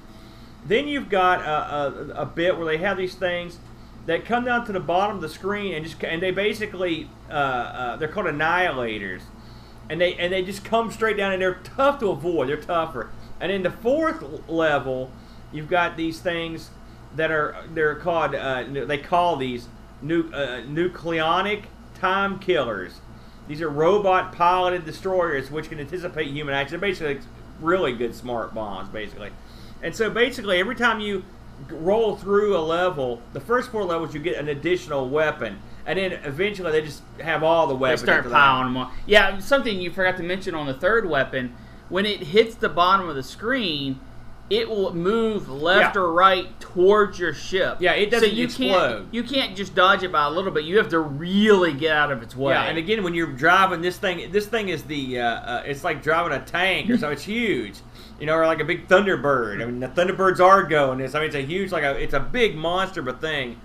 Then 0.65 0.87
you've 0.87 1.09
got 1.09 1.41
a, 1.41 2.15
a, 2.17 2.21
a 2.21 2.25
bit 2.25 2.55
where 2.55 2.65
they 2.65 2.77
have 2.77 2.97
these 2.97 3.15
things 3.15 3.59
that 4.05 4.25
come 4.25 4.45
down 4.45 4.65
to 4.65 4.71
the 4.71 4.79
bottom 4.79 5.15
of 5.15 5.21
the 5.21 5.29
screen 5.29 5.73
and 5.73 5.85
just 5.85 6.03
and 6.03 6.21
they 6.21 6.31
basically 6.31 7.09
uh, 7.29 7.33
uh, 7.33 7.95
they're 7.97 8.07
called 8.07 8.27
annihilators, 8.27 9.21
and 9.89 10.01
they 10.01 10.15
and 10.15 10.33
they 10.33 10.43
just 10.43 10.63
come 10.63 10.91
straight 10.91 11.17
down 11.17 11.31
and 11.31 11.41
they're 11.41 11.59
tough 11.63 11.99
to 11.99 12.09
avoid. 12.09 12.49
They're 12.49 12.57
tougher. 12.57 13.09
And 13.39 13.51
in 13.51 13.63
the 13.63 13.71
fourth 13.71 14.47
level, 14.49 15.11
you've 15.51 15.69
got 15.69 15.97
these 15.97 16.19
things 16.19 16.69
that 17.15 17.31
are 17.31 17.55
they're 17.73 17.95
called 17.95 18.35
uh, 18.35 18.63
they 18.67 18.97
call 18.97 19.35
these 19.35 19.67
nu- 20.01 20.31
uh, 20.33 20.61
nucleonic 20.61 21.65
time 21.95 22.39
killers. 22.39 23.01
These 23.47 23.61
are 23.61 23.69
robot 23.69 24.33
piloted 24.33 24.85
destroyers 24.85 25.51
which 25.51 25.69
can 25.69 25.79
anticipate 25.79 26.27
human 26.27 26.53
action. 26.55 26.79
They're 26.79 26.89
basically 26.89 27.19
really 27.59 27.93
good 27.93 28.15
smart 28.15 28.53
bombs, 28.53 28.89
basically. 28.89 29.31
And 29.83 29.95
so 29.95 30.09
basically, 30.09 30.59
every 30.59 30.75
time 30.75 30.99
you 30.99 31.23
roll 31.69 32.15
through 32.15 32.55
a 32.57 32.59
level, 32.59 33.21
the 33.33 33.39
first 33.39 33.71
four 33.71 33.83
levels 33.83 34.13
you 34.13 34.19
get 34.19 34.37
an 34.37 34.49
additional 34.49 35.07
weapon, 35.09 35.59
and 35.85 35.97
then 35.97 36.13
eventually 36.23 36.71
they 36.71 36.81
just 36.81 37.01
have 37.19 37.43
all 37.43 37.67
the 37.67 37.75
weapons. 37.75 38.01
they 38.01 38.05
start 38.05 38.29
piling 38.31 38.67
them 38.73 38.77
on. 38.77 38.93
Yeah, 39.05 39.39
something 39.39 39.79
you 39.79 39.91
forgot 39.91 40.17
to 40.17 40.23
mention 40.23 40.55
on 40.55 40.65
the 40.67 40.73
third 40.73 41.09
weapon, 41.09 41.55
when 41.89 42.05
it 42.05 42.19
hits 42.21 42.55
the 42.55 42.69
bottom 42.69 43.09
of 43.09 43.15
the 43.15 43.23
screen, 43.23 43.99
it 44.49 44.67
will 44.69 44.93
move 44.93 45.49
left 45.49 45.95
Yeah. 45.95 46.01
or 46.01 46.11
right 46.11 46.59
towards 46.59 47.17
your 47.17 47.33
ship. 47.33 47.77
Yeah, 47.79 47.93
it 47.93 48.11
doesn't 48.11 48.29
so 48.31 48.35
you 48.35 48.43
explode. 48.45 48.97
Can't, 49.03 49.13
you 49.13 49.23
can't 49.23 49.55
just 49.55 49.73
dodge 49.75 50.03
it 50.03 50.11
by 50.11 50.25
a 50.25 50.29
little 50.29 50.51
bit. 50.51 50.65
You 50.65 50.77
have 50.77 50.89
to 50.89 50.99
really 50.99 51.71
get 51.73 51.95
out 51.95 52.11
of 52.11 52.21
its 52.21 52.35
way. 52.35 52.51
Yeah, 52.53 52.63
and 52.63 52.77
again, 52.77 53.01
when 53.01 53.13
you're 53.13 53.31
driving 53.31 53.81
this 53.81 53.95
thing, 53.97 54.29
this 54.31 54.47
thing 54.47 54.67
is 54.67 54.83
the 54.83 55.19
uh, 55.21 55.25
uh, 55.25 55.63
it's 55.65 55.85
like 55.85 56.03
driving 56.03 56.33
a 56.37 56.43
tank 56.43 56.89
or 56.89 56.97
so. 56.97 57.09
It's 57.11 57.23
huge, 57.23 57.75
you 58.21 58.27
know, 58.27 58.35
or 58.35 58.45
like 58.45 58.61
a 58.61 58.63
big 58.63 58.87
Thunderbird. 58.87 59.61
I 59.61 59.65
mean, 59.65 59.79
the 59.81 59.87
Thunderbirds 59.89 60.39
are 60.39 60.63
going 60.63 60.99
this. 60.99 61.15
I 61.15 61.19
mean, 61.19 61.27
it's 61.27 61.35
a 61.35 61.41
huge, 61.41 61.71
like 61.71 61.83
a, 61.83 61.95
it's 62.01 62.13
a 62.13 62.19
big 62.19 62.55
monster 62.55 63.01
of 63.01 63.07
a 63.09 63.13
thing. 63.13 63.59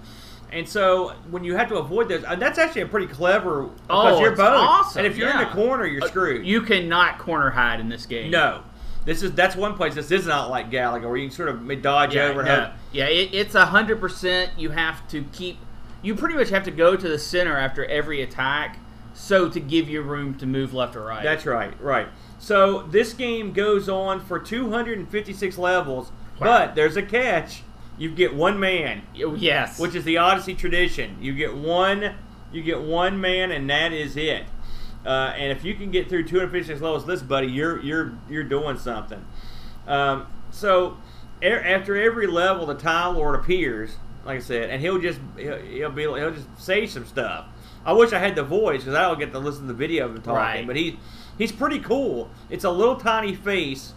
And 0.51 0.67
so 0.69 1.11
when 1.31 1.45
you 1.45 1.55
have 1.57 1.69
to 1.69 1.77
avoid 1.77 2.09
those, 2.09 2.23
that's 2.23 2.59
actually 2.59 2.83
a 2.83 2.87
pretty 2.87 3.07
clever 3.09 3.65
because 3.65 4.17
Oh, 4.17 4.21
you're 4.21 4.31
both. 4.35 4.41
awesome, 4.41 4.99
And 5.01 5.07
if 5.07 5.17
you're 5.19 5.29
in 5.31 5.39
the 5.39 5.47
corner, 5.47 5.85
you're 5.87 6.05
Uh, 6.05 6.09
screwed. 6.09 6.47
You 6.47 6.63
cannot 6.63 7.19
corner 7.19 7.51
hide 7.51 7.81
in 7.81 7.89
this 7.89 8.07
game. 8.07 8.31
no, 8.31 8.63
this 9.05 9.23
is 9.23 9.33
that's 9.33 9.55
one 9.57 9.75
place. 9.75 9.95
This 9.95 10.11
is 10.11 10.27
not 10.27 10.49
like 10.51 10.71
Galaga 10.71 11.03
where 11.03 11.17
you 11.17 11.29
can 11.29 11.37
sort 11.37 11.49
of 11.49 11.83
dodge 11.83 12.15
Yeah, 12.15 12.25
over. 12.25 12.41
and 12.41 12.49
no. 12.49 12.71
yeah 12.93 13.07
it, 13.07 13.31
it's 13.35 13.55
a 13.55 13.67
hundred 13.67 14.01
percent. 14.01 14.53
You 14.57 14.71
have 14.71 15.07
to 15.09 15.25
keep. 15.33 15.59
You 16.03 16.15
pretty 16.15 16.35
much 16.37 16.49
have 16.51 16.63
to 16.65 16.71
go 16.71 16.97
to 16.97 17.09
the 17.09 17.19
center 17.19 17.57
after 17.59 17.85
every 17.85 18.23
attack, 18.23 18.79
so 19.15 19.49
to 19.49 19.61
give 19.61 19.89
you 19.91 20.01
room 20.03 20.35
to 20.37 20.47
move 20.47 20.73
left 20.73 20.95
or 20.97 21.03
right. 21.05 21.23
That's 21.25 21.45
right, 21.47 21.73
right. 21.81 22.07
So 22.39 22.83
this 22.83 23.13
game 23.13 23.53
goes 23.53 23.89
on 23.89 24.21
for 24.21 24.39
256 24.39 25.59
levels, 25.59 26.11
Wow. 26.41 26.47
but 26.47 26.75
there's 26.75 26.97
a 26.97 27.03
catch. 27.03 27.63
You 27.99 28.11
get 28.11 28.35
one 28.35 28.61
man, 28.61 29.03
Oh, 29.25 29.35
yes. 29.35 29.79
which 29.79 29.95
is 29.95 30.05
the 30.05 30.19
Odyssey 30.19 30.55
tradition. 30.55 31.17
You 31.21 31.33
get 31.35 31.55
one, 31.57 32.15
you 32.53 32.63
get 32.63 32.81
one 32.83 33.21
man, 33.21 33.51
and 33.51 33.69
that 33.71 33.93
is 33.93 34.17
it. 34.19 34.45
Uh, 35.05 35.33
and 35.37 35.51
if 35.51 35.65
you 35.65 35.75
can 35.75 35.91
get 35.91 36.09
through 36.09 36.25
256 36.25 36.81
levels, 36.83 37.07
this 37.07 37.23
buddy, 37.23 37.47
you're 37.47 37.81
you're 37.81 38.13
you're 38.29 38.43
doing 38.45 38.77
something. 38.77 39.25
Um, 39.87 40.27
so 40.51 40.97
e- 41.43 41.47
after 41.47 41.97
every 41.97 42.27
level, 42.27 42.67
the 42.67 42.75
Time 42.75 43.15
Lord 43.17 43.39
appears, 43.39 43.97
like 44.27 44.39
I 44.39 44.41
said, 44.41 44.69
and 44.69 44.83
he'll 44.83 44.99
just 44.99 45.21
he'll, 45.39 45.59
he'll 45.59 45.91
be 45.91 46.03
he'll 46.03 46.33
just 46.33 46.49
say 46.61 46.87
some 46.87 47.07
stuff. 47.07 47.47
I 47.85 47.93
wish 47.93 48.13
I 48.13 48.19
had 48.19 48.35
the 48.35 48.43
voice 48.43 48.81
because 48.81 48.95
I 48.97 49.03
don't 49.03 49.19
get 49.19 49.33
to 49.33 49.39
listen 49.39 49.63
to 49.63 49.69
the 49.69 49.75
video 49.75 50.07
of 50.07 50.17
him 50.17 50.23
talking. 50.23 50.35
Right. 50.35 50.67
But 50.67 50.75
he 50.77 50.99
he's 51.39 51.53
pretty 51.53 51.79
cool. 51.79 52.31
It's 52.51 52.65
a 52.65 52.71
little 52.71 52.97
tiny 52.97 53.35
face 53.35 53.93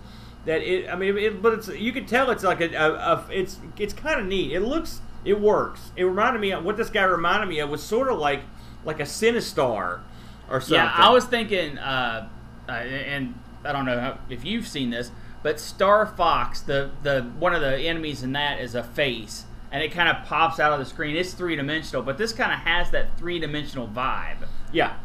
that 0.45 0.61
it. 0.61 0.89
I 0.89 0.95
mean, 0.95 1.17
it, 1.17 1.41
but 1.41 1.53
it's 1.53 1.67
you 1.69 1.91
can 1.91 2.05
tell 2.05 2.29
it's 2.31 2.43
like 2.43 2.61
a, 2.61 2.73
a, 2.73 2.91
a 2.91 3.25
it's 3.31 3.59
it's 3.77 3.93
kind 3.93 4.19
of 4.19 4.25
neat. 4.25 4.51
It 4.51 4.61
looks 4.61 5.01
it 5.25 5.39
works. 5.39 5.91
It 5.95 6.03
reminded 6.03 6.39
me 6.39 6.51
of 6.51 6.63
what 6.63 6.77
this 6.77 6.89
guy 6.89 7.03
reminded 7.03 7.47
me 7.47 7.59
of 7.59 7.69
was 7.69 7.83
sort 7.83 8.09
of 8.09 8.19
like 8.19 8.41
like 8.83 8.99
a 8.99 9.03
Sinistar 9.03 10.01
or 10.49 10.61
something. 10.61 10.75
Yeah, 10.75 10.93
I 10.95 11.09
was 11.09 11.25
thinking, 11.25 11.77
uh, 11.77 12.29
uh, 12.67 12.71
and 12.71 13.35
I 13.63 13.71
don't 13.71 13.85
know 13.85 13.99
how, 13.99 14.17
if 14.29 14.45
you've 14.45 14.67
seen 14.67 14.89
this, 14.89 15.11
but 15.43 15.59
Star 15.59 16.05
Fox, 16.05 16.61
the 16.61 16.91
the 17.03 17.23
one 17.37 17.53
of 17.53 17.61
the 17.61 17.77
enemies 17.77 18.23
in 18.23 18.33
that 18.33 18.59
is 18.59 18.75
a 18.75 18.83
face, 18.83 19.45
and 19.71 19.83
it 19.83 19.91
kind 19.91 20.09
of 20.09 20.25
pops 20.25 20.59
out 20.59 20.71
of 20.71 20.79
the 20.79 20.85
screen. 20.85 21.15
It's 21.15 21.33
three 21.33 21.55
dimensional, 21.55 22.01
but 22.01 22.17
this 22.17 22.33
kind 22.33 22.51
of 22.51 22.59
has 22.59 22.91
that 22.91 23.17
three 23.17 23.39
dimensional 23.39 23.87
vibe. 23.87 24.47
Yeah, 24.71 24.95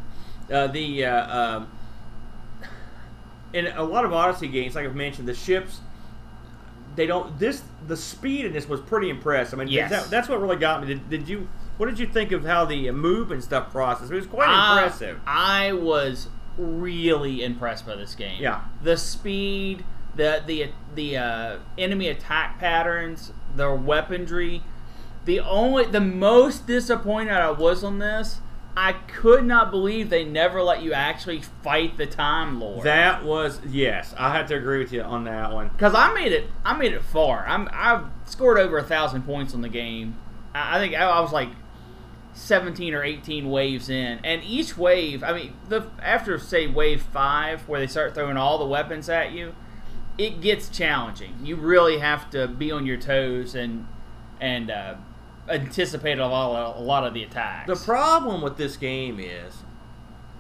uh, 0.51 0.69
the 0.69 1.05
uh, 1.05 1.39
um, 1.57 1.71
in 3.55 3.67
a 3.69 3.83
lot 3.83 4.05
of 4.05 4.13
Odyssey 4.13 4.49
games, 4.49 4.75
like 4.75 4.85
I've 4.85 4.95
mentioned, 4.97 5.27
the 5.29 5.35
ships 5.35 5.81
they 6.97 7.07
don't 7.07 7.37
this 7.41 7.63
the 7.89 7.97
speed 7.97 8.45
in 8.45 8.53
this 8.53 8.69
was 8.69 8.81
pretty 8.81 9.11
impressive. 9.11 9.59
I 9.59 9.65
mean, 9.65 9.73
Yes. 9.73 9.91
that, 9.91 10.11
that's 10.11 10.29
what 10.29 10.41
really 10.41 10.57
got 10.57 10.81
me. 10.81 10.89
Did, 10.89 11.11
did 11.11 11.29
you? 11.29 11.49
What 11.77 11.87
did 11.87 11.99
you 11.99 12.07
think 12.07 12.31
of 12.31 12.45
how 12.45 12.65
the 12.67 12.89
uh, 12.89 12.93
move 12.93 13.33
and 13.33 13.43
stuff 13.43 13.71
process? 13.73 14.11
It 14.11 14.15
was 14.15 14.27
quite 14.27 14.49
I- 14.49 14.75
impressive. 14.85 15.19
I 15.27 15.73
was 15.73 16.29
really 16.57 17.43
impressed 17.43 17.85
by 17.85 17.97
this 17.97 18.15
game. 18.15 18.41
Yeah. 18.41 18.61
the 18.83 18.97
speed, 18.97 19.85
the 20.15 20.43
the 20.47 20.71
the 20.95 21.17
uh, 21.17 21.57
enemy 21.77 22.09
attack 22.09 22.59
patterns, 22.61 23.33
their 23.57 23.75
weaponry. 23.75 24.63
The 25.25 25.41
only 25.41 25.87
the 25.87 26.01
most 26.01 26.67
disappointed 26.67 27.33
I 27.33 27.51
was 27.51 27.83
on 27.83 27.99
this, 27.99 28.39
I 28.77 28.93
could 28.93 29.45
not 29.45 29.71
believe 29.71 30.11
they 30.11 30.25
never 30.25 30.63
let 30.63 30.83
you 30.83 30.93
actually 30.93 31.43
fight 31.63 31.97
the 31.97 32.07
Time 32.07 32.61
Lord. 32.61 32.85
That 32.85 33.25
was 33.25 33.61
yes, 33.65 34.15
I 34.19 34.37
have 34.37 34.49
to 34.49 34.57
agree 34.57 34.79
with 34.79 34.93
you 34.93 35.03
on 35.03 35.25
that 35.25 35.53
one. 35.53 35.69
Because 35.69 35.95
I 35.95 36.13
made 36.13 36.33
it, 36.33 36.51
I 36.65 36.77
made 36.77 36.93
it 36.93 37.03
far. 37.03 37.47
I'm, 37.47 37.69
I've 37.73 38.05
scored 38.25 38.59
over 38.59 38.79
a 38.79 38.83
thousand 38.83 39.23
points 39.23 39.55
on 39.55 39.61
the 39.61 39.69
game. 39.69 40.19
I, 40.55 40.77
I 40.77 40.81
think 40.81 40.95
I, 40.95 41.05
I 41.05 41.21
was 41.21 41.33
like 41.33 41.51
seventeen 42.33 42.95
or 42.95 43.05
eighteen 43.05 43.49
waves 43.49 43.89
in, 43.89 44.19
and 44.25 44.43
each 44.43 44.77
wave, 44.77 45.23
I 45.23 45.33
mean, 45.33 45.57
the 45.69 45.87
after 46.03 46.37
say 46.39 46.67
wave 46.67 47.03
five, 47.03 47.69
where 47.69 47.79
they 47.79 47.87
start 47.87 48.15
throwing 48.15 48.37
all 48.37 48.59
the 48.59 48.67
weapons 48.67 49.09
at 49.09 49.31
you, 49.31 49.55
it 50.19 50.41
gets 50.41 50.69
challenging. 50.69 51.35
You 51.45 51.55
really 51.55 51.99
have 51.99 52.29
to 52.31 52.49
be 52.49 52.73
on 52.73 52.87
your 52.87 52.97
toes 52.97 53.55
and 53.55 53.87
and 54.41 54.69
uh, 54.69 54.95
anticipate 55.49 56.19
a 56.19 56.27
lot, 56.27 56.77
a 56.77 56.81
lot 56.81 57.05
of 57.05 57.15
the 57.15 57.23
attacks. 57.23 57.67
The 57.67 57.77
problem 57.85 58.41
with 58.43 58.57
this 58.57 58.77
game 58.77 59.19
is, 59.21 59.57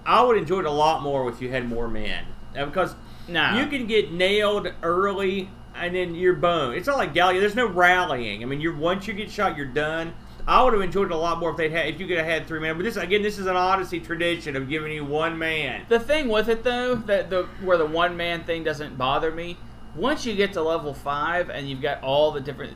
I 0.06 0.22
would 0.22 0.36
enjoy 0.36 0.60
it 0.60 0.66
a 0.66 0.70
lot 0.70 1.02
more 1.02 1.28
if 1.30 1.40
you 1.40 1.50
had 1.50 1.68
more 1.68 1.88
men, 1.88 2.24
because 2.54 2.94
No. 3.28 3.56
you 3.56 3.66
can 3.66 3.86
get 3.86 4.12
nailed 4.12 4.68
early 4.82 5.48
and 5.74 5.94
then 5.94 6.14
you're 6.14 6.34
boned. 6.34 6.76
It's 6.76 6.86
not 6.86 6.98
like 6.98 7.14
Galaga. 7.14 7.40
There's 7.40 7.54
no 7.56 7.66
rallying. 7.66 8.42
I 8.42 8.46
mean, 8.46 8.60
you're 8.60 8.76
once 8.76 9.08
you 9.08 9.14
get 9.14 9.30
shot, 9.30 9.56
you're 9.56 9.66
done. 9.66 10.14
I 10.46 10.62
would 10.62 10.74
have 10.74 10.82
enjoyed 10.82 11.06
it 11.06 11.12
a 11.12 11.16
lot 11.16 11.40
more 11.40 11.50
if 11.52 11.56
they'd 11.56 11.72
had 11.72 11.86
if 11.86 11.98
you 11.98 12.06
could 12.06 12.18
have 12.18 12.26
had 12.26 12.46
three 12.46 12.60
men. 12.60 12.76
But 12.76 12.84
this 12.84 12.96
again, 12.96 13.22
this 13.22 13.38
is 13.38 13.46
an 13.46 13.56
Odyssey 13.56 13.98
tradition 13.98 14.56
of 14.56 14.68
giving 14.68 14.92
you 14.92 15.04
one 15.04 15.38
man. 15.38 15.86
The 15.88 15.98
thing 15.98 16.28
with 16.28 16.48
it 16.50 16.64
though, 16.64 16.96
that 16.96 17.30
the 17.30 17.44
where 17.62 17.78
the 17.78 17.86
one 17.86 18.16
man 18.16 18.44
thing 18.44 18.62
doesn't 18.62 18.98
bother 18.98 19.30
me. 19.30 19.56
Once 19.96 20.26
you 20.26 20.34
get 20.34 20.52
to 20.52 20.62
level 20.62 20.92
five 20.92 21.48
and 21.48 21.68
you've 21.68 21.80
got 21.80 22.02
all 22.02 22.30
the 22.30 22.40
different 22.40 22.74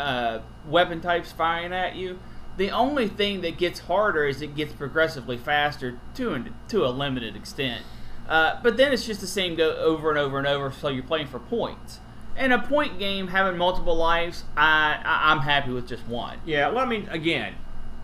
uh, 0.00 0.40
weapon 0.66 1.00
types 1.00 1.32
firing 1.32 1.72
at 1.72 1.96
you, 1.96 2.18
the 2.56 2.70
only 2.70 3.08
thing 3.08 3.40
that 3.40 3.58
gets 3.58 3.80
harder 3.80 4.26
is 4.26 4.40
it 4.40 4.54
gets 4.54 4.72
progressively 4.72 5.36
faster 5.36 5.98
to 6.14 6.34
an, 6.34 6.54
to 6.68 6.84
a 6.84 6.88
limited 6.88 7.34
extent. 7.36 7.82
Uh, 8.28 8.60
but 8.62 8.76
then 8.76 8.92
it's 8.92 9.04
just 9.04 9.20
the 9.20 9.26
same 9.26 9.54
go 9.54 9.70
over 9.76 10.10
and 10.10 10.18
over 10.18 10.38
and 10.38 10.46
over. 10.46 10.70
So 10.70 10.88
you're 10.88 11.02
playing 11.02 11.26
for 11.26 11.38
points. 11.38 12.00
In 12.36 12.52
a 12.52 12.60
point 12.60 12.98
game, 12.98 13.28
having 13.28 13.58
multiple 13.58 13.94
lives, 13.94 14.44
I, 14.56 15.00
I 15.04 15.32
I'm 15.32 15.40
happy 15.40 15.70
with 15.70 15.86
just 15.86 16.06
one. 16.06 16.38
Yeah, 16.44 16.68
well, 16.68 16.78
I 16.78 16.86
mean, 16.86 17.08
again, 17.10 17.54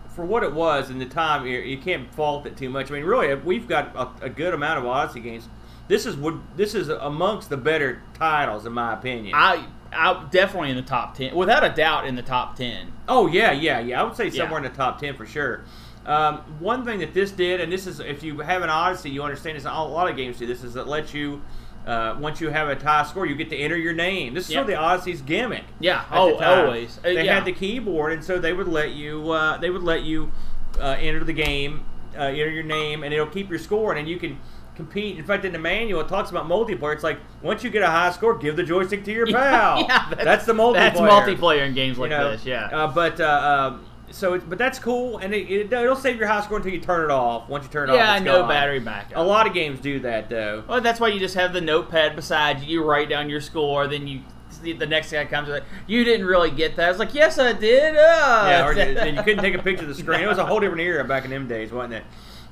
for 0.07 0.25
what 0.25 0.43
it 0.43 0.53
was 0.53 0.89
in 0.89 0.99
the 0.99 1.05
time, 1.05 1.45
you, 1.45 1.59
you 1.59 1.77
can't 1.77 2.13
fault 2.13 2.45
it 2.45 2.55
too 2.55 2.69
much. 2.69 2.89
I 2.91 2.95
mean, 2.95 3.03
really, 3.03 3.33
we've 3.35 3.67
got 3.67 3.95
a, 3.95 4.25
a 4.25 4.29
good 4.29 4.53
amount 4.53 4.79
of 4.79 4.85
Odyssey 4.85 5.19
games. 5.19 5.49
This 5.87 6.05
is 6.05 6.15
would 6.15 6.39
this 6.55 6.73
is 6.75 6.87
amongst 6.87 7.49
the 7.49 7.57
better 7.57 8.01
titles, 8.13 8.65
in 8.65 8.71
my 8.71 8.93
opinion. 8.93 9.33
I 9.35 9.65
I 9.93 10.25
definitely 10.31 10.69
in 10.69 10.75
the 10.77 10.81
top 10.81 11.15
ten, 11.15 11.35
without 11.35 11.63
a 11.63 11.69
doubt, 11.69 12.05
in 12.07 12.15
the 12.15 12.21
top 12.21 12.55
ten. 12.55 12.91
Oh 13.07 13.27
yeah, 13.27 13.51
yeah, 13.51 13.79
yeah. 13.79 13.99
I 14.01 14.03
would 14.03 14.15
say 14.15 14.25
Yeah. 14.27 14.43
somewhere 14.43 14.57
in 14.59 14.63
the 14.63 14.75
top 14.75 14.99
ten 14.99 15.15
for 15.15 15.25
sure. 15.25 15.63
Um, 16.05 16.37
one 16.59 16.83
thing 16.83 16.99
that 16.99 17.13
this 17.13 17.31
did, 17.31 17.61
and 17.61 17.71
this 17.71 17.85
is 17.85 17.99
if 17.99 18.23
you 18.23 18.39
have 18.39 18.63
an 18.63 18.69
Odyssey, 18.69 19.09
you 19.11 19.21
understand 19.23 19.57
this. 19.57 19.65
A 19.65 19.69
lot 19.69 20.09
of 20.09 20.15
games 20.15 20.37
do 20.39 20.47
this. 20.47 20.63
Is 20.63 20.75
it 20.75 20.87
lets 20.87 21.13
you 21.13 21.41
uh, 21.85 22.15
once 22.19 22.39
you 22.41 22.49
have 22.49 22.69
a 22.69 22.75
tie 22.75 23.03
score, 23.03 23.25
you 23.25 23.35
get 23.35 23.49
to 23.49 23.57
enter 23.57 23.75
your 23.75 23.93
name. 23.93 24.33
This 24.33 24.45
is 24.45 24.51
Yep. 24.51 24.55
sort 24.55 24.61
of 24.63 24.67
the 24.67 24.75
Odyssey's 24.75 25.21
gimmick. 25.21 25.63
Yeah. 25.79 26.03
Oh, 26.11 26.35
always. 26.39 26.97
Uh, 26.99 27.01
They 27.09 27.25
yeah. 27.25 27.35
had 27.35 27.45
the 27.45 27.51
keyboard, 27.51 28.13
and 28.13 28.23
so 28.23 28.37
they 28.39 28.53
would 28.53 28.67
let 28.67 28.91
you. 28.91 29.31
Uh, 29.31 29.57
they 29.57 29.69
would 29.69 29.83
let 29.83 30.03
you 30.03 30.31
uh, 30.79 30.95
enter 30.99 31.23
the 31.23 31.33
game, 31.33 31.83
uh, 32.17 32.21
enter 32.23 32.49
your 32.49 32.63
name, 32.63 33.03
and 33.03 33.13
it'll 33.13 33.25
keep 33.27 33.49
your 33.49 33.59
score, 33.59 33.93
and 33.93 34.07
you 34.07 34.17
can 34.17 34.39
compete. 34.81 35.17
In 35.17 35.25
fact, 35.25 35.45
in 35.45 35.53
the 35.53 35.59
manual, 35.59 36.01
it 36.01 36.07
talks 36.07 36.29
about 36.29 36.47
multiplayer. 36.47 36.93
It's 36.93 37.03
like 37.03 37.19
once 37.41 37.63
you 37.63 37.69
get 37.69 37.83
a 37.83 37.87
high 37.87 38.11
score, 38.11 38.37
give 38.37 38.55
the 38.55 38.63
joystick 38.63 39.03
to 39.05 39.11
your 39.11 39.27
pal. 39.31 39.81
yeah, 39.81 40.13
that's, 40.23 40.45
the 40.45 40.53
multiplayer. 40.53 40.73
That's 40.73 40.99
multiplayer 40.99 41.67
in 41.67 41.73
games 41.73 41.97
You 41.97 42.03
like 42.03 42.09
know, 42.11 42.31
this. 42.31 42.45
Yeah. 42.45 42.65
Uh, 42.65 42.87
but 42.87 43.19
uh, 43.19 43.71
um, 43.73 43.85
so, 44.09 44.33
it, 44.33 44.49
but 44.49 44.57
that's 44.57 44.79
cool, 44.79 45.19
and 45.19 45.33
it, 45.33 45.49
it, 45.49 45.73
it'll 45.73 45.95
save 45.95 46.17
your 46.17 46.27
high 46.27 46.41
score 46.41 46.57
until 46.57 46.73
you 46.73 46.81
turn 46.81 47.05
it 47.05 47.11
off. 47.11 47.47
Once 47.47 47.63
you 47.63 47.71
turn 47.71 47.89
it 47.89 47.93
off, 47.93 47.97
yeah, 47.97 48.19
no 48.19 48.39
gone. 48.39 48.49
battery 48.49 48.79
backup. 48.79 49.17
A 49.17 49.21
lot 49.21 49.47
of 49.47 49.53
games 49.53 49.79
do 49.79 49.99
that 49.99 50.29
though. 50.29 50.63
Well, 50.67 50.81
that's 50.81 50.99
why 50.99 51.09
you 51.09 51.19
just 51.19 51.35
have 51.35 51.53
the 51.53 51.61
notepad 51.61 52.15
beside 52.15 52.61
you. 52.61 52.79
You 52.79 52.83
write 52.83 53.09
down 53.09 53.29
your 53.29 53.41
score, 53.41 53.87
then 53.87 54.07
you 54.07 54.21
the 54.61 54.85
next 54.85 55.11
guy 55.11 55.25
comes 55.25 55.49
like, 55.49 55.63
"You 55.87 56.03
didn't 56.03 56.25
really 56.25 56.51
get 56.51 56.75
that." 56.75 56.85
I 56.85 56.89
was 56.89 56.99
like, 56.99 57.13
"Yes, 57.13 57.39
I 57.39 57.53
did." 57.53 57.95
Uh. 57.95 58.45
Yeah, 58.47 58.67
or 58.67 58.73
you 59.07 59.23
couldn't 59.23 59.43
take 59.43 59.55
a 59.55 59.61
picture 59.63 59.83
of 59.83 59.89
the 59.89 59.95
screen. 59.95 60.21
It 60.21 60.27
was 60.27 60.37
a 60.37 60.45
whole 60.45 60.59
different 60.59 60.81
era 60.81 61.03
back 61.03 61.23
in 61.25 61.31
them 61.31 61.47
days, 61.47 61.71
wasn't 61.71 61.93
it? 61.95 62.03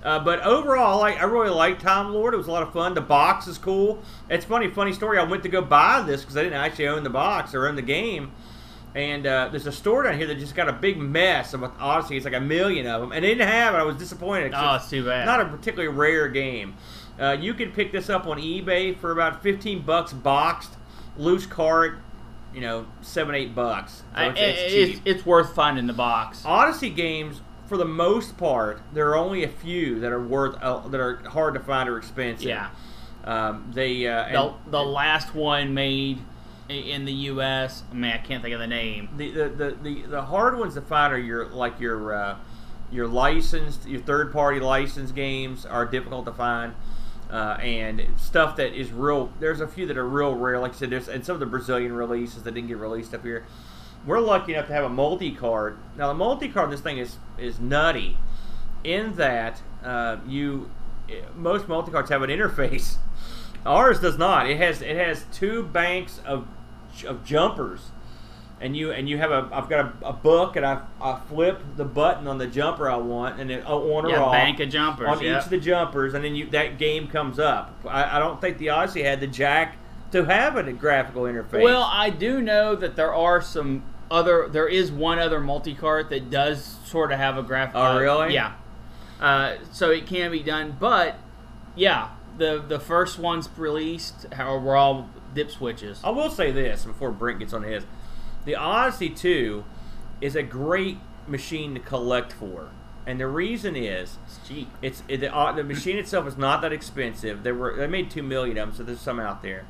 Uh, 0.04 0.20
but 0.20 0.42
overall, 0.44 1.00
like 1.00 1.20
I 1.20 1.26
really 1.26 1.50
liked 1.50 1.82
Time 1.82 2.14
Lord. 2.14 2.34
It 2.34 2.38
was 2.38 2.48
a 2.48 2.52
lot 2.52 2.64
of 2.64 2.72
fun. 2.72 2.94
The 2.94 3.02
box 3.02 3.48
is 3.48 3.58
cool. 3.58 4.02
It's 4.30 4.46
funny, 4.46 4.70
funny 4.70 4.94
story. 4.94 5.18
I 5.20 5.24
went 5.24 5.44
to 5.44 5.50
go 5.50 5.62
buy 5.62 6.02
this 6.02 6.22
because 6.22 6.38
I 6.38 6.44
didn't 6.44 6.60
actually 6.60 6.88
own 6.88 7.04
the 7.04 7.10
box 7.10 7.54
or 7.54 7.68
own 7.68 7.76
the 7.76 7.82
game. 7.82 8.32
And 8.96 9.28
uh, 9.28 9.50
there's 9.52 9.68
a 9.68 9.72
store 9.72 10.04
down 10.04 10.18
here 10.18 10.26
that 10.28 10.40
just 10.40 10.56
got 10.56 10.68
a 10.68 10.74
big 10.74 10.98
mess 10.98 11.54
of 11.54 11.64
Odyssey. 11.64 12.16
It's 12.18 12.26
like 12.26 12.34
a 12.34 12.40
million 12.40 12.88
of 12.88 13.02
them, 13.02 13.12
and 13.12 13.24
they 13.24 13.30
didn't 13.30 13.48
have 13.48 13.76
it. 13.76 13.78
I 13.78 13.84
was 13.84 13.98
disappointed. 13.98 14.54
Oh, 14.56 14.76
it's 14.76 14.90
too 14.90 15.06
bad. 15.06 15.26
Not 15.26 15.42
a 15.42 15.46
particularly 15.46 15.94
rare 15.96 16.28
game. 16.28 16.76
Uh, 17.20 17.38
you 17.40 17.54
can 17.54 17.72
pick 17.72 17.92
this 17.92 18.10
up 18.10 18.26
on 18.26 18.38
eBay 18.40 18.98
for 18.98 19.12
about 19.12 19.44
15 19.44 19.82
bucks 19.84 20.12
boxed, 20.14 20.72
loose 21.18 21.46
cart. 21.46 22.00
You 22.52 22.62
know, 22.62 22.88
seven 23.02 23.36
eight 23.36 23.54
bucks. 23.54 23.98
So 23.98 24.04
I- 24.16 24.30
it's, 24.30 24.40
it's 24.40 24.74
it's, 24.98 25.02
it's 25.06 25.26
worth 25.26 25.54
finding 25.54 25.86
the 25.86 25.94
box. 25.94 26.42
Odyssey 26.44 26.90
games, 26.90 27.42
for 27.70 27.78
the 27.78 27.86
most 27.86 28.38
part, 28.38 28.82
there 28.94 29.10
are 29.10 29.16
only 29.18 29.44
a 29.44 29.48
few 29.48 30.00
that 30.02 30.12
are 30.12 30.22
worth 30.22 30.62
uh, 30.62 30.88
that 30.90 31.00
are 31.00 31.18
hard 31.30 31.54
to 31.54 31.60
find 31.62 31.88
or 31.88 31.98
expensive. 31.98 32.48
Yeah. 32.48 32.70
Um, 33.24 33.72
they 33.74 34.08
uh, 34.08 34.32
The, 34.66 34.72
the 34.72 34.84
last 34.84 35.36
one 35.36 35.74
made 35.74 36.20
in 36.68 37.06
the 37.06 37.14
U.S. 37.14 37.84
I 37.92 37.96
mean, 37.96 38.12
I 38.12 38.18
can't 38.18 38.42
think 38.44 38.54
of 38.54 38.60
the 38.60 38.68
name. 38.68 39.10
the, 39.18 39.32
the, 39.32 39.50
the, 39.50 39.78
the, 39.82 40.02
the 40.04 40.22
hard 40.24 40.58
ones 40.60 40.74
to 40.76 40.82
find 40.82 41.14
are 41.14 41.20
your 41.20 41.48
like 41.48 41.80
your 41.80 42.14
uh, 42.14 42.38
your 42.92 43.08
licensed 43.08 43.88
your 43.88 44.02
third 44.02 44.34
party 44.34 44.60
licensed 44.60 45.16
games 45.16 45.66
are 45.66 45.86
difficult 45.86 46.26
to 46.26 46.34
find. 46.34 46.74
uh, 47.32 47.58
and 47.62 48.08
stuff 48.18 48.56
that 48.56 48.74
is 48.74 48.92
real. 48.92 49.32
There's 49.40 49.62
a 49.62 49.68
few 49.68 49.86
that 49.88 49.98
are 49.98 50.08
real 50.08 50.34
rare, 50.36 50.60
like 50.60 50.74
I 50.74 50.76
said, 50.76 50.90
there's 50.90 51.08
and 51.08 51.24
some 51.26 51.36
of 51.36 51.40
the 51.40 51.46
Brazilian 51.46 51.94
releases 51.94 52.44
that 52.44 52.54
didn't 52.56 52.70
get 52.70 52.78
released 52.78 53.14
up 53.14 53.24
here. 53.24 53.46
We're 54.10 54.20
lucky 54.22 54.56
enough 54.56 54.66
to 54.66 54.74
have 54.74 54.86
a 54.86 54.90
multi 54.90 55.32
card. 55.36 55.78
Now 55.96 56.08
the 56.08 56.16
multi 56.16 56.50
card 56.50 56.66
in 56.66 56.72
this 56.72 56.82
thing 56.82 56.98
is 56.98 57.18
is 57.38 57.60
nutty, 57.60 58.18
in 58.84 59.14
that 59.18 59.62
uh, 59.84 60.18
you 60.28 60.72
most 61.36 61.68
multi 61.68 61.92
cards 61.92 62.10
have 62.10 62.24
an 62.24 62.32
interface. 62.32 62.98
Ours 63.68 64.00
does 64.00 64.18
not. 64.18 64.50
It 64.50 64.58
has 64.58 64.82
it 64.82 64.96
has 64.96 65.26
two 65.32 65.62
banks 65.62 66.22
of 66.26 66.48
of 67.06 67.24
jumpers 67.24 67.92
and 68.60 68.76
you 68.76 68.92
and 68.92 69.08
you 69.08 69.20
have 69.20 69.30
a 69.30 69.48
I've 69.52 69.70
got 69.70 69.86
a, 69.86 70.08
a, 70.08 70.14
book 70.14 70.56
and 70.56 70.66
I, 70.66 70.82
I 71.00 71.20
flip 71.30 71.62
the 71.78 71.86
button 71.86 72.28
on 72.28 72.40
the 72.40 72.48
jumper 72.48 72.90
I 72.90 72.98
want 72.98 73.40
and 73.40 73.48
then 73.48 73.62
on 73.62 74.06
or 74.06 74.10
yeah, 74.10 74.24
off 74.24 74.32
bank 74.32 74.60
of 74.60 74.70
jumpers 74.70 75.08
on 75.08 75.22
yep. 75.22 75.38
each 75.38 75.44
of 75.46 75.50
the 75.52 75.60
jumpers 75.60 76.16
and 76.16 76.26
then 76.26 76.34
you 76.34 76.50
that 76.50 76.80
game 76.80 77.08
comes 77.08 77.38
up. 77.38 77.80
I, 77.88 78.18
I 78.18 78.20
don't 78.20 78.42
think 78.42 78.58
the 78.58 78.70
Odyssey 78.70 79.04
had 79.04 79.20
the 79.20 79.28
jack 79.28 79.78
to 80.12 80.26
have 80.26 80.58
a 80.58 80.74
graphical 80.74 81.24
interface. 81.24 81.62
Well, 81.62 81.84
I 81.84 82.10
do 82.10 82.42
know 82.42 82.76
that 82.76 82.96
there 82.96 83.14
are 83.14 83.40
some 83.42 83.84
other 84.12 84.48
there 84.48 84.68
is 84.68 84.92
one 84.92 85.20
other 85.20 85.40
multi 85.40 85.76
cart 85.76 86.10
that 86.10 86.30
does 86.30 86.78
sort 86.86 87.12
of 87.12 87.20
have 87.20 87.38
a 87.38 87.44
graphical. 87.44 87.82
Oh, 87.82 88.00
really? 88.00 88.34
Yeah. 88.34 88.54
Uh, 89.20 89.56
so 89.72 89.92
it 89.92 90.08
can 90.08 90.32
be 90.32 90.42
done, 90.42 90.78
but 90.80 91.18
yeah, 91.76 92.10
the 92.38 92.64
the 92.66 92.80
first 92.80 93.20
ones 93.20 93.50
released 93.58 94.28
were 94.38 94.76
all 94.76 95.10
dip 95.34 95.52
switches. 95.52 96.02
I 96.04 96.10
will 96.10 96.30
say 96.30 96.52
this 96.52 96.86
before 96.86 97.12
Brent 97.12 97.40
gets 97.40 97.54
on 97.54 97.64
his 97.64 97.84
the 98.46 98.56
Odyssey 98.56 99.10
2 99.10 99.64
is 100.22 100.36
a 100.36 100.44
great 100.44 100.98
machine 101.28 101.74
to 101.76 101.80
collect 101.80 102.32
for. 102.34 102.70
And 103.06 103.20
the 103.20 103.28
reason 103.28 103.76
is 103.76 104.18
it's 104.26 104.48
cheap. 104.48 104.70
It's 104.82 105.04
it, 105.08 105.18
the, 105.18 105.36
uh, 105.36 105.52
the 105.52 105.64
machine 105.64 105.98
itself 105.98 106.28
is 106.28 106.38
not 106.38 106.62
that 106.62 106.72
expensive. 106.72 107.44
There 107.44 107.56
were 107.56 107.76
they 107.76 107.88
made 107.88 108.12
two 108.12 108.24
million 108.24 108.58
of 108.58 108.70
them, 108.70 108.78
so 108.78 108.84
there's 108.84 109.00
some 109.00 109.20
out 109.20 109.42
there. 109.42 109.66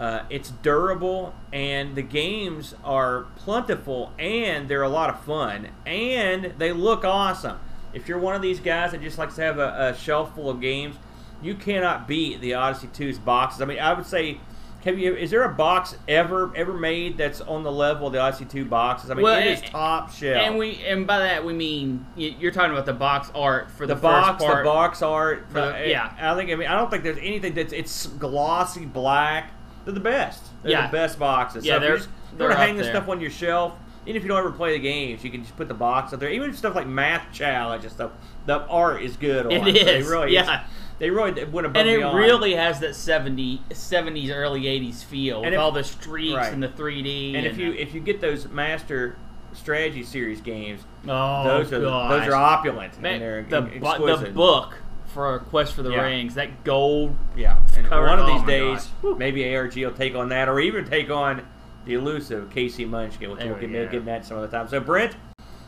Uh, 0.00 0.24
it's 0.30 0.50
durable, 0.50 1.34
and 1.52 1.94
the 1.94 2.02
games 2.02 2.74
are 2.82 3.26
plentiful, 3.36 4.12
and 4.18 4.66
they're 4.66 4.82
a 4.82 4.88
lot 4.88 5.10
of 5.10 5.22
fun, 5.24 5.68
and 5.84 6.54
they 6.56 6.72
look 6.72 7.04
awesome. 7.04 7.60
If 7.92 8.08
you're 8.08 8.18
one 8.18 8.34
of 8.34 8.40
these 8.40 8.60
guys 8.60 8.92
that 8.92 9.02
just 9.02 9.18
likes 9.18 9.34
to 9.34 9.42
have 9.42 9.58
a, 9.58 9.90
a 9.90 9.96
shelf 9.96 10.34
full 10.34 10.48
of 10.48 10.58
games, 10.58 10.96
you 11.42 11.54
cannot 11.54 12.08
beat 12.08 12.40
the 12.40 12.54
Odyssey 12.54 12.86
2's 12.86 13.18
boxes. 13.18 13.60
I 13.60 13.66
mean, 13.66 13.78
I 13.78 13.92
would 13.92 14.06
say 14.06 14.40
have 14.84 14.98
you? 14.98 15.14
Is 15.14 15.30
there 15.30 15.44
a 15.44 15.52
box 15.52 15.94
ever 16.08 16.52
ever 16.56 16.72
made 16.72 17.18
that's 17.18 17.42
on 17.42 17.62
the 17.64 17.72
level 17.72 18.06
of 18.06 18.14
the 18.14 18.18
Odyssey 18.18 18.46
two 18.46 18.64
boxes? 18.64 19.10
I 19.10 19.14
mean, 19.14 19.24
well, 19.24 19.38
it 19.38 19.46
is 19.46 19.60
top 19.60 20.10
shelf. 20.10 20.42
And 20.42 20.56
we 20.56 20.82
and 20.86 21.06
by 21.06 21.18
that 21.18 21.44
we 21.44 21.52
mean 21.52 22.06
you're 22.16 22.50
talking 22.50 22.72
about 22.72 22.86
the 22.86 22.94
box 22.94 23.30
art 23.34 23.70
for 23.70 23.86
the, 23.86 23.94
the 23.94 24.00
box, 24.00 24.42
part. 24.42 24.64
the 24.64 24.70
box 24.70 25.02
art. 25.02 25.46
For 25.50 25.60
the, 25.60 25.84
yeah, 25.86 26.14
I 26.18 26.34
think. 26.34 26.50
I 26.50 26.54
mean, 26.54 26.68
I 26.68 26.78
don't 26.78 26.90
think 26.90 27.02
there's 27.02 27.18
anything 27.18 27.52
that's 27.52 27.74
it's 27.74 28.06
glossy 28.06 28.86
black. 28.86 29.52
They're 29.84 29.94
the 29.94 30.00
best. 30.00 30.42
They're 30.62 30.72
yeah. 30.72 30.86
the 30.86 30.92
best 30.92 31.18
boxes. 31.18 31.64
Yeah, 31.64 31.76
so 31.76 31.80
they're. 31.80 31.96
You 31.98 32.04
they're 32.36 32.48
to 32.48 32.56
hang 32.56 32.76
this 32.76 32.86
stuff 32.88 33.08
on 33.08 33.20
your 33.20 33.30
shelf. 33.30 33.74
Even 34.06 34.16
if 34.16 34.22
you 34.22 34.28
don't 34.28 34.38
ever 34.38 34.52
play 34.52 34.72
the 34.72 34.78
games, 34.78 35.22
you 35.22 35.30
can 35.30 35.42
just 35.42 35.56
put 35.56 35.68
the 35.68 35.74
box 35.74 36.12
up 36.12 36.20
there. 36.20 36.30
Even 36.30 36.54
stuff 36.54 36.74
like 36.74 36.86
Math 36.86 37.32
Challenge 37.32 37.84
and 37.84 37.92
stuff, 37.92 38.12
the 38.46 38.60
art 38.66 39.02
is 39.02 39.16
good. 39.16 39.46
On 39.46 39.52
it 39.52 39.76
is. 39.76 40.06
So 40.06 40.12
really, 40.12 40.32
yeah 40.34 40.64
they 41.00 41.10
really 41.10 41.44
went 41.44 41.66
above 41.66 41.80
and 41.80 41.88
it 41.88 41.96
beyond. 41.96 42.16
really 42.16 42.54
has 42.54 42.78
that 42.80 42.94
70, 42.94 43.62
70s 43.70 44.30
early 44.30 44.62
80s 44.64 45.02
feel 45.02 45.38
And 45.38 45.46
with 45.46 45.54
if- 45.54 45.60
all 45.60 45.72
the 45.72 45.82
streaks 45.82 46.34
right. 46.36 46.52
and 46.52 46.62
the 46.62 46.68
3d 46.68 47.34
And 47.34 47.46
if 47.46 47.58
you 47.58 47.72
if 47.72 47.94
you 47.94 48.00
get 48.00 48.20
those 48.20 48.46
Master 48.48 49.16
Strategy 49.54 50.04
Series 50.04 50.40
games, 50.40 50.82
oh 51.08 51.44
those 51.44 51.72
are 51.72 51.80
gosh. 51.80 52.10
those 52.10 52.28
are 52.32 52.36
opulent 52.36 53.00
Man, 53.00 53.14
and 53.14 53.22
they're 53.22 53.42
the, 53.62 53.70
ex- 53.74 53.98
bu- 53.98 54.16
the 54.24 54.30
book 54.30 54.74
for 55.12 55.34
a 55.34 55.40
Quest 55.40 55.74
for 55.74 55.82
the 55.82 55.90
Yeah. 55.90 56.02
Rings 56.02 56.34
that 56.34 56.64
gold 56.64 57.16
Yeah, 57.36 57.58
and 57.76 57.88
one 57.90 58.18
of 58.18 58.26
these 58.26 58.42
days, 58.44 58.88
gosh. 59.02 59.16
maybe 59.18 59.54
ARG 59.54 59.76
will 59.76 59.92
take 59.92 60.14
on 60.14 60.28
that, 60.30 60.48
or 60.48 60.60
even 60.60 60.84
take 60.84 61.10
on 61.10 61.42
the 61.84 61.94
elusive 61.94 62.50
K.C. 62.50 62.84
Munchkin, 62.84 63.30
which 63.30 63.42
we'll 63.44 63.54
we 63.54 63.60
get, 63.66 63.72
go. 63.72 63.84
getting 63.86 64.04
that 64.04 64.24
some 64.24 64.38
other 64.38 64.48
time. 64.48 64.68
So, 64.68 64.80
Brent, 64.80 65.16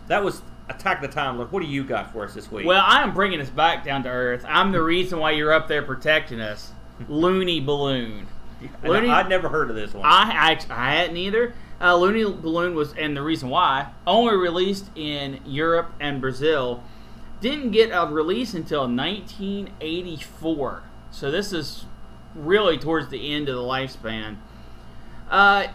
that 0.09 0.23
was 0.23 0.43
Attack 0.69 1.01
the 1.01 1.09
Time. 1.09 1.39
What 1.39 1.61
do 1.63 1.67
you 1.67 1.85
got 1.85 2.13
for 2.13 2.25
us 2.25 2.35
this 2.35 2.51
week? 2.51 2.67
well 2.67 2.85
i 2.87 3.03
am 3.03 3.13
bringing 3.13 3.41
us 3.41 3.51
back 3.51 3.85
down 3.85 4.03
to 4.05 4.09
earth 4.09 4.45
i'm 4.49 4.71
the 4.73 4.83
reason 4.83 5.19
why 5.19 5.33
you're 5.33 5.53
up 5.53 5.67
there 5.69 5.83
protecting 5.83 6.41
us 6.41 6.73
looney 7.09 7.61
balloon 7.61 8.27
Looney- 8.85 9.09
I, 9.11 9.23
would 9.23 9.29
never 9.29 9.49
heard 9.49 9.71
of 9.71 9.77
this 9.77 9.93
one. 9.93 10.05
I, 10.07 10.57
I, 10.71 10.75
I 10.75 10.95
hadn't 10.95 11.17
either. 11.17 11.53
Uh, 11.81 11.97
Looney 11.97 12.23
Balloon 12.23 12.77
was, 12.77 12.93
and 12.95 13.17
the 13.17 13.23
reason 13.23 13.49
why, 13.49 13.89
only 14.07 14.37
released 14.37 14.89
in 14.95 15.41
Europe 15.45 15.93
and 15.99 16.21
Brazil. 16.21 16.81
Didn't 17.43 17.73
get 17.73 17.91
a 17.91 18.07
release 18.07 18.55
until 18.55 18.89
1984. 18.89 20.83
So 21.11 21.31
this 21.31 21.53
is 21.53 21.85
really 22.35 22.79
towards 22.79 23.11
the 23.11 23.35
end 23.35 23.51
of 23.51 23.57
the 23.57 23.63
lifespan. 23.63 24.37
Uh, 25.29 25.67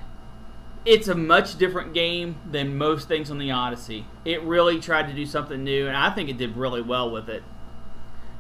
it's 0.84 1.08
a 1.08 1.14
much 1.16 1.60
different 1.60 1.94
game 1.94 2.38
than 2.50 2.76
most 2.76 3.08
things 3.08 3.30
on 3.30 3.38
the 3.38 3.52
Odyssey. 3.52 4.08
It 4.26 4.42
really 4.42 4.80
tried 4.80 5.08
to 5.10 5.14
do 5.14 5.28
something 5.28 5.64
new, 5.64 5.88
and 5.88 5.96
I 5.96 6.10
think 6.10 6.30
it 6.30 6.38
did 6.38 6.58
really 6.58 6.82
well 6.82 7.12
with 7.12 7.30
it. 7.30 7.44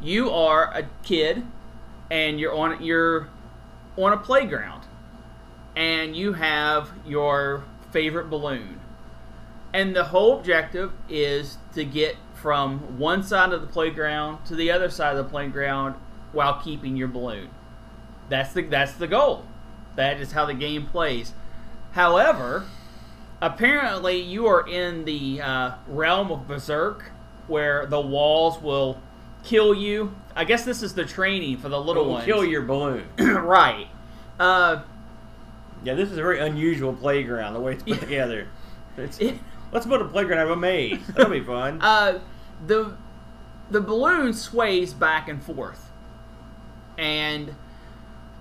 You 0.01 0.31
are 0.31 0.73
a 0.73 0.89
kid, 1.03 1.43
and 2.09 2.39
you're 2.39 2.55
on 2.55 2.81
you're 2.81 3.29
on 3.97 4.13
a 4.13 4.17
playground 4.17 4.83
and 5.77 6.15
you 6.15 6.33
have 6.33 6.89
your 7.05 7.63
favorite 7.91 8.29
balloon. 8.31 8.79
And 9.73 9.95
the 9.95 10.05
whole 10.05 10.39
objective 10.39 10.91
is 11.07 11.59
to 11.75 11.85
get 11.85 12.15
from 12.41 12.99
one 12.99 13.23
side 13.23 13.51
of 13.51 13.61
the 13.61 13.67
playground 13.67 14.45
to 14.45 14.55
the 14.55 14.71
other 14.71 14.89
side 14.89 15.15
of 15.15 15.25
the 15.25 15.29
playground 15.29 15.95
while 16.31 16.61
keeping 16.61 16.95
your 16.95 17.07
balloon. 17.07 17.49
That's 18.29 18.53
the 18.53 18.63
that's 18.63 18.93
the 18.93 19.07
goal. 19.07 19.45
That 19.95 20.19
is 20.19 20.31
how 20.31 20.45
the 20.45 20.53
game 20.53 20.85
plays. 20.85 21.33
However, 21.93 22.65
apparently 23.41 24.21
you 24.21 24.45
are 24.47 24.67
in 24.67 25.05
the 25.05 25.41
uh, 25.41 25.71
realm 25.87 26.31
of 26.31 26.47
Berserk, 26.47 27.11
where 27.47 27.85
the 27.85 27.99
walls 27.99 28.61
will 28.61 29.01
kill 29.43 29.73
you. 29.73 30.15
I 30.35 30.43
guess 30.43 30.63
this 30.63 30.83
is 30.83 30.93
the 30.93 31.05
training 31.05 31.57
for 31.57 31.69
the 31.69 31.79
little 31.81 32.09
ones. 32.09 32.25
kill 32.25 32.45
your 32.45 32.61
balloon. 32.61 33.07
right. 33.17 33.87
Uh, 34.39 34.83
yeah, 35.83 35.93
this 35.95 36.11
is 36.11 36.17
a 36.17 36.21
very 36.21 36.39
unusual 36.39 36.93
playground. 36.93 37.53
The 37.53 37.59
way 37.59 37.73
it's 37.73 37.83
put 37.83 37.99
together. 37.99 38.47
It's, 38.99 39.19
it, 39.19 39.37
let's 39.71 39.85
put 39.85 40.01
a 40.01 40.05
playground 40.05 40.39
out 40.39 40.47
of 40.47 40.51
a 40.51 40.55
maze. 40.55 41.05
That'll 41.07 41.31
be 41.31 41.41
fun. 41.41 41.79
uh, 41.81 42.19
the 42.65 42.95
the 43.69 43.81
balloon 43.81 44.33
sways 44.33 44.93
back 44.93 45.27
and 45.27 45.43
forth, 45.43 45.91
and 46.97 47.55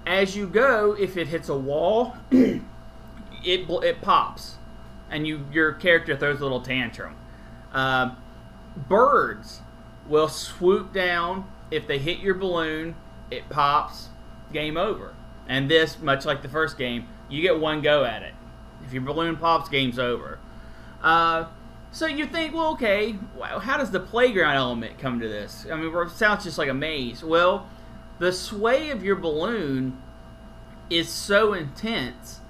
as 0.07 0.37
you 0.37 0.47
go, 0.47 0.97
if 0.99 1.17
it 1.17 1.27
hits 1.29 1.49
a 1.49 1.57
wall, 1.57 2.17
it 2.31 2.63
it 3.45 4.01
pops, 4.03 4.57
and 5.11 5.27
you 5.27 5.47
your 5.53 5.73
character 5.73 6.17
throws 6.17 6.41
a 6.41 6.43
little 6.43 6.61
tantrum. 6.61 7.17
Uh, 7.73 8.15
birds 8.89 9.61
will 10.09 10.29
swoop 10.29 10.93
down 10.93 11.47
if 11.71 11.87
they 11.87 11.99
hit 11.99 12.19
your 12.19 12.35
balloon. 12.35 12.95
It 13.31 13.49
pops. 13.49 14.09
Game 14.53 14.77
over. 14.77 15.15
And 15.49 15.69
this, 15.71 15.99
much 16.01 16.25
like 16.25 16.43
the 16.43 16.49
first 16.49 16.79
game, 16.79 17.09
you 17.29 17.43
get 17.43 17.59
one 17.59 17.83
go 17.83 18.05
at 18.05 18.23
it. 18.23 18.35
If 18.85 18.93
your 18.93 19.03
balloon 19.03 19.37
pops, 19.37 19.69
game's 19.69 19.99
over. 19.99 20.39
Uh, 21.07 21.47
so 21.93 22.05
you 22.07 22.27
think, 22.27 22.53
well, 22.53 22.73
okay, 22.73 23.17
how 23.61 23.77
does 23.77 23.93
the 23.93 24.01
playground 24.01 24.57
element 24.57 24.99
come 24.99 25.21
to 25.21 25.29
this? 25.29 25.65
I 25.71 25.77
mean, 25.77 25.95
it 25.95 26.11
sounds 26.11 26.43
just 26.43 26.59
like 26.59 26.69
a 26.69 26.75
maze. 26.75 27.23
Well, 27.23 27.69
the 28.19 28.33
sway 28.33 28.91
of 28.91 29.05
your 29.05 29.15
balloon 29.15 30.03
is 30.91 31.09
so 31.09 31.53
intense, 31.53 32.41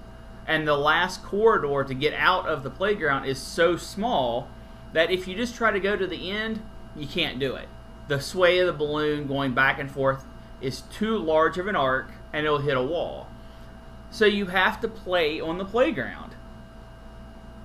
and 0.46 0.66
the 0.66 0.74
last 0.74 1.22
corridor 1.22 1.84
to 1.84 1.92
get 1.92 2.14
out 2.14 2.48
of 2.48 2.62
the 2.62 2.70
playground 2.70 3.26
is 3.26 3.38
so 3.38 3.76
small 3.76 4.48
that 4.94 5.11
if 5.11 5.28
you 5.28 5.36
just 5.36 5.54
try 5.54 5.70
to 5.70 5.78
go 5.78 5.94
to 5.94 6.07
the 6.07 6.30
end, 6.30 6.62
you 6.96 7.07
can't 7.07 7.38
do 7.38 7.57
it. 7.57 7.68
The 8.09 8.20
sway 8.20 8.59
of 8.61 8.68
the 8.68 8.72
balloon 8.72 9.26
going 9.26 9.52
back 9.52 9.78
and 9.78 9.90
forth 9.90 10.24
is 10.62 10.80
too 10.80 11.18
large 11.18 11.59
of 11.59 11.66
an 11.66 11.76
arc, 11.76 12.11
and 12.32 12.46
it'll 12.46 12.61
hit 12.61 12.78
a 12.78 12.82
wall. 12.82 13.28
So 14.11 14.24
you 14.24 14.46
have 14.46 14.80
to 14.80 14.88
play 14.88 15.42
on 15.42 15.59
the 15.59 15.66
playground. 15.66 16.36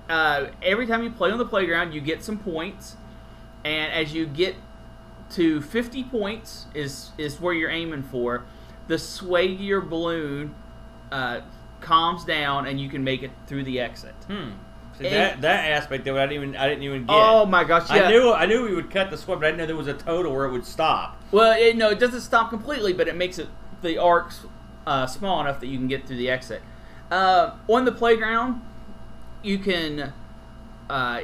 Uh, 0.08 0.48
every 0.62 0.86
time 0.86 1.02
you 1.02 1.10
play 1.10 1.30
on 1.30 1.38
the 1.38 1.44
playground, 1.44 1.92
you 1.92 2.00
get 2.00 2.22
some 2.22 2.38
points, 2.38 2.96
and 3.64 3.92
as 3.92 4.12
you 4.12 4.26
get 4.26 4.56
to 5.30 5.60
50 5.62 6.04
points 6.04 6.66
is 6.74 7.10
is 7.18 7.40
where 7.40 7.54
you're 7.54 7.70
aiming 7.70 8.02
for. 8.02 8.44
The 8.88 8.98
sway 8.98 9.46
your 9.46 9.80
balloon 9.80 10.54
uh, 11.10 11.40
calms 11.80 12.24
down, 12.24 12.66
and 12.66 12.80
you 12.80 12.88
can 12.88 13.04
make 13.04 13.22
it 13.22 13.30
through 13.46 13.64
the 13.64 13.80
exit. 13.80 14.14
Hmm. 14.26 14.50
See, 14.98 15.06
And- 15.06 15.14
that 15.14 15.40
that 15.42 15.70
aspect 15.70 16.06
it, 16.06 16.12
I 16.14 16.26
didn't 16.26 16.32
even 16.32 16.56
I 16.56 16.68
didn't 16.68 16.82
even 16.84 17.06
get. 17.06 17.14
Oh 17.14 17.46
my 17.46 17.64
gosh! 17.64 17.90
Yeah. 17.90 18.04
I 18.04 18.10
knew 18.10 18.32
I 18.32 18.46
knew 18.46 18.64
we 18.64 18.74
would 18.74 18.90
cut 18.90 19.10
the 19.10 19.16
swim, 19.16 19.38
but 19.38 19.46
I 19.46 19.50
didn't 19.50 19.58
know 19.60 19.66
there 19.66 19.76
was 19.76 19.86
a 19.86 19.94
total 19.94 20.32
where 20.34 20.44
it 20.44 20.52
would 20.52 20.66
stop. 20.66 21.22
Well, 21.30 21.52
it, 21.58 21.76
no, 21.76 21.90
it 21.90 21.98
doesn't 21.98 22.20
stop 22.20 22.50
completely, 22.50 22.92
but 22.92 23.08
it 23.08 23.16
makes 23.16 23.38
it 23.38 23.48
the 23.80 23.96
arcs 23.98 24.42
uh, 24.86 25.06
small 25.06 25.40
enough 25.40 25.60
that 25.60 25.68
you 25.68 25.78
can 25.78 25.88
get 25.88 26.06
through 26.06 26.18
the 26.18 26.28
exit. 26.28 26.60
Uh, 27.10 27.52
on 27.68 27.84
the 27.84 27.92
playground, 27.92 28.60
you 29.42 29.58
can 29.58 30.12
uh, 30.88 31.20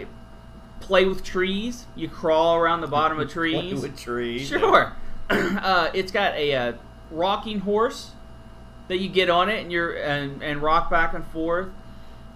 play 0.80 1.04
with 1.04 1.24
trees. 1.24 1.86
You 1.96 2.08
crawl 2.08 2.56
around 2.56 2.80
the 2.80 2.86
bottom 2.86 3.18
of 3.18 3.30
trees. 3.32 3.80
with 3.80 3.98
trees. 3.98 4.48
Sure. 4.48 4.92
uh, 5.30 5.90
it's 5.94 6.12
got 6.12 6.34
a, 6.34 6.54
uh 6.54 6.72
rocking 7.10 7.60
horse 7.60 8.12
that 8.88 8.98
you 8.98 9.08
get 9.08 9.30
on 9.30 9.48
it 9.48 9.62
and 9.62 9.72
you're 9.72 9.94
and, 9.96 10.42
and 10.42 10.62
rock 10.62 10.90
back 10.90 11.14
and 11.14 11.26
forth. 11.26 11.68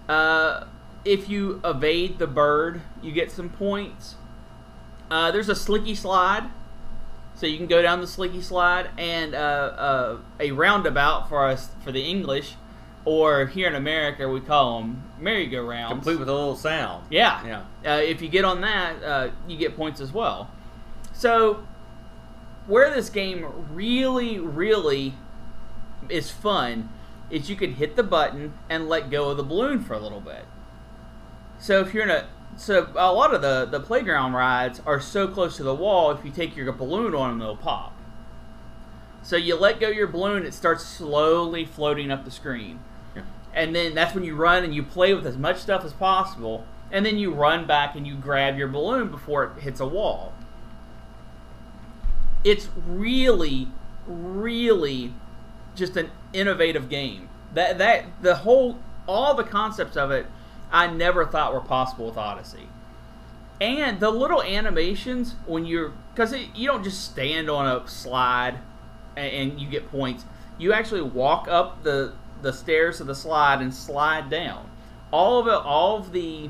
Uh, 0.07 0.65
if 1.05 1.27
you 1.29 1.59
evade 1.63 2.19
the 2.19 2.27
bird, 2.27 2.81
you 3.01 3.11
get 3.11 3.31
some 3.31 3.49
points. 3.49 4.15
Uh, 5.11 5.31
there's 5.31 5.49
a 5.49 5.55
slicky 5.55 5.95
slide, 5.95 6.49
so 7.35 7.45
you 7.45 7.57
can 7.57 7.67
go 7.67 7.81
down 7.81 8.01
the 8.01 8.07
slicky 8.07 8.41
slide, 8.41 8.89
and 8.97 9.35
uh, 9.35 9.37
uh, 9.37 10.17
a 10.39 10.51
roundabout 10.51 11.27
for 11.27 11.45
us 11.45 11.69
for 11.83 11.91
the 11.91 12.01
English, 12.01 12.55
or 13.05 13.47
here 13.47 13.67
in 13.67 13.75
America 13.75 14.29
we 14.29 14.39
call 14.39 14.79
them 14.79 15.03
merry-go-rounds. 15.23 15.91
Complete 15.91 16.19
with 16.19 16.29
a 16.29 16.33
little 16.33 16.55
sound. 16.55 17.07
Yeah. 17.09 17.65
Yeah. 17.83 17.93
Uh, 17.93 18.01
if 18.01 18.21
you 18.21 18.29
get 18.29 18.45
on 18.45 18.61
that, 18.61 19.03
uh, 19.03 19.29
you 19.47 19.57
get 19.57 19.75
points 19.75 19.99
as 20.01 20.11
well. 20.11 20.51
So, 21.13 21.65
where 22.67 22.93
this 22.93 23.09
game 23.09 23.45
really, 23.71 24.39
really 24.39 25.13
is 26.09 26.29
fun 26.29 26.89
is 27.29 27.49
you 27.49 27.55
can 27.55 27.73
hit 27.73 27.95
the 27.95 28.03
button 28.03 28.53
and 28.69 28.87
let 28.87 29.09
go 29.09 29.29
of 29.29 29.37
the 29.37 29.43
balloon 29.43 29.83
for 29.83 29.93
a 29.93 29.99
little 29.99 30.21
bit. 30.21 30.45
So 31.59 31.79
if 31.79 31.93
you're 31.93 32.03
in 32.03 32.09
a 32.09 32.27
so 32.55 32.91
a 32.95 33.11
lot 33.11 33.33
of 33.33 33.41
the 33.41 33.65
the 33.65 33.79
playground 33.79 34.33
rides 34.33 34.81
are 34.85 34.99
so 34.99 35.27
close 35.27 35.57
to 35.57 35.63
the 35.63 35.73
wall. 35.73 36.11
If 36.11 36.23
you 36.23 36.31
take 36.31 36.55
your 36.55 36.71
balloon 36.71 37.15
on 37.15 37.31
them, 37.31 37.39
they'll 37.39 37.57
pop. 37.57 37.97
So 39.23 39.37
you 39.37 39.55
let 39.55 39.79
go 39.79 39.87
your 39.87 40.07
balloon, 40.07 40.45
it 40.45 40.53
starts 40.53 40.85
slowly 40.85 41.65
floating 41.65 42.11
up 42.11 42.25
the 42.25 42.31
screen. 42.31 42.81
And 43.53 43.75
then 43.75 43.93
that's 43.93 44.13
when 44.15 44.23
you 44.23 44.35
run 44.35 44.63
and 44.63 44.73
you 44.73 44.83
play 44.83 45.13
with 45.13 45.25
as 45.25 45.37
much 45.37 45.57
stuff 45.57 45.85
as 45.85 45.93
possible, 45.93 46.65
and 46.91 47.05
then 47.05 47.17
you 47.17 47.33
run 47.33 47.65
back 47.65 47.95
and 47.95 48.05
you 48.05 48.15
grab 48.15 48.57
your 48.57 48.67
balloon 48.67 49.09
before 49.09 49.43
it 49.45 49.61
hits 49.61 49.79
a 49.79 49.87
wall. 49.87 50.33
It's 52.43 52.69
really, 52.85 53.67
really 54.05 55.13
just 55.75 55.97
an 55.97 56.11
innovative 56.33 56.89
game. 56.89 57.29
That 57.53 57.77
that 57.77 58.05
the 58.21 58.35
whole 58.37 58.79
all 59.07 59.33
the 59.33 59.43
concepts 59.43 59.97
of 59.97 60.11
it 60.11 60.25
I 60.71 60.87
never 60.87 61.25
thought 61.25 61.53
were 61.53 61.61
possible 61.61 62.07
with 62.07 62.17
Odyssey. 62.17 62.67
And 63.61 63.99
the 63.99 64.09
little 64.09 64.41
animations 64.41 65.35
when 65.45 65.65
you're 65.65 65.93
because 66.13 66.35
you 66.55 66.67
don't 66.67 66.83
just 66.83 67.03
stand 67.03 67.49
on 67.49 67.67
a 67.67 67.87
slide 67.87 68.59
and, 69.15 69.51
and 69.51 69.61
you 69.61 69.69
get 69.69 69.89
points. 69.89 70.25
You 70.57 70.73
actually 70.73 71.01
walk 71.01 71.47
up 71.47 71.83
the 71.83 72.13
the 72.43 72.53
stairs 72.53 73.01
of 73.01 73.07
the 73.07 73.15
slide 73.15 73.61
and 73.61 73.73
slide 73.73 74.29
down. 74.29 74.69
All 75.11 75.39
of 75.39 75.47
it, 75.47 75.53
all 75.53 75.97
of 75.97 76.11
the 76.11 76.49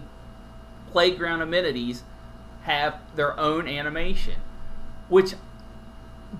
playground 0.92 1.42
amenities 1.42 2.04
have 2.64 3.00
their 3.16 3.38
own 3.40 3.68
animation, 3.68 4.36
which 5.10 5.34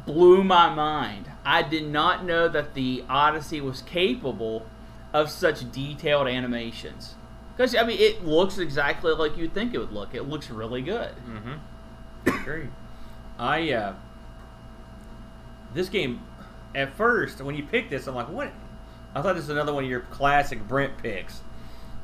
blew 0.06 0.44
my 0.44 0.74
mind. 0.74 1.32
I 1.46 1.62
did 1.62 1.88
not 1.88 2.26
know 2.26 2.48
that 2.48 2.74
the 2.74 3.04
Odyssey 3.10 3.62
was 3.62 3.82
capable 3.82 4.66
of 5.14 5.30
such 5.30 5.72
detailed 5.72 6.28
animations. 6.28 7.16
Because 7.56 7.76
I 7.76 7.84
mean, 7.84 8.00
it 8.00 8.26
looks 8.26 8.58
exactly 8.58 9.14
like 9.14 9.38
you'd 9.38 9.54
think 9.54 9.74
it 9.74 9.78
would 9.78 9.92
look. 9.92 10.16
It 10.16 10.24
looks 10.24 10.50
really 10.50 10.82
good. 10.82 11.12
Mm-hmm. 11.28 12.30
Agree. 12.30 12.68
I 13.38 13.72
uh, 13.72 13.94
this 15.74 15.90
game 15.90 16.22
at 16.74 16.94
first 16.94 17.42
when 17.42 17.56
you 17.56 17.64
pick 17.64 17.90
this, 17.90 18.08
I'm 18.08 18.16
like, 18.16 18.30
what? 18.30 18.52
I 19.16 19.22
thought 19.22 19.36
this 19.36 19.44
was 19.44 19.50
another 19.50 19.74
one 19.74 19.84
of 19.84 19.90
your 19.90 20.02
classic 20.02 20.68
Brent 20.68 20.98
picks, 20.98 21.42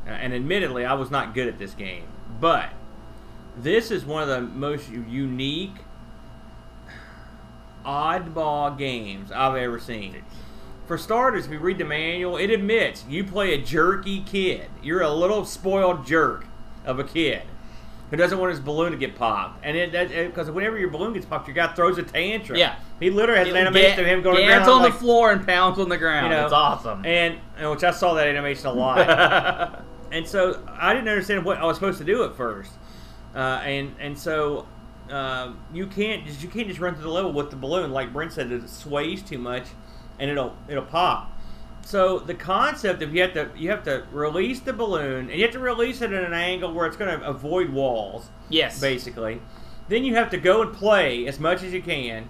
uh, 0.06 0.12
and 0.12 0.34
admittedly, 0.34 0.86
I 0.86 0.94
was 0.94 1.10
not 1.10 1.34
good 1.34 1.48
at 1.48 1.58
this 1.58 1.74
game, 1.74 2.06
but 2.40 2.70
this 3.58 3.92
is 3.92 4.06
one 4.06 4.24
of 4.24 4.30
the 4.30 4.42
most 4.42 4.90
unique, 4.90 5.76
oddball 7.86 8.78
games 8.78 9.32
I've 9.32 9.56
ever 9.56 9.80
seen. 9.80 10.24
For 10.88 10.98
starters, 10.98 11.46
if 11.46 11.52
you 11.52 11.60
read 11.60 11.78
the 11.78 11.86
manual, 11.86 12.38
it 12.38 12.50
admits 12.50 13.06
you 13.08 13.24
play 13.24 13.54
a 13.54 13.62
jerky 13.62 14.22
kid. 14.22 14.70
You're 14.82 15.02
a 15.02 15.14
little 15.14 15.46
spoiled 15.46 16.06
jerk 16.06 16.46
of 16.84 17.00
a 17.00 17.04
kid 17.04 17.44
who 18.10 18.18
doesn't 18.18 18.40
want 18.40 18.52
his 18.52 18.60
balloon 18.60 18.92
to 18.92 18.98
get 18.98 19.16
popped. 19.16 19.64
And 19.64 19.78
it 19.78 19.92
because 20.28 20.50
whenever 20.50 20.80
your 20.80 20.90
balloon 20.90 21.14
gets 21.14 21.26
popped, 21.26 21.48
your 21.48 21.54
guy 21.54 21.74
throws 21.74 21.98
a 22.00 22.04
tantrum. 22.04 22.58
Yeah. 22.58 22.76
He 23.00 23.10
literally 23.10 23.40
has 23.40 23.50
an 23.50 23.58
animation 23.58 24.00
of 24.00 24.06
him 24.06 24.22
going 24.22 24.48
dance 24.48 24.68
around 24.68 24.70
on 24.70 24.84
like, 24.84 24.94
the 24.94 25.00
floor 25.00 25.32
and 25.32 25.46
pounds 25.46 25.80
on 25.80 25.90
the 25.90 25.98
ground. 25.98 26.28
you 26.28 26.38
know, 26.38 26.46
it's 26.46 26.54
awesome. 26.54 27.06
And, 27.06 27.40
and 27.58 27.70
which 27.72 27.84
I 27.84 27.92
saw 27.92 28.14
that 28.16 28.28
animation 28.28 28.68
a 28.68 28.74
lot. 28.74 29.84
and 30.12 30.28
so 30.28 30.62
I 30.70 30.94
didn't 30.94 31.10
understand 31.10 31.46
what 31.46 31.58
I 31.58 31.66
was 31.66 31.78
supposed 31.78 32.00
to 32.00 32.06
do 32.06 32.24
at 32.24 32.36
first. 32.36 32.72
Uh, 33.36 33.62
and 33.64 33.96
and 34.00 34.18
so 34.18 34.68
uh, 35.10 35.54
you 35.74 35.88
can't 35.88 36.26
just 36.26 36.42
you 36.42 36.50
can't 36.50 36.68
just 36.68 36.80
run 36.80 36.96
through 36.96 37.04
the 37.04 37.10
level 37.10 37.32
with 37.32 37.52
the 37.52 37.56
balloon 37.56 37.92
like 37.92 38.12
Brent 38.12 38.34
said. 38.34 38.52
It 38.52 38.68
sways 38.70 39.22
too 39.22 39.38
much, 39.38 39.66
and 40.18 40.30
it'll 40.30 40.56
it'll 40.68 40.86
pop. 40.86 41.32
So 41.86 42.20
the 42.20 42.34
concept 42.34 43.02
of 43.02 43.16
you 43.16 43.22
have 43.22 43.34
to 43.34 43.50
you 43.56 43.70
have 43.70 43.84
to 43.84 44.06
release 44.12 44.60
the 44.60 44.74
balloon 44.74 45.30
and 45.30 45.40
you 45.40 45.44
have 45.44 45.54
to 45.54 45.60
release 45.60 46.02
it 46.02 46.12
at 46.12 46.24
an 46.24 46.34
angle 46.34 46.74
where 46.74 46.86
it's 46.86 46.98
going 46.98 47.20
to 47.20 47.26
avoid 47.26 47.70
walls 47.70 48.30
yes, 48.50 48.80
basically. 48.80 49.42
Then 49.88 50.04
you 50.04 50.14
have 50.16 50.30
to 50.32 50.38
go 50.38 50.62
and 50.62 50.72
play 50.72 51.26
as 51.26 51.40
much 51.40 51.64
as 51.64 51.74
you 51.74 51.82
can. 51.82 52.30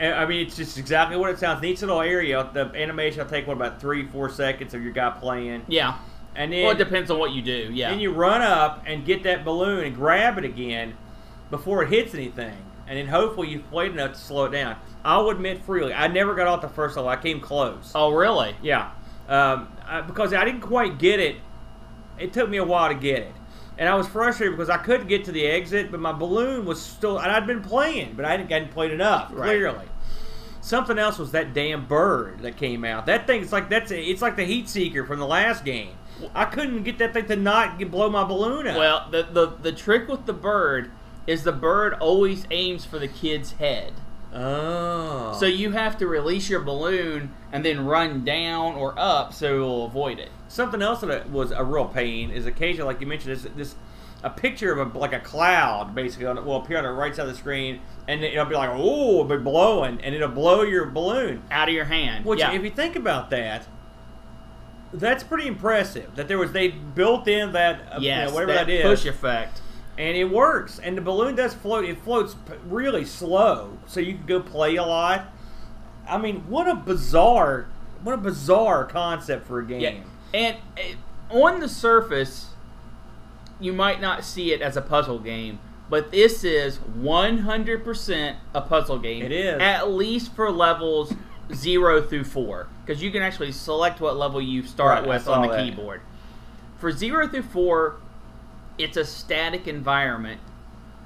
I 0.00 0.26
mean, 0.26 0.46
it's 0.46 0.56
just 0.56 0.78
exactly 0.78 1.16
what 1.16 1.30
it 1.30 1.38
sounds. 1.38 1.62
Neat 1.62 1.80
little 1.80 2.00
area. 2.00 2.48
The 2.52 2.70
animation 2.74 3.20
will 3.20 3.30
take 3.30 3.46
what 3.46 3.54
about 3.56 3.80
three, 3.80 4.06
four 4.06 4.28
seconds 4.28 4.74
of 4.74 4.82
your 4.82 4.92
guy 4.92 5.10
playing, 5.10 5.64
yeah. 5.68 5.98
and 6.34 6.52
then 6.52 6.64
Well, 6.64 6.72
it 6.72 6.78
depends 6.78 7.10
on 7.10 7.18
what 7.18 7.32
you 7.32 7.42
do. 7.42 7.70
Yeah. 7.72 7.90
then 7.90 8.00
you 8.00 8.12
run 8.12 8.42
up 8.42 8.82
and 8.86 9.04
get 9.04 9.22
that 9.24 9.44
balloon 9.44 9.84
and 9.84 9.94
grab 9.94 10.38
it 10.38 10.44
again 10.44 10.94
before 11.50 11.82
it 11.82 11.90
hits 11.90 12.14
anything, 12.14 12.56
and 12.86 12.98
then 12.98 13.06
hopefully 13.06 13.48
you've 13.48 13.68
played 13.70 13.92
enough 13.92 14.12
to 14.12 14.18
slow 14.18 14.44
it 14.46 14.50
down. 14.50 14.76
I'll 15.04 15.28
admit 15.30 15.62
freely, 15.64 15.94
I 15.94 16.08
never 16.08 16.34
got 16.34 16.46
off 16.48 16.60
the 16.60 16.68
first 16.68 16.96
level. 16.96 17.08
I 17.08 17.16
came 17.16 17.40
close. 17.40 17.92
oh, 17.94 18.10
really? 18.12 18.56
Yeah, 18.62 18.90
um, 19.28 19.68
I, 19.86 20.00
because 20.02 20.34
I 20.34 20.44
didn't 20.44 20.62
quite 20.62 20.98
get 20.98 21.20
it. 21.20 21.36
It 22.18 22.32
took 22.32 22.48
me 22.48 22.56
a 22.56 22.64
while 22.64 22.88
to 22.88 22.94
get 22.94 23.20
it, 23.20 23.32
and 23.78 23.88
I 23.88 23.94
was 23.94 24.06
frustrated 24.08 24.56
because 24.56 24.70
I 24.70 24.78
couldn't 24.78 25.06
get 25.08 25.24
to 25.24 25.32
the 25.32 25.46
exit, 25.46 25.90
but 25.90 26.00
my 26.00 26.12
balloon 26.12 26.64
was 26.64 26.80
still. 26.80 27.18
And 27.18 27.30
I'd 27.30 27.46
been 27.46 27.62
playing, 27.62 28.14
but 28.14 28.24
I 28.24 28.30
hadn't, 28.32 28.50
hadn't 28.50 28.70
played 28.72 28.90
enough. 28.92 29.30
Right. 29.32 29.46
Clearly, 29.46 29.86
something 30.60 30.98
else 30.98 31.18
was 31.18 31.32
that 31.32 31.54
damn 31.54 31.86
bird 31.86 32.40
that 32.40 32.56
came 32.56 32.84
out. 32.84 33.06
That 33.06 33.26
thing's 33.26 33.52
like 33.52 33.68
that's 33.68 33.90
it's 33.90 34.22
like 34.22 34.36
the 34.36 34.44
heat 34.44 34.68
seeker 34.68 35.04
from 35.04 35.18
the 35.18 35.26
last 35.26 35.64
game. 35.64 35.92
I 36.34 36.46
couldn't 36.46 36.82
get 36.84 36.96
that 36.98 37.12
thing 37.12 37.26
to 37.26 37.36
not 37.36 37.78
get, 37.78 37.90
blow 37.90 38.08
my 38.08 38.24
balloon 38.24 38.66
up. 38.66 38.76
Well, 38.78 39.08
the, 39.10 39.22
the 39.24 39.46
the 39.60 39.72
trick 39.72 40.08
with 40.08 40.24
the 40.24 40.32
bird 40.32 40.90
is 41.26 41.42
the 41.44 41.52
bird 41.52 41.92
always 41.94 42.46
aims 42.50 42.84
for 42.86 42.98
the 42.98 43.08
kid's 43.08 43.52
head. 43.52 43.92
oh, 44.32 45.36
So 45.38 45.46
you 45.46 45.72
have 45.72 45.98
to 45.98 46.06
release 46.06 46.48
your 46.48 46.60
balloon 46.60 47.34
and 47.52 47.64
then 47.64 47.84
run 47.84 48.24
down 48.24 48.74
or 48.76 48.94
up 48.96 49.32
so 49.32 49.56
it 49.56 49.60
will 49.60 49.84
avoid 49.86 50.18
it. 50.18 50.30
Something 50.56 50.80
else 50.80 51.02
that 51.02 51.30
was 51.30 51.50
a 51.50 51.62
real 51.62 51.84
pain 51.84 52.30
is 52.30 52.46
occasionally, 52.46 52.94
like 52.94 53.02
you 53.02 53.06
mentioned, 53.06 53.36
this 53.36 53.46
this 53.54 53.74
a 54.22 54.30
picture 54.30 54.72
of 54.72 54.94
a, 54.94 54.98
like 54.98 55.12
a 55.12 55.20
cloud 55.20 55.94
basically 55.94 56.24
on, 56.24 56.42
will 56.46 56.56
appear 56.56 56.78
on 56.78 56.84
the 56.84 56.90
right 56.90 57.14
side 57.14 57.26
of 57.26 57.28
the 57.28 57.36
screen, 57.36 57.80
and 58.08 58.24
it'll 58.24 58.46
be 58.46 58.54
like, 58.54 58.70
oh, 58.72 59.24
it'll 59.24 59.24
be 59.24 59.36
blowing, 59.36 60.00
and 60.00 60.14
it'll 60.14 60.28
blow 60.28 60.62
your 60.62 60.86
balloon. 60.86 61.42
Out 61.50 61.68
of 61.68 61.74
your 61.74 61.84
hand. 61.84 62.24
Which, 62.24 62.40
yeah. 62.40 62.52
if 62.52 62.64
you 62.64 62.70
think 62.70 62.96
about 62.96 63.28
that, 63.28 63.68
that's 64.94 65.22
pretty 65.22 65.46
impressive. 65.46 66.16
That 66.16 66.26
there 66.26 66.38
was 66.38 66.52
they 66.52 66.68
built 66.68 67.28
in 67.28 67.52
that, 67.52 67.92
uh, 67.92 67.98
you 68.00 68.08
know, 68.10 68.30
whatever 68.32 68.54
that 68.54 68.66
that 68.68 68.72
is, 68.72 68.82
push 68.82 69.04
effect. 69.06 69.60
and 69.98 70.16
it 70.16 70.24
works. 70.24 70.78
And 70.78 70.96
the 70.96 71.02
balloon 71.02 71.34
does 71.34 71.52
float. 71.52 71.84
It 71.84 71.98
floats 72.02 72.34
really 72.66 73.04
slow, 73.04 73.76
so 73.86 74.00
you 74.00 74.14
can 74.14 74.24
go 74.24 74.40
play 74.40 74.76
a 74.76 74.84
lot. 74.84 75.26
I 76.08 76.16
mean, 76.16 76.48
what 76.48 76.66
a 76.66 76.74
bizarre, 76.74 77.68
what 78.02 78.14
a 78.14 78.18
bizarre 78.18 78.86
concept 78.86 79.46
for 79.46 79.60
a 79.60 79.66
game. 79.66 79.80
Yeah. 79.80 80.00
And 80.34 80.56
on 81.30 81.60
the 81.60 81.68
surface, 81.68 82.50
you 83.60 83.72
might 83.72 84.00
not 84.00 84.24
see 84.24 84.52
it 84.52 84.60
as 84.60 84.76
a 84.76 84.82
puzzle 84.82 85.18
game, 85.18 85.58
but 85.88 86.10
this 86.10 86.44
is 86.44 86.78
100% 86.78 88.36
a 88.54 88.60
puzzle 88.60 88.98
game. 88.98 89.24
It 89.24 89.32
is. 89.32 89.60
At 89.60 89.90
least 89.90 90.34
for 90.34 90.50
levels 90.50 91.12
0 91.54 92.02
through 92.02 92.24
4. 92.24 92.68
Because 92.84 93.02
you 93.02 93.10
can 93.10 93.22
actually 93.22 93.52
select 93.52 94.00
what 94.00 94.16
level 94.16 94.40
you 94.40 94.62
start 94.62 95.00
Right, 95.00 95.08
with 95.08 95.28
on 95.28 95.42
the 95.42 95.48
that. 95.48 95.64
keyboard. 95.64 96.00
For 96.78 96.90
0 96.92 97.28
through 97.28 97.42
4, 97.42 97.96
it's 98.78 98.96
a 98.96 99.04
static 99.04 99.66
environment. 99.66 100.40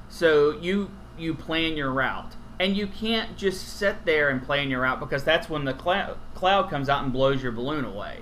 So 0.09 0.59
you 0.61 0.91
you 1.18 1.35
plan 1.35 1.77
your 1.77 1.91
route. 1.93 2.33
And 2.59 2.77
you 2.77 2.87
can't 2.87 3.37
just 3.39 3.79
sit 3.79 4.05
there 4.05 4.29
and 4.29 4.43
plan 4.43 4.68
your 4.71 4.83
route 4.83 5.01
because 5.01 5.25
that's 5.25 5.49
when 5.49 5.64
the 5.64 5.73
cloud, 5.73 6.18
cloud 6.35 6.68
comes 6.68 6.91
out 6.91 7.03
and 7.03 7.11
blows 7.12 7.43
your 7.43 7.53
balloon 7.53 7.87
away 7.87 8.21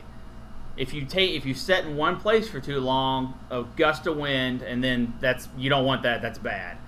if 0.78 0.94
you 0.94 1.04
take 1.04 1.32
if 1.32 1.44
you 1.44 1.54
set 1.54 1.84
in 1.84 1.96
one 1.96 2.20
place 2.20 2.48
for 2.48 2.60
too 2.60 2.78
long, 2.78 3.34
a 3.50 3.64
gust 3.76 4.06
of 4.06 4.16
wind, 4.16 4.62
and 4.62 4.82
then 4.82 5.14
that's 5.20 5.48
you 5.58 5.68
don't 5.68 5.84
want 5.84 6.04
that. 6.04 6.22
That's 6.22 6.38
bad. 6.38 6.78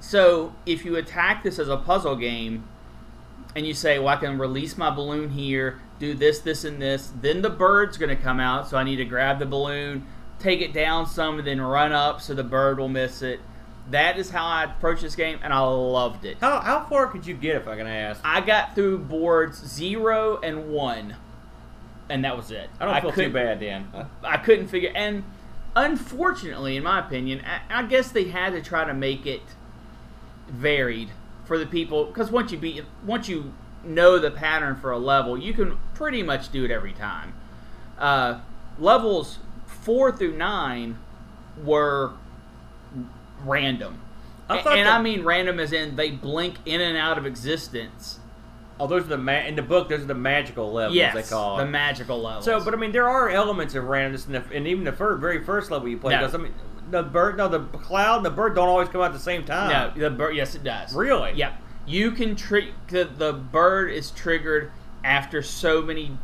So 0.00 0.54
if 0.66 0.84
you 0.84 0.96
attack 0.96 1.42
this 1.42 1.58
as 1.58 1.68
a 1.68 1.78
puzzle 1.78 2.16
game, 2.16 2.68
and 3.56 3.66
you 3.66 3.72
say, 3.74 3.98
"Well, 3.98 4.08
I 4.08 4.16
can 4.16 4.38
release 4.38 4.76
my 4.76 4.90
balloon 4.90 5.30
here, 5.30 5.80
do 5.98 6.14
this, 6.14 6.40
this, 6.40 6.64
and 6.64 6.80
this," 6.80 7.10
then 7.20 7.42
the 7.42 7.50
bird's 7.50 7.96
going 7.96 8.14
to 8.14 8.22
come 8.22 8.38
out. 8.38 8.68
So 8.68 8.76
I 8.76 8.84
need 8.84 8.96
to 8.96 9.04
grab 9.04 9.38
the 9.38 9.46
balloon, 9.46 10.06
take 10.38 10.60
it 10.60 10.74
down 10.74 11.06
some, 11.06 11.38
and 11.38 11.46
then 11.46 11.60
run 11.60 11.92
up 11.92 12.20
so 12.20 12.34
the 12.34 12.44
bird 12.44 12.78
will 12.78 12.88
miss 12.88 13.22
it. 13.22 13.40
That 13.90 14.18
is 14.18 14.30
how 14.30 14.44
I 14.44 14.64
approached 14.64 15.02
this 15.02 15.16
game, 15.16 15.40
and 15.42 15.52
I 15.52 15.60
loved 15.60 16.24
it. 16.24 16.36
How 16.40 16.60
how 16.60 16.84
far 16.84 17.06
could 17.06 17.26
you 17.26 17.34
get 17.34 17.56
if 17.56 17.66
I 17.66 17.76
can 17.76 17.86
ask? 17.86 18.20
I 18.24 18.40
got 18.42 18.74
through 18.74 18.98
boards 18.98 19.66
zero 19.66 20.38
and 20.42 20.70
one, 20.70 21.16
and 22.08 22.24
that 22.24 22.36
was 22.36 22.50
it. 22.50 22.68
I 22.80 22.84
don't 22.86 22.94
feel 23.00 23.12
too 23.12 23.32
bad 23.32 23.60
then. 23.60 23.88
I 24.22 24.36
couldn't 24.38 24.68
figure, 24.68 24.92
and 24.94 25.24
unfortunately, 25.76 26.76
in 26.76 26.82
my 26.82 27.00
opinion, 27.00 27.42
I, 27.44 27.80
I 27.80 27.82
guess 27.84 28.10
they 28.12 28.24
had 28.28 28.52
to 28.52 28.62
try 28.62 28.84
to 28.84 28.94
make 28.94 29.26
it 29.26 29.42
varied 30.48 31.10
for 31.44 31.58
the 31.58 31.66
people 31.66 32.04
because 32.06 32.30
once 32.30 32.52
you 32.52 32.58
beat, 32.58 32.84
once 33.04 33.28
you 33.28 33.52
know 33.84 34.18
the 34.18 34.30
pattern 34.30 34.76
for 34.76 34.90
a 34.92 34.98
level, 34.98 35.36
you 35.38 35.52
can 35.54 35.78
pretty 35.94 36.22
much 36.22 36.52
do 36.52 36.64
it 36.64 36.70
every 36.70 36.92
time. 36.92 37.34
Uh, 37.98 38.40
levels 38.78 39.38
four 39.66 40.12
through 40.12 40.36
nine 40.36 40.98
were 41.62 42.12
random. 43.44 44.00
I 44.48 44.58
and 44.58 44.86
that- 44.86 44.98
I 45.00 45.02
mean 45.02 45.24
random 45.24 45.58
as 45.60 45.72
in 45.72 45.96
they 45.96 46.10
blink 46.10 46.56
in 46.66 46.80
and 46.80 46.96
out 46.96 47.18
of 47.18 47.26
existence. 47.26 48.18
Oh, 48.82 48.88
those 48.88 49.04
are 49.04 49.10
the 49.10 49.18
ma- 49.18 49.44
in 49.46 49.54
the 49.54 49.62
book. 49.62 49.88
Those 49.88 50.02
are 50.02 50.06
the 50.06 50.14
magical 50.14 50.72
levels 50.72 50.96
yes, 50.96 51.14
they 51.14 51.22
call 51.22 51.56
the 51.56 51.66
magical 51.66 52.20
levels. 52.20 52.44
So, 52.44 52.62
but 52.64 52.74
I 52.74 52.76
mean, 52.76 52.90
there 52.90 53.08
are 53.08 53.30
elements 53.30 53.76
of 53.76 53.84
randomness 53.84 54.26
in, 54.26 54.32
the, 54.32 54.50
in 54.50 54.66
even 54.66 54.82
the 54.82 54.90
very 54.90 55.44
first 55.44 55.70
level 55.70 55.88
you 55.88 55.98
play. 55.98 56.14
No. 56.14 56.18
Because 56.18 56.34
I 56.34 56.38
mean, 56.38 56.52
the 56.90 57.04
bird, 57.04 57.36
no, 57.36 57.46
the 57.46 57.60
cloud 57.60 58.16
and 58.16 58.26
the 58.26 58.30
bird 58.30 58.56
don't 58.56 58.68
always 58.68 58.88
come 58.88 59.00
out 59.00 59.06
at 59.06 59.12
the 59.12 59.18
same 59.20 59.44
time. 59.44 59.94
No, 59.96 60.08
the 60.08 60.10
bird. 60.10 60.34
Yes, 60.34 60.56
it 60.56 60.64
does. 60.64 60.92
Really? 60.92 61.32
Yep. 61.34 61.60
You 61.86 62.10
can 62.10 62.34
treat 62.34 62.72
the, 62.88 63.04
the 63.04 63.32
bird 63.32 63.92
is 63.92 64.10
triggered 64.10 64.72
after 65.04 65.42
so 65.42 65.80
many 65.80 66.18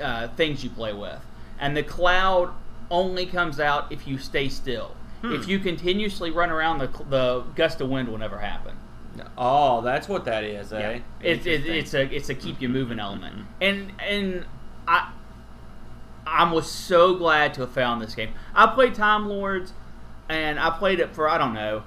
uh, 0.00 0.28
things 0.28 0.64
you 0.64 0.70
play 0.70 0.92
with, 0.92 1.20
and 1.60 1.76
the 1.76 1.82
cloud 1.84 2.50
only 2.90 3.26
comes 3.26 3.60
out 3.60 3.92
if 3.92 4.06
you 4.08 4.18
stay 4.18 4.48
still. 4.48 4.96
Hmm. 5.22 5.32
If 5.32 5.48
you 5.48 5.58
continuously 5.60 6.30
run 6.30 6.50
around, 6.50 6.78
the 6.78 6.88
the 7.08 7.44
gust 7.54 7.80
of 7.80 7.88
wind 7.88 8.08
will 8.08 8.18
never 8.18 8.38
happen. 8.38 8.75
Oh, 9.36 9.80
that's 9.82 10.08
what 10.08 10.24
that 10.24 10.44
is, 10.44 10.72
eh? 10.72 10.78
Yeah. 10.78 11.00
It's 11.20 11.46
it, 11.46 11.66
it's 11.66 11.94
a 11.94 12.02
it's 12.14 12.28
a 12.28 12.34
keep 12.34 12.60
you 12.60 12.68
moving 12.68 12.98
element, 12.98 13.46
and 13.60 13.92
and 14.00 14.46
I 14.86 15.12
I 16.26 16.50
was 16.52 16.70
so 16.70 17.14
glad 17.16 17.54
to 17.54 17.62
have 17.62 17.72
found 17.72 18.02
this 18.02 18.14
game. 18.14 18.30
I 18.54 18.66
played 18.66 18.94
Time 18.94 19.28
Lords, 19.28 19.72
and 20.28 20.58
I 20.58 20.70
played 20.70 21.00
it 21.00 21.14
for 21.14 21.28
I 21.28 21.38
don't 21.38 21.54
know. 21.54 21.84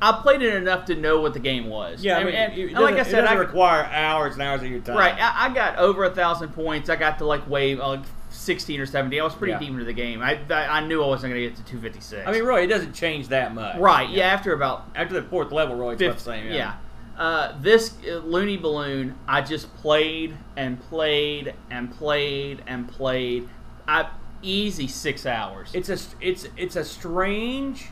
I 0.00 0.12
played 0.20 0.42
it 0.42 0.54
enough 0.54 0.84
to 0.86 0.94
know 0.94 1.20
what 1.20 1.32
the 1.32 1.40
game 1.40 1.68
was. 1.68 2.04
yeah. 2.04 2.16
I 2.16 2.20
and, 2.20 2.26
mean, 2.26 2.34
and- 2.34 2.52
it, 2.58 2.64
and 2.74 2.78
like 2.80 2.96
I 2.96 3.02
said, 3.02 3.20
it 3.20 3.22
doesn't 3.22 3.38
I 3.38 3.40
require 3.40 3.84
hours 3.84 4.34
and 4.34 4.42
hours 4.42 4.62
of 4.62 4.68
your 4.68 4.80
time. 4.80 4.96
right. 4.96 5.14
I, 5.18 5.46
I 5.46 5.54
got 5.54 5.76
over 5.78 6.04
a 6.04 6.14
thousand 6.14 6.50
points. 6.50 6.90
I 6.90 6.96
got 6.96 7.18
to 7.18 7.24
like 7.24 7.48
wave 7.48 7.78
like 7.78 8.00
sixteen 8.46 8.80
or 8.80 8.86
seventeen. 8.86 9.20
I 9.20 9.24
was 9.24 9.34
pretty 9.34 9.52
Yeah. 9.52 9.58
deep 9.58 9.68
into 9.70 9.84
the 9.84 9.92
game. 9.92 10.22
I 10.22 10.40
I, 10.50 10.78
I 10.78 10.86
knew 10.86 11.02
I 11.02 11.06
wasn't 11.06 11.32
going 11.34 11.42
to 11.42 11.48
get 11.50 11.56
to 11.58 11.64
two 11.70 11.80
fifty 11.80 12.00
six. 12.00 12.26
I 12.26 12.32
mean, 12.32 12.44
really, 12.44 12.62
it 12.64 12.68
doesn't 12.68 12.94
change 12.94 13.28
that 13.28 13.54
much. 13.54 13.76
right? 13.78 14.08
Yeah. 14.08 14.24
After 14.26 14.52
about 14.54 14.84
After 14.94 15.14
the 15.14 15.22
fourth 15.28 15.52
level, 15.52 15.76
really, 15.76 15.94
it's 15.94 16.02
about 16.02 16.16
the 16.16 16.22
same. 16.22 16.52
yeah. 16.52 16.74
Uh, 17.18 17.54
this 17.62 17.94
uh, 18.06 18.16
Looney 18.16 18.56
Balloon, 18.58 19.14
I 19.26 19.40
just 19.40 19.74
played 19.76 20.36
and 20.56 20.80
played 20.80 21.54
and 21.70 21.90
played 21.90 22.62
and 22.66 22.88
played. 22.88 23.48
I 23.88 24.08
easy 24.42 24.86
six 24.86 25.24
hours. 25.26 25.70
It's 25.74 25.88
a 25.88 25.98
it's 26.20 26.46
it's 26.56 26.76
a 26.76 26.84
strange 26.84 27.86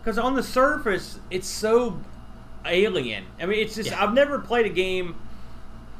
because 0.00 0.18
on 0.18 0.34
the 0.34 0.42
surface 0.42 1.18
it's 1.30 1.48
so 1.48 1.98
alien. 2.66 3.24
I 3.40 3.46
mean, 3.46 3.58
it's 3.60 3.74
just 3.74 3.90
Yeah. 3.90 4.02
I've 4.04 4.12
never 4.12 4.38
played 4.38 4.66
a 4.66 4.70
game 4.70 5.16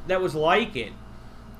that 0.07 0.21
was 0.21 0.35
like 0.35 0.75
it, 0.75 0.93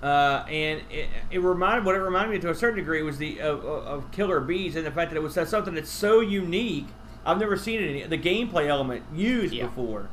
uh, 0.03 0.45
and 0.47 0.81
it, 0.91 1.09
it 1.31 1.39
reminded 1.39 1.85
what 1.85 1.95
it 1.95 1.99
reminded 1.99 2.31
me 2.31 2.39
to 2.39 2.49
a 2.51 2.55
certain 2.55 2.77
degree 2.77 3.01
was 3.01 3.17
the 3.17 3.41
of, 3.41 3.65
of 3.65 4.11
Killer 4.11 4.39
Bees 4.39 4.75
and 4.75 4.85
the 4.85 4.91
fact 4.91 5.11
that 5.11 5.17
it 5.17 5.23
was 5.23 5.33
something 5.33 5.73
that's 5.73 5.89
so 5.89 6.19
unique. 6.19 6.87
I've 7.25 7.39
never 7.39 7.57
seen 7.57 7.81
it 7.81 8.09
the 8.09 8.17
gameplay 8.17 8.67
element 8.67 9.03
used 9.13 9.53
Yeah. 9.53 9.65
before. 9.65 10.09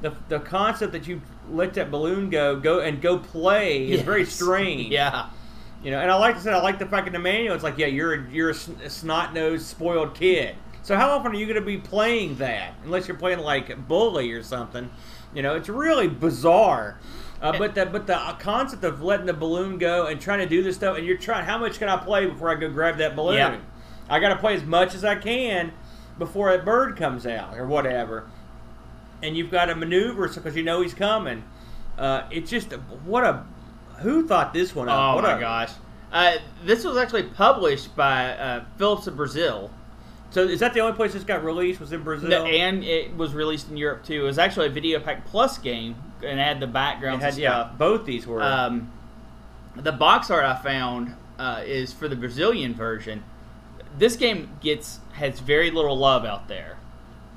The, 0.00 0.14
the 0.28 0.38
concept 0.38 0.92
that 0.92 1.08
you 1.08 1.20
let 1.50 1.74
that 1.74 1.90
balloon 1.90 2.30
go 2.30 2.58
go 2.58 2.80
and 2.80 3.02
go 3.02 3.18
play 3.18 3.90
is 3.90 4.00
very 4.02 4.24
strange. 4.24 4.92
Yeah. 4.92 5.28
You 5.82 5.90
know, 5.92 6.00
and 6.00 6.10
I 6.10 6.14
like 6.16 6.36
to 6.36 6.40
say 6.40 6.52
I 6.52 6.60
like 6.60 6.78
the 6.78 6.86
fact 6.86 7.06
in 7.06 7.12
the 7.12 7.18
manual 7.18 7.54
it's 7.54 7.62
like, 7.64 7.78
yeah, 7.78 7.86
you're 7.86 8.14
a, 8.14 8.30
you're 8.30 8.50
a, 8.50 8.54
snot 8.54 9.32
nosed 9.34 9.66
spoiled 9.66 10.14
kid. 10.14 10.56
So 10.82 10.96
how 10.96 11.10
often 11.10 11.32
are 11.32 11.34
you 11.34 11.46
going 11.46 11.60
to 11.60 11.64
be 11.66 11.78
playing 11.78 12.36
that? 12.36 12.74
Unless 12.84 13.06
you're 13.08 13.16
playing 13.16 13.40
like 13.40 13.86
Bully 13.86 14.32
or 14.32 14.42
something. 14.42 14.88
You 15.34 15.42
know, 15.42 15.54
it's 15.54 15.68
really 15.68 16.08
bizarre. 16.08 16.98
Uh, 17.40 17.56
but 17.56 17.74
the 17.74 17.86
but 17.86 18.06
the 18.06 18.16
concept 18.40 18.82
of 18.82 19.02
letting 19.02 19.26
the 19.26 19.32
balloon 19.32 19.78
go 19.78 20.06
and 20.06 20.20
trying 20.20 20.40
to 20.40 20.46
do 20.46 20.62
this 20.62 20.76
stuff, 20.76 20.96
and 20.96 21.06
you're 21.06 21.16
trying, 21.16 21.44
how 21.44 21.58
much 21.58 21.78
can 21.78 21.88
I 21.88 21.96
play 21.96 22.26
before 22.26 22.50
I 22.50 22.56
go 22.56 22.68
grab 22.68 22.98
that 22.98 23.14
balloon? 23.14 23.36
Yeah. 23.36 23.60
I 24.08 24.18
got 24.18 24.30
to 24.30 24.36
play 24.36 24.54
as 24.54 24.64
much 24.64 24.94
as 24.94 25.04
I 25.04 25.14
can 25.14 25.72
before 26.18 26.52
a 26.52 26.58
bird 26.58 26.96
comes 26.96 27.26
out 27.26 27.56
or 27.56 27.66
whatever. 27.66 28.28
And 29.22 29.36
you've 29.36 29.50
got 29.50 29.66
to 29.66 29.74
maneuver 29.74 30.28
because 30.28 30.56
you 30.56 30.62
know 30.62 30.80
he's 30.80 30.94
coming. 30.94 31.44
Uh, 31.96 32.24
it's 32.30 32.50
just 32.50 32.72
what 33.04 33.24
a 33.24 33.44
who 34.00 34.26
thought 34.26 34.52
this 34.52 34.74
one 34.74 34.88
up? 34.88 34.98
Oh 34.98 35.14
what 35.16 35.24
my 35.24 35.36
a, 35.36 35.40
gosh. 35.40 35.72
Uh, 36.12 36.36
this 36.64 36.84
was 36.84 36.96
actually 36.96 37.24
published 37.24 37.94
by 37.94 38.30
uh, 38.30 38.64
Philips 38.78 39.06
of 39.06 39.16
Brazil, 39.16 39.70
So 40.30 40.42
is 40.42 40.60
that 40.60 40.72
the 40.72 40.80
only 40.80 40.94
place 40.94 41.12
this 41.12 41.24
got 41.24 41.44
released? 41.44 41.80
Was 41.80 41.92
in 41.92 42.02
Brazil? 42.02 42.30
No, 42.30 42.46
and 42.46 42.82
it 42.82 43.14
was 43.16 43.34
released 43.34 43.68
in 43.68 43.76
Europe 43.76 44.04
too. 44.04 44.22
It 44.22 44.24
was 44.24 44.38
actually 44.38 44.68
a 44.68 44.70
Videopac 44.70 45.26
Plus 45.26 45.58
game 45.58 45.96
and 46.24 46.38
had 46.38 46.60
the 46.60 46.66
backgrounds 46.66 47.24
had, 47.24 47.36
yeah, 47.36 47.70
both 47.78 48.04
these 48.04 48.26
were. 48.26 48.42
Um, 48.42 48.92
the 49.76 49.92
box 49.92 50.30
art 50.30 50.44
I 50.44 50.56
found 50.56 51.14
uh, 51.38 51.62
is 51.64 51.92
for 51.92 52.08
the 52.08 52.16
Brazilian 52.16 52.74
version. 52.74 53.24
This 53.96 54.16
game 54.16 54.50
gets 54.60 55.00
has 55.12 55.40
very 55.40 55.70
little 55.70 55.96
love 55.96 56.24
out 56.24 56.48
there. 56.48 56.78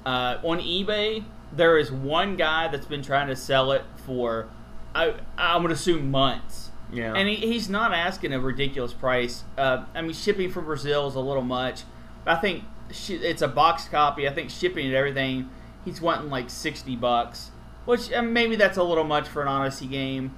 Uh, 0.06 0.38
on 0.44 0.60
eBay, 0.60 1.24
there 1.52 1.78
is 1.78 1.92
one 1.92 2.36
guy 2.36 2.68
that's 2.68 2.86
been 2.86 3.04
trying 3.04 3.28
to 3.28 3.36
sell 3.36 3.72
it 3.72 3.84
for, 4.06 4.50
I, 4.96 5.16
I 5.38 5.58
would 5.58 5.72
assume 5.72 6.10
months. 6.10 6.72
yeah, 6.92 7.14
And 7.14 7.28
he, 7.30 7.36
he's 7.36 7.70
not 7.70 7.94
asking 7.94 8.34
a 8.34 8.40
ridiculous 8.40 8.94
price. 8.94 9.44
Uh, 9.58 9.86
I 9.94 10.02
mean, 10.02 10.14
shipping 10.14 10.52
from 10.52 10.66
Brazil 10.66 11.08
is 11.08 11.16
a 11.16 11.20
little 11.20 11.44
much. 11.44 11.84
I 12.26 12.36
think 12.36 12.64
shi 12.92 13.16
it's 13.16 13.42
a 13.42 13.48
box 13.48 13.88
copy. 13.88 14.28
I 14.28 14.34
think 14.34 14.50
shipping 14.50 14.88
and 14.88 14.96
everything, 14.96 15.50
he's 15.86 16.02
wanting 16.02 16.30
like 16.30 16.50
sixty 16.50 16.96
bucks, 16.96 17.52
which 17.92 18.12
uh, 18.12 18.22
maybe 18.22 18.56
that's 18.56 18.78
a 18.78 18.84
little 18.84 19.04
much 19.04 19.28
for 19.28 19.42
an 19.42 19.48
Odyssey 19.48 19.88
game. 19.88 20.34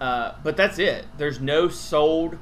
Uh, 0.00 0.32
but 0.42 0.56
that's 0.56 0.78
it. 0.78 1.06
There's 1.18 1.40
no 1.40 1.68
sold. 1.68 2.38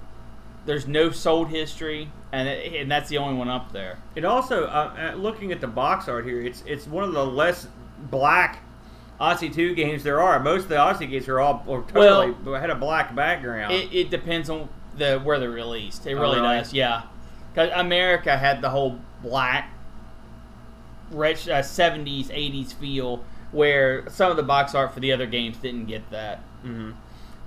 There's 0.67 0.87
no 0.87 1.11
sold 1.11 1.49
history, 1.49 2.11
and 2.31 2.47
it, 2.49 2.75
and 2.83 2.91
that's 2.91 3.09
the 3.09 3.19
only 3.19 3.37
one 3.39 3.49
up 3.49 3.73
there. 3.73 3.99
it 4.15 4.25
also 4.25 4.65
uh, 4.67 5.13
uh, 5.13 5.17
looking 5.17 5.51
at 5.51 5.61
the 5.61 5.67
box 5.67 6.09
art 6.09 6.25
here, 6.27 6.41
it's 6.43 6.63
it's 6.67 6.87
one 6.87 7.03
of 7.05 7.13
the 7.13 7.25
less 7.25 7.67
black 8.11 8.63
Odyssey 9.19 9.51
two 9.51 9.75
games 9.75 10.05
there 10.05 10.21
are. 10.21 10.39
Most 10.39 10.65
of 10.65 10.69
the 10.69 10.77
Odyssey 10.77 11.07
games 11.07 11.27
are 11.29 11.41
all 11.41 11.65
or 11.67 11.83
totally 11.89 12.35
had 12.61 12.71
a 12.71 12.75
black 12.77 13.15
background. 13.15 13.73
It, 13.73 13.93
it 13.93 14.11
depends 14.11 14.51
on 14.51 14.69
the 14.97 15.19
where 15.19 15.39
they're 15.41 15.51
released. 15.51 16.07
It 16.07 16.15
Oh, 16.15 16.21
really, 16.21 16.41
really? 16.41 16.59
does. 16.59 16.73
Yeah, 16.73 17.03
because 17.53 17.71
America 17.75 18.37
had 18.37 18.61
the 18.61 18.71
whole 18.71 18.99
black, 19.23 19.73
rich 21.11 21.49
uh, 21.49 21.63
'70s 21.63 22.27
'80s 22.27 22.75
feel, 22.75 23.25
where 23.53 24.09
some 24.11 24.31
of 24.31 24.37
the 24.37 24.43
box 24.43 24.75
art 24.75 24.93
for 24.95 25.01
the 25.01 25.13
other 25.13 25.27
games 25.27 25.57
didn't 25.59 25.87
get 25.87 26.09
that. 26.11 26.41
Mhm. 26.65 26.95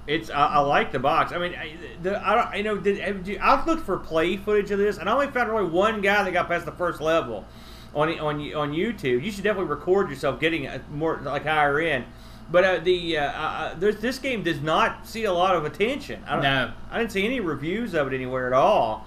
It's 0.08 0.30
I, 0.32 0.46
I 0.48 0.60
like 0.60 0.92
the 0.92 1.00
box. 1.00 1.32
I 1.32 1.38
mean, 1.38 1.54
I, 1.54 1.74
the, 2.02 2.28
I 2.28 2.36
don't. 2.36 2.58
You 2.58 2.64
know, 2.64 2.78
did, 2.78 3.38
I've 3.40 3.68
looked 3.68 3.86
for 3.86 3.98
play 3.98 4.36
footage 4.36 4.72
of 4.72 4.80
this, 4.80 4.98
and 4.98 5.08
I 5.08 5.14
only 5.14 5.28
found 5.28 5.50
really 5.50 5.66
one 5.70 6.02
guy 6.02 6.24
that 6.24 6.32
got 6.34 6.48
past 6.48 6.66
the 6.66 6.72
first 6.72 7.00
level 7.02 7.46
on 7.94 8.10
on 8.20 8.40
on 8.54 8.72
YouTube. 8.74 9.24
You 9.24 9.32
should 9.32 9.44
definitely 9.44 9.70
record 9.70 10.10
yourself 10.10 10.40
getting 10.40 10.68
more 10.92 11.20
like 11.24 11.46
higher 11.46 11.80
end. 11.80 12.06
But 12.50 12.64
uh, 12.66 12.80
the 12.80 13.18
uh, 13.20 13.24
uh, 13.32 13.76
there's, 13.80 13.98
this 13.98 14.18
game 14.18 14.44
does 14.44 14.60
not 14.60 15.08
see 15.08 15.24
a 15.26 15.32
lot 15.32 15.56
of 15.56 15.64
attention. 15.66 16.22
I 16.28 16.34
don't, 16.34 16.42
No. 16.44 16.72
I 16.90 16.98
didn't 17.00 17.12
see 17.14 17.24
any 17.26 17.40
reviews 17.40 17.94
of 17.94 18.12
it 18.12 18.14
anywhere 18.16 18.48
at 18.48 18.54
all. 18.54 19.06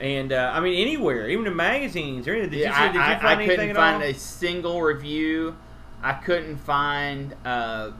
And 0.00 0.32
uh, 0.32 0.52
I 0.54 0.60
mean, 0.60 0.80
anywhere, 0.80 1.28
even 1.28 1.46
in 1.48 1.56
magazines 1.56 2.26
or 2.28 2.32
anything. 2.32 2.50
Did 2.52 2.58
you, 2.60 2.64
see, 2.66 2.70
I, 2.70 2.86
did 2.86 2.94
you 2.94 3.00
I- 3.00 3.14
find 3.18 3.26
I 3.26 3.32
anything 3.32 3.56
couldn't 3.58 3.74
find 3.76 3.96
all? 4.02 4.08
a 4.08 4.14
single 4.14 4.80
review. 4.80 5.56
I 6.02 6.14
couldn't 6.14 6.58
find 6.58 7.34
uh, 7.44 7.90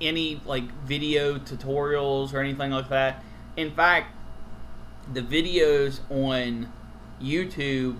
any 0.00 0.40
like 0.44 0.70
video 0.84 1.38
tutorials 1.38 2.32
or 2.34 2.40
anything 2.40 2.70
like 2.70 2.88
that. 2.88 3.24
In 3.56 3.72
fact, 3.72 4.14
the 5.12 5.22
videos 5.22 6.00
on 6.10 6.72
YouTube 7.22 7.98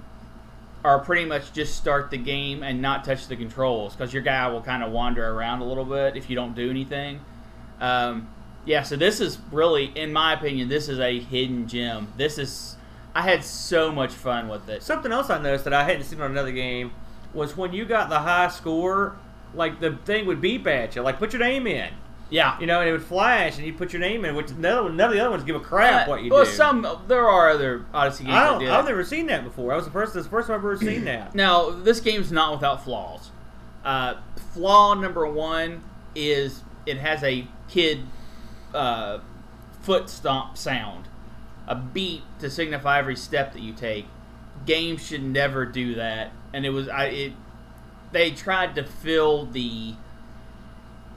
are 0.85 0.99
pretty 1.01 1.25
much 1.25 1.53
just 1.53 1.77
start 1.77 2.11
the 2.11 2.19
game 2.19 2.63
and 2.63 2.81
not 2.81 3.05
touch 3.05 3.27
the 3.27 3.37
controls 3.37 3.95
because 3.95 4.13
your 4.13 4.23
guy 4.23 4.47
will 4.49 4.63
kind 4.63 4.83
of 4.83 4.93
wander 4.93 5.29
around 5.29 5.61
a 5.61 5.65
little 5.65 5.85
bit 5.85 6.17
if 6.17 6.29
you 6.31 6.37
don't 6.37 6.55
do 6.55 6.71
anything. 6.71 7.21
Um, 7.81 8.29
yeah, 8.65 8.83
so 8.83 8.97
this 8.97 9.21
is 9.21 9.39
really, 9.51 9.93
in 9.97 10.13
my 10.13 10.33
opinion, 10.33 10.69
this 10.69 10.89
is 10.89 10.99
a 10.99 11.19
hidden 11.19 11.69
gem. 11.69 12.13
This 12.17 12.39
is, 12.39 12.77
I 13.15 13.23
had 13.23 13.45
so 13.45 13.91
much 13.93 14.13
fun 14.13 14.49
with 14.49 14.69
it. 14.69 14.83
Something 14.83 15.13
else 15.13 15.31
I 15.31 15.41
noticed 15.41 15.65
that 15.65 15.73
I 15.73 15.85
hadn't 15.85 16.05
seen 16.05 16.21
on 16.21 16.31
another 16.31 16.53
game 16.53 16.93
was 17.33 17.57
when 17.57 17.73
you 17.73 17.85
got 17.85 18.09
the 18.09 18.21
high 18.21 18.49
score, 18.49 19.17
like 19.57 19.81
the 19.81 19.97
thing 20.05 20.27
would 20.27 20.41
beep 20.41 20.67
at 20.67 20.95
you, 20.95 21.03
like 21.03 21.19
put 21.19 21.33
your 21.33 21.41
name 21.41 21.67
in. 21.67 21.91
Yeah. 22.29 22.59
You 22.59 22.67
know, 22.67 22.81
and 22.81 22.89
it 22.89 22.93
would 22.93 23.05
flash, 23.05 23.57
and 23.57 23.67
you 23.67 23.73
put 23.73 23.93
your 23.93 24.01
name 24.01 24.25
in, 24.25 24.35
which 24.35 24.51
none 24.53 24.87
of, 24.87 24.95
none 24.95 25.09
of 25.09 25.15
the 25.15 25.21
other 25.21 25.31
ones 25.31 25.45
give 25.45 25.57
a 25.57 25.61
crap 25.61 26.09
what 26.09 26.23
you 26.23 26.31
well, 26.31 26.45
do. 26.45 26.49
Well, 26.49 26.57
some 26.57 27.05
there 27.07 27.29
are 27.29 27.51
other 27.51 27.87
Odyssey 27.95 28.25
games 28.25 28.37
I 28.37 28.59
do 28.59 28.71
I've 28.71 28.85
never 28.85 29.05
seen 29.05 29.27
that 29.27 29.45
before. 29.45 29.73
I 29.73 29.77
was 29.77 29.85
the 29.85 29.91
first. 29.91 30.15
The 30.15 30.25
first 30.25 30.49
time 30.49 30.59
I've 30.59 30.65
ever 30.65 30.77
seen 30.77 31.05
that. 31.05 31.35
Now, 31.35 31.71
this 31.71 32.01
game's 32.01 32.33
not 32.33 32.53
without 32.53 32.83
flaws. 32.83 33.31
Uh, 33.85 34.15
flaw 34.53 34.95
number 34.95 35.27
one 35.27 35.85
is 36.15 36.65
it 36.87 36.99
has 36.99 37.23
a 37.23 37.47
kid 37.69 38.01
uh, 38.75 39.19
foot 39.83 40.11
stomp 40.11 40.57
sound, 40.57 41.09
a 41.69 41.77
beat 41.77 42.23
to 42.41 42.51
signify 42.51 42.99
every 42.99 43.17
step 43.17 43.53
that 43.53 43.63
you 43.63 43.73
take. 43.73 44.07
Games 44.65 45.07
should 45.07 45.23
never 45.23 45.65
do 45.65 45.95
that, 45.95 46.33
and 46.53 46.67
it 46.67 46.71
was 46.71 46.89
I 46.89 47.05
it. 47.07 47.33
They 48.13 48.31
tried 48.31 48.75
to 48.77 48.85
fill 48.85 49.47
the 49.47 49.95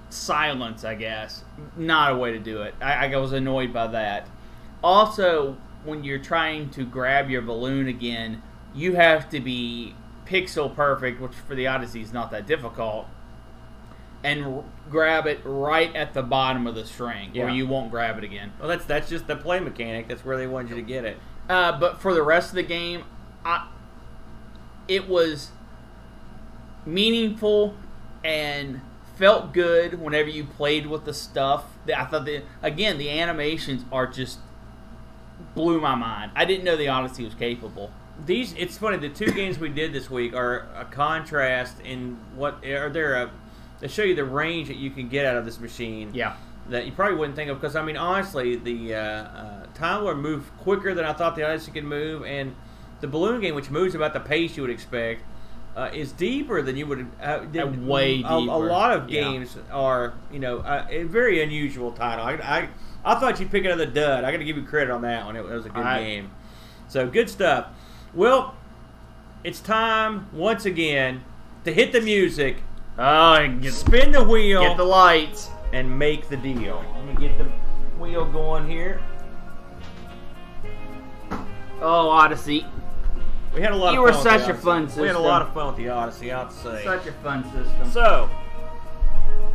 silence, 0.09 0.83
I 0.83 0.95
guess. 0.95 1.43
Not 1.77 2.13
a 2.13 2.15
way 2.15 2.31
to 2.31 2.39
do 2.39 2.61
it. 2.63 2.73
I, 2.81 3.13
I 3.13 3.17
was 3.17 3.31
annoyed 3.31 3.71
by 3.73 3.87
that. 3.87 4.27
Also, 4.83 5.57
when 5.83 6.03
you're 6.03 6.19
trying 6.19 6.69
to 6.71 6.85
grab 6.85 7.29
your 7.29 7.41
balloon 7.41 7.87
again, 7.87 8.41
you 8.73 8.95
have 8.95 9.29
to 9.29 9.39
be 9.39 9.95
pixel 10.25 10.73
perfect, 10.73 11.21
which 11.21 11.33
for 11.33 11.55
the 11.55 11.67
Odyssey 11.67 12.01
is 12.01 12.13
not 12.13 12.31
that 12.31 12.45
difficult, 12.47 13.07
and 14.23 14.43
r- 14.45 14.63
grab 14.89 15.25
it 15.27 15.39
right 15.43 15.93
at 15.95 16.13
the 16.13 16.21
bottom 16.23 16.67
of 16.67 16.75
the 16.75 16.85
string, 16.85 17.31
Yeah. 17.33 17.45
or 17.45 17.49
you 17.49 17.67
won't 17.67 17.91
grab 17.91 18.17
it 18.17 18.23
again. 18.23 18.51
Well, 18.59 18.67
that's 18.69 18.85
that's 18.85 19.09
just 19.09 19.27
the 19.27 19.35
play 19.35 19.59
mechanic. 19.59 20.07
That's 20.07 20.23
where 20.25 20.37
they 20.37 20.47
wanted 20.47 20.69
you 20.71 20.75
to 20.77 20.81
get 20.81 21.05
it. 21.05 21.17
Uh, 21.49 21.79
but 21.79 21.99
for 21.99 22.13
the 22.13 22.21
rest 22.21 22.49
of 22.49 22.55
the 22.55 22.63
game, 22.63 23.03
I, 23.43 23.67
it 24.87 25.07
was 25.09 25.49
meaningful 26.93 27.75
and 28.23 28.81
felt 29.15 29.53
good 29.53 29.99
whenever 29.99 30.29
you 30.29 30.45
played 30.45 30.87
with 30.87 31.05
the 31.05 31.13
stuff. 31.13 31.65
I 31.93 32.05
thought 32.05 32.25
that 32.25 32.43
again, 32.61 32.97
the 32.97 33.09
animations 33.09 33.83
are 33.91 34.07
just 34.07 34.39
blew 35.55 35.79
my 35.81 35.95
mind. 35.95 36.31
I 36.35 36.45
didn't 36.45 36.63
know 36.63 36.75
the 36.75 36.87
Odyssey 36.87 37.25
was 37.25 37.35
capable. 37.35 37.91
These 38.25 38.53
it's 38.53 38.77
funny. 38.77 38.97
The 38.97 39.09
two 39.09 39.31
games 39.31 39.59
we 39.59 39.69
did 39.69 39.93
this 39.93 40.09
week 40.09 40.33
are 40.33 40.67
a 40.75 40.85
contrast 40.85 41.79
in 41.81 42.17
what 42.35 42.65
are 42.65 42.89
there 42.89 43.15
a 43.15 43.31
they 43.79 43.87
show 43.87 44.03
you 44.03 44.15
the 44.15 44.25
range 44.25 44.67
that 44.67 44.75
you 44.75 44.89
can 44.89 45.07
get 45.07 45.25
out 45.25 45.37
of 45.37 45.45
this 45.45 45.59
machine. 45.59 46.11
Yeah, 46.13 46.35
that 46.69 46.85
you 46.85 46.91
probably 46.91 47.17
wouldn't 47.17 47.35
think 47.35 47.49
of 47.49 47.59
because 47.59 47.75
I 47.75 47.83
mean 47.83 47.97
honestly 47.97 48.55
the 48.55 48.95
uh, 48.95 48.99
uh, 48.99 49.65
Time 49.73 50.03
Lord 50.03 50.17
moved 50.17 50.55
quicker 50.57 50.93
than 50.93 51.05
I 51.05 51.13
thought 51.13 51.35
the 51.35 51.45
Odyssey 51.45 51.71
could 51.71 51.83
move 51.85 52.25
and 52.25 52.55
the 53.01 53.07
balloon 53.07 53.41
game 53.41 53.55
which 53.55 53.69
moves 53.69 53.95
about 53.95 54.13
the 54.13 54.19
pace 54.19 54.57
you 54.57 54.63
would 54.63 54.71
expect 54.71 55.23
uh, 55.79 55.89
is 55.93 56.11
deeper 56.11 56.61
than 56.61 56.75
you 56.75 56.85
would 56.85 57.07
uh, 57.21 57.45
than- 57.51 57.87
way 57.87 58.21
a, 58.23 58.33
a 58.33 58.35
lot 58.35 58.91
of 58.91 59.09
Yeah. 59.09 59.21
games 59.21 59.57
are 59.71 60.13
you 60.31 60.39
know 60.39 60.59
uh, 60.59 60.85
a 60.89 61.03
very 61.03 61.41
unusual 61.41 61.91
title 61.91 62.25
I, 62.25 62.33
I 62.33 62.69
I 63.05 63.19
thought 63.19 63.39
you'd 63.39 63.49
pick 63.51 63.63
another 63.65 63.85
dud 63.85 64.23
I 64.25 64.31
got 64.31 64.37
to 64.39 64.43
give 64.43 64.57
you 64.57 64.63
credit 64.63 64.91
on 64.91 65.01
that 65.03 65.25
one 65.25 65.35
it, 65.37 65.43
was 65.45 65.65
a 65.65 65.69
good 65.69 65.85
I- 65.85 66.03
game 66.03 66.31
so 66.87 67.07
good 67.07 67.29
stuff 67.29 67.67
well 68.13 68.55
it's 69.43 69.61
time 69.61 70.27
once 70.33 70.65
again 70.65 71.23
to 71.63 71.73
hit 71.73 71.93
the 71.93 72.01
music 72.01 72.57
oh, 72.97 73.47
get, 73.61 73.73
spin 73.73 74.11
the 74.11 74.23
wheel 74.23 74.61
get 74.61 74.75
the 74.75 74.83
lights. 74.83 75.49
and 75.71 75.97
make 75.97 76.27
the 76.29 76.35
deal. 76.37 76.83
Let 76.95 77.05
me 77.05 77.27
get 77.27 77.37
the 77.37 77.45
wheel 78.01 78.25
going 78.25 78.67
here. 78.67 78.99
Oh, 81.81 82.09
Odyssey, 82.09 82.65
We 83.53 83.61
had 83.61 83.71
a 83.71 83.75
lot 83.75 83.93
You 83.93 83.99
of 83.99 84.03
were 84.03 84.13
fun 84.13 84.23
with 84.23 84.23
the 84.23 84.39
such 84.39 84.41
a 84.41 84.51
Odyssey. 84.53 84.63
fun 84.95 85.01
We 85.01 85.07
had 85.07 85.15
a 85.15 85.19
lot 85.19 85.41
of 85.41 85.53
fun 85.53 85.67
with 85.67 85.75
the 85.77 85.89
Odyssey, 85.89 86.31
I'll 86.31 86.49
say. 86.51 86.83
such 86.83 87.07
a 87.07 87.11
fun 87.13 87.43
system. 87.45 87.89
so, 87.91 88.29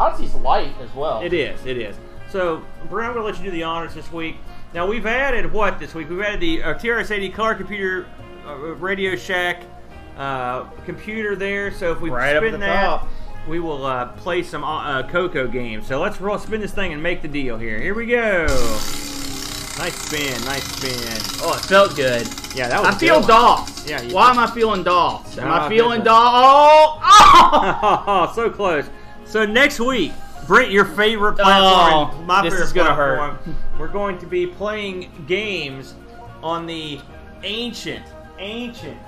Odyssey's 0.00 0.34
light 0.34 0.74
as 0.80 0.92
well. 0.94 1.22
it 1.22 1.32
is, 1.32 1.64
it 1.66 1.78
is. 1.78 1.96
So, 2.28 2.62
Brent, 2.90 3.10
I'm 3.10 3.14
going 3.14 3.24
to 3.26 3.32
let 3.32 3.38
you 3.38 3.44
do 3.50 3.50
the 3.56 3.62
honors 3.62 3.94
this 3.94 4.10
week. 4.10 4.36
Now, 4.74 4.86
we've 4.88 5.06
added 5.06 5.52
what 5.52 5.78
this 5.78 5.94
week? 5.94 6.10
We've 6.10 6.20
added 6.20 6.40
the 6.40 6.62
uh, 6.64 6.74
TRS-80 6.74 7.32
Color 7.32 7.54
Computer 7.54 8.06
uh, 8.44 8.56
Radio 8.56 9.14
Shack 9.14 9.62
uh, 10.16 10.64
computer 10.84 11.36
there. 11.36 11.70
So, 11.70 11.92
if 11.92 12.00
we 12.00 12.10
Right 12.10 12.36
spin 12.36 12.58
that, 12.58 12.82
top. 12.82 13.08
we 13.46 13.60
will 13.60 13.86
uh, 13.86 14.06
play 14.14 14.42
some 14.42 14.64
uh, 14.64 15.04
CoCo 15.04 15.50
games. 15.52 15.86
So, 15.86 16.00
let's 16.00 16.20
roll, 16.20 16.36
spin 16.38 16.60
this 16.60 16.72
thing 16.72 16.92
and 16.92 17.00
make 17.00 17.22
the 17.22 17.28
deal 17.28 17.56
here. 17.56 17.80
Here 17.80 17.94
we 17.94 18.06
go. 18.06 18.46
Nice 19.78 19.94
spin, 19.96 20.44
nice 20.44 20.62
spin. 20.64 21.42
Oh, 21.42 21.54
it 21.54 21.64
felt 21.66 21.96
good. 21.96 22.28
Yeah, 22.54 22.68
that 22.68 22.80
was 22.80 22.94
I 22.94 22.98
feel 22.98 23.20
good 23.20 23.88
Yeah, 23.90 24.12
Why 24.12 24.30
am 24.30 24.38
I 24.38 24.46
feeling 24.46 24.84
DOS? 24.84 25.36
Am 25.38 25.50
I 25.50 25.68
feeling 25.68 26.02
feel 26.02 26.12
Oh! 26.14 27.00
oh! 27.02 28.04
Oh, 28.06 28.32
so 28.36 28.50
close. 28.50 28.88
So 29.24 29.44
next 29.44 29.80
week, 29.80 30.12
Brent, 30.46 30.70
your 30.70 30.84
favorite 30.84 31.32
oh, 31.40 31.42
platform, 31.42 32.10
Oh, 32.12 32.22
my 32.22 32.42
this 32.42 32.52
favorite 32.52 32.66
is 32.66 32.72
gonna 32.72 32.94
platform, 32.94 33.56
we're 33.78 33.88
going 33.88 34.18
to 34.18 34.26
be 34.26 34.46
playing 34.46 35.10
games 35.26 35.94
on 36.40 36.66
the 36.66 37.00
ancient, 37.42 38.06
ancient, 38.38 38.98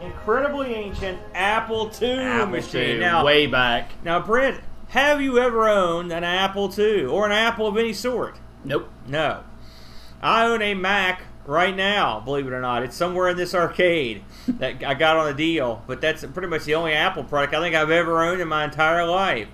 incredibly 0.00 0.74
ancient 0.74 1.18
Apple 1.34 1.90
II 2.00 2.20
Apple 2.20 2.52
machine. 2.52 2.96
II, 2.96 2.98
Now, 3.00 3.24
way 3.24 3.46
back. 3.46 3.90
now, 4.02 4.20
Brent, 4.20 4.60
have 4.88 5.20
you 5.20 5.38
ever 5.38 5.68
owned 5.68 6.10
an 6.10 6.24
Apple 6.24 6.72
II 6.78 7.04
or 7.04 7.26
an 7.26 7.32
Apple 7.32 7.66
of 7.66 7.76
any 7.76 7.92
sort? 7.92 8.38
Nope. 8.64 8.88
No. 9.06 9.42
I 10.22 10.46
own 10.46 10.62
a 10.62 10.74
Mac 10.74 11.22
right 11.46 11.74
now, 11.74 12.20
believe 12.20 12.46
it 12.46 12.52
or 12.52 12.60
not. 12.60 12.82
It's 12.82 12.96
somewhere 12.96 13.28
in 13.28 13.36
this 13.36 13.54
arcade 13.54 14.22
that 14.48 14.82
I 14.84 14.94
got 14.94 15.16
on 15.16 15.28
a 15.28 15.34
deal, 15.34 15.82
but 15.86 16.00
that's 16.00 16.24
pretty 16.24 16.48
much 16.48 16.64
the 16.64 16.74
only 16.74 16.92
Apple 16.92 17.24
product 17.24 17.54
I 17.54 17.60
think 17.60 17.74
I've 17.74 17.90
ever 17.90 18.22
owned 18.22 18.40
in 18.40 18.48
my 18.48 18.64
entire 18.64 19.06
life. 19.06 19.48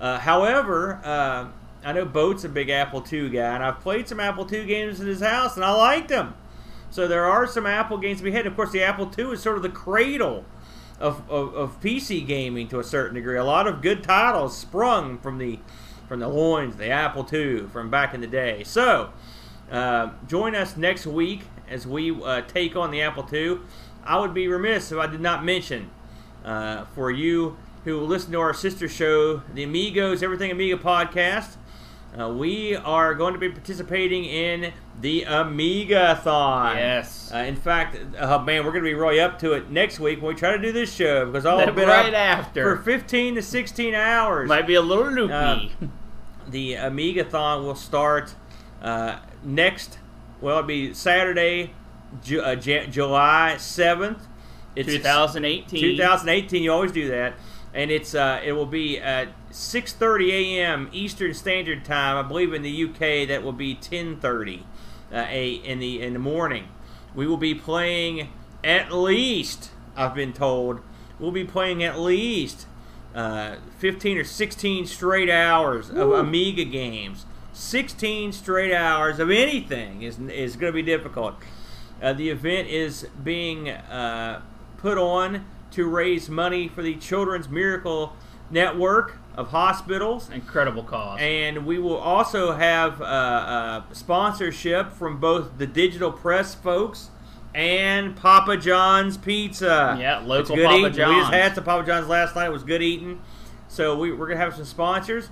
Uh, 0.00 0.18
however, 0.18 1.00
uh, 1.04 1.48
I 1.84 1.92
know 1.92 2.04
Boat's 2.04 2.44
a 2.44 2.48
big 2.48 2.68
Apple 2.68 3.04
II 3.10 3.30
guy, 3.30 3.54
and 3.54 3.64
I've 3.64 3.80
played 3.80 4.08
some 4.08 4.20
Apple 4.20 4.46
II 4.50 4.66
games 4.66 5.00
at 5.00 5.06
his 5.06 5.20
house, 5.20 5.56
and 5.56 5.64
I 5.64 5.72
liked 5.72 6.08
them. 6.08 6.34
So 6.90 7.06
there 7.06 7.24
are 7.24 7.46
some 7.46 7.66
Apple 7.66 7.98
games 7.98 8.18
to 8.18 8.24
be 8.24 8.32
had. 8.32 8.46
Of 8.46 8.56
course, 8.56 8.72
the 8.72 8.82
Apple 8.82 9.10
II 9.16 9.32
is 9.32 9.42
sort 9.42 9.56
of 9.56 9.62
the 9.62 9.68
cradle 9.68 10.44
of, 10.98 11.28
of, 11.30 11.54
of 11.54 11.80
PC 11.80 12.26
gaming 12.26 12.68
to 12.68 12.80
a 12.80 12.84
certain 12.84 13.14
degree. 13.14 13.38
A 13.38 13.44
lot 13.44 13.66
of 13.66 13.80
good 13.80 14.02
titles 14.02 14.56
sprung 14.56 15.18
from 15.18 15.38
the 15.38 15.58
from 16.08 16.18
the 16.18 16.28
loins, 16.28 16.74
the 16.74 16.90
Apple 16.90 17.24
II 17.32 17.68
from 17.68 17.88
back 17.88 18.12
in 18.12 18.20
the 18.20 18.26
day. 18.26 18.64
So 18.64 19.10
uh, 19.70 20.10
join 20.26 20.54
us 20.54 20.76
next 20.76 21.06
week 21.06 21.42
as 21.68 21.86
we 21.86 22.10
uh, 22.22 22.42
take 22.42 22.76
on 22.76 22.90
the 22.90 23.00
Apple 23.00 23.26
II. 23.32 23.58
I 24.04 24.18
would 24.18 24.34
be 24.34 24.48
remiss 24.48 24.90
if 24.92 24.98
I 24.98 25.06
did 25.06 25.20
not 25.20 25.44
mention 25.44 25.90
uh, 26.44 26.84
for 26.94 27.10
you 27.10 27.56
who 27.84 28.00
listen 28.00 28.32
to 28.32 28.40
our 28.40 28.54
sister 28.54 28.88
show, 28.88 29.42
the 29.54 29.62
Amigos 29.62 30.22
Everything 30.22 30.50
Amiga 30.50 30.76
podcast. 30.76 31.56
Uh, 32.18 32.28
we 32.28 32.74
are 32.74 33.14
going 33.14 33.34
to 33.34 33.38
be 33.38 33.48
participating 33.48 34.24
in 34.24 34.72
the 35.00 35.22
Amiga-thon. 35.22 36.76
Yes. 36.76 37.30
Uh, 37.32 37.38
in 37.38 37.54
fact, 37.54 37.96
uh, 38.18 38.38
man, 38.42 38.64
we're 38.64 38.72
going 38.72 38.84
to 38.84 38.90
be 38.90 38.94
really 38.94 39.20
up 39.20 39.38
to 39.38 39.52
it 39.52 39.70
next 39.70 40.00
week 40.00 40.20
when 40.20 40.34
we 40.34 40.38
try 40.38 40.56
to 40.56 40.60
do 40.60 40.72
this 40.72 40.92
show 40.92 41.26
because 41.26 41.46
I'll 41.46 41.60
have 41.60 41.76
been 41.76 41.88
right 41.88 42.12
after. 42.12 42.76
for 42.76 42.82
15 42.82 43.36
to 43.36 43.42
16 43.42 43.94
hours. 43.94 44.48
Might 44.48 44.66
be 44.66 44.74
a 44.74 44.82
little 44.82 45.06
loopy. 45.06 45.72
The 46.48 46.72
Amigathon 46.72 47.62
will 47.62 47.76
start 47.76 48.34
uh, 48.82 49.18
next. 49.42 49.98
Well, 50.40 50.58
it'll 50.58 50.66
be 50.68 50.94
Saturday, 50.94 51.72
Ju- 52.22 52.40
uh, 52.42 52.56
Ja- 52.62 52.86
July 52.86 53.56
seventh. 53.58 54.26
It's 54.76 54.88
2018. 54.88 55.80
2018. 55.96 56.62
You 56.62 56.72
always 56.72 56.92
do 56.92 57.08
that, 57.08 57.34
and 57.74 57.90
it's 57.90 58.14
uh, 58.14 58.40
it 58.44 58.52
will 58.52 58.66
be 58.66 58.98
at 58.98 59.28
6:30 59.50 60.30
a.m. 60.30 60.88
Eastern 60.92 61.34
Standard 61.34 61.84
Time. 61.84 62.16
I 62.16 62.26
believe 62.26 62.52
in 62.54 62.62
the 62.62 62.84
UK 62.84 63.26
that 63.28 63.42
will 63.42 63.52
be 63.52 63.74
10:30 63.74 64.60
uh, 65.12 65.26
a 65.28 65.50
in 65.54 65.78
the 65.80 66.00
in 66.00 66.12
the 66.12 66.18
morning. 66.18 66.68
We 67.14 67.26
will 67.26 67.36
be 67.36 67.54
playing 67.54 68.28
at 68.62 68.92
least. 68.92 69.70
I've 69.96 70.14
been 70.14 70.32
told 70.32 70.80
we'll 71.18 71.32
be 71.32 71.44
playing 71.44 71.82
at 71.82 71.98
least 71.98 72.66
uh, 73.14 73.56
15 73.78 74.18
or 74.18 74.24
16 74.24 74.86
straight 74.86 75.28
hours 75.28 75.90
of 75.90 76.12
Amiga 76.12 76.64
games. 76.64 77.26
16 77.60 78.32
straight 78.32 78.74
hours 78.74 79.18
of 79.18 79.30
anything 79.30 80.02
is, 80.02 80.18
is 80.18 80.56
going 80.56 80.72
to 80.72 80.74
be 80.74 80.82
difficult. 80.82 81.34
Uh, 82.02 82.12
the 82.14 82.30
event 82.30 82.68
is 82.68 83.06
being 83.22 83.68
uh, 83.68 84.40
put 84.78 84.96
on 84.96 85.44
to 85.72 85.86
raise 85.86 86.28
money 86.30 86.68
for 86.68 86.82
the 86.82 86.96
Children's 86.96 87.48
Miracle 87.48 88.16
Network 88.50 89.18
of 89.36 89.48
hospitals. 89.48 90.30
Incredible 90.30 90.82
cause. 90.82 91.18
And 91.20 91.66
we 91.66 91.78
will 91.78 91.98
also 91.98 92.52
have 92.52 93.00
uh, 93.00 93.04
uh, 93.04 93.82
sponsorship 93.92 94.92
from 94.92 95.20
both 95.20 95.58
the 95.58 95.66
Digital 95.66 96.10
Press 96.10 96.54
folks 96.54 97.10
and 97.54 98.16
Papa 98.16 98.56
John's 98.56 99.18
Pizza. 99.18 99.96
Yeah, 100.00 100.20
local 100.24 100.56
good 100.56 100.64
Papa 100.64 100.78
eating. 100.78 101.08
We 101.08 101.14
just 101.14 101.32
had 101.32 101.54
some 101.54 101.64
Papa 101.64 101.86
John's 101.86 102.08
last 102.08 102.34
night. 102.34 102.46
It 102.46 102.52
was 102.52 102.64
good 102.64 102.82
eating. 102.82 103.20
So 103.68 103.96
we, 103.98 104.10
we're 104.10 104.26
going 104.26 104.38
to 104.38 104.44
have 104.44 104.54
some 104.54 104.64
sponsors. 104.64 105.28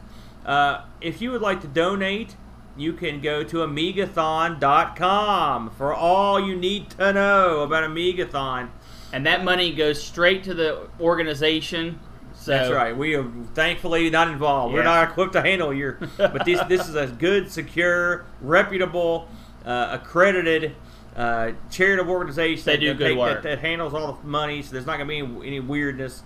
Uh, 0.49 0.81
if 1.03 1.21
you 1.21 1.31
would 1.31 1.43
like 1.43 1.61
to 1.61 1.67
donate, 1.69 2.35
you 2.77 2.93
can 2.95 3.21
go 3.21 3.45
to 3.45 3.59
amigathon.com 3.59 5.71
for 5.71 5.95
all 5.95 6.41
you 6.41 6.57
need 6.57 6.91
to 6.91 7.13
know 7.13 7.61
about 7.61 7.85
Amigathon. 7.89 8.71
and 9.13 9.27
that 9.27 9.45
money 9.45 9.73
goes 9.75 10.03
straight 10.03 10.43
to 10.45 10.55
the 10.55 10.89
organization 11.01 11.99
So 12.35 12.53
That's 12.53 12.71
right. 12.71 12.97
We 12.97 13.15
are 13.17 13.25
thankfully 13.55 14.09
not 14.11 14.29
involved. 14.29 14.73
We're 14.73 14.85
not 14.85 15.11
equipped 15.11 15.33
to 15.35 15.43
handle 15.43 15.75
your. 15.75 15.99
But 16.17 16.45
this 16.45 16.61
this 16.69 16.89
is 16.89 16.95
a 16.95 17.09
good, 17.09 17.51
secure, 17.51 18.25
reputable, 18.41 19.29
uh, 19.67 19.99
accredited. 20.01 20.75
Uh, 21.17 21.53
charitable 21.69 22.13
organization 22.13 22.65
They 22.65 22.73
that, 22.77 22.81
do 22.81 22.87
that, 22.89 22.95
good 22.99 23.09
take- 23.09 23.19
work. 23.19 23.43
that, 23.43 23.57
that 23.57 23.59
handles 23.59 23.93
all 23.93 24.13
the 24.13 24.27
money, 24.27 24.63
so 24.63 24.71
there's 24.73 24.87
not 24.87 24.99
going 24.99 25.09
to 25.09 25.15
be 25.15 25.19
any, 25.19 25.47
any 25.49 25.61
weirdness. 25.61 26.23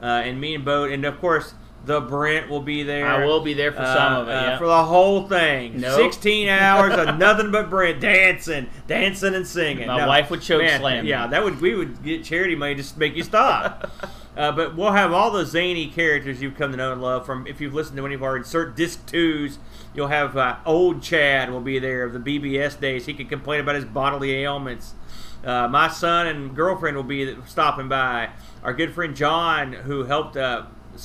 Uh, 0.00 0.06
and 0.06 0.40
me 0.40 0.54
and 0.54 0.64
Boat, 0.64 0.90
and 0.90 1.04
of 1.04 1.20
course, 1.20 1.52
the 1.84 2.00
Brent 2.00 2.48
will 2.50 2.60
be 2.60 2.82
there. 2.82 3.06
I 3.06 3.24
will 3.24 3.40
be 3.40 3.54
there 3.54 3.72
for 3.72 3.84
some 3.84 4.12
of 4.14 4.28
it. 4.28 4.32
uh, 4.32 4.42
yeah. 4.42 4.58
for 4.58 4.66
the 4.66 4.84
whole 4.84 5.26
thing. 5.26 5.80
Nope. 5.80 6.12
16 6.12 6.48
hours 6.48 6.94
of 6.94 7.18
nothing 7.18 7.50
but 7.50 7.70
Brent 7.70 8.00
dancing, 8.00 8.68
dancing 8.86 9.34
and 9.34 9.46
singing. 9.46 9.86
My 9.86 10.06
wife 10.06 10.30
would 10.30 10.42
choke 10.42 10.62
man, 10.62 10.80
slam. 10.80 11.06
Yeah, 11.06 11.26
that 11.28 11.42
would 11.42 11.60
we 11.60 11.74
would 11.74 12.02
get 12.02 12.24
charity 12.24 12.54
money 12.54 12.74
just 12.74 12.94
to 12.94 13.00
make 13.00 13.16
you 13.16 13.22
stop. 13.22 13.90
uh, 14.36 14.52
but 14.52 14.76
we'll 14.76 14.92
have 14.92 15.12
all 15.12 15.30
the 15.30 15.46
zany 15.46 15.86
characters 15.86 16.42
you've 16.42 16.56
come 16.56 16.70
to 16.70 16.76
know 16.76 16.92
and 16.92 17.00
love 17.00 17.24
from. 17.24 17.46
If 17.46 17.60
you've 17.60 17.74
listened 17.74 17.96
to 17.96 18.04
any 18.04 18.14
of 18.14 18.22
our 18.22 18.36
insert 18.36 18.76
disc 18.76 19.06
twos, 19.06 19.58
you'll 19.94 20.08
have 20.08 20.36
uh, 20.36 20.56
old 20.66 21.02
Chad 21.02 21.50
will 21.50 21.60
be 21.60 21.78
there 21.78 22.04
of 22.04 22.12
the 22.12 22.18
BBS 22.18 22.78
days. 22.78 23.06
He 23.06 23.14
can 23.14 23.26
complain 23.26 23.60
about 23.60 23.74
his 23.74 23.86
bodily 23.86 24.32
ailments. 24.32 24.94
Uh, 25.42 25.66
my 25.68 25.88
son 25.88 26.26
and 26.26 26.54
girlfriend 26.54 26.96
will 26.96 27.04
be 27.04 27.34
stopping 27.46 27.88
by. 27.88 28.28
Our 28.62 28.74
good 28.74 28.92
friend 28.92 29.16
John, 29.16 29.72
who 29.72 30.04
helped 30.04 30.36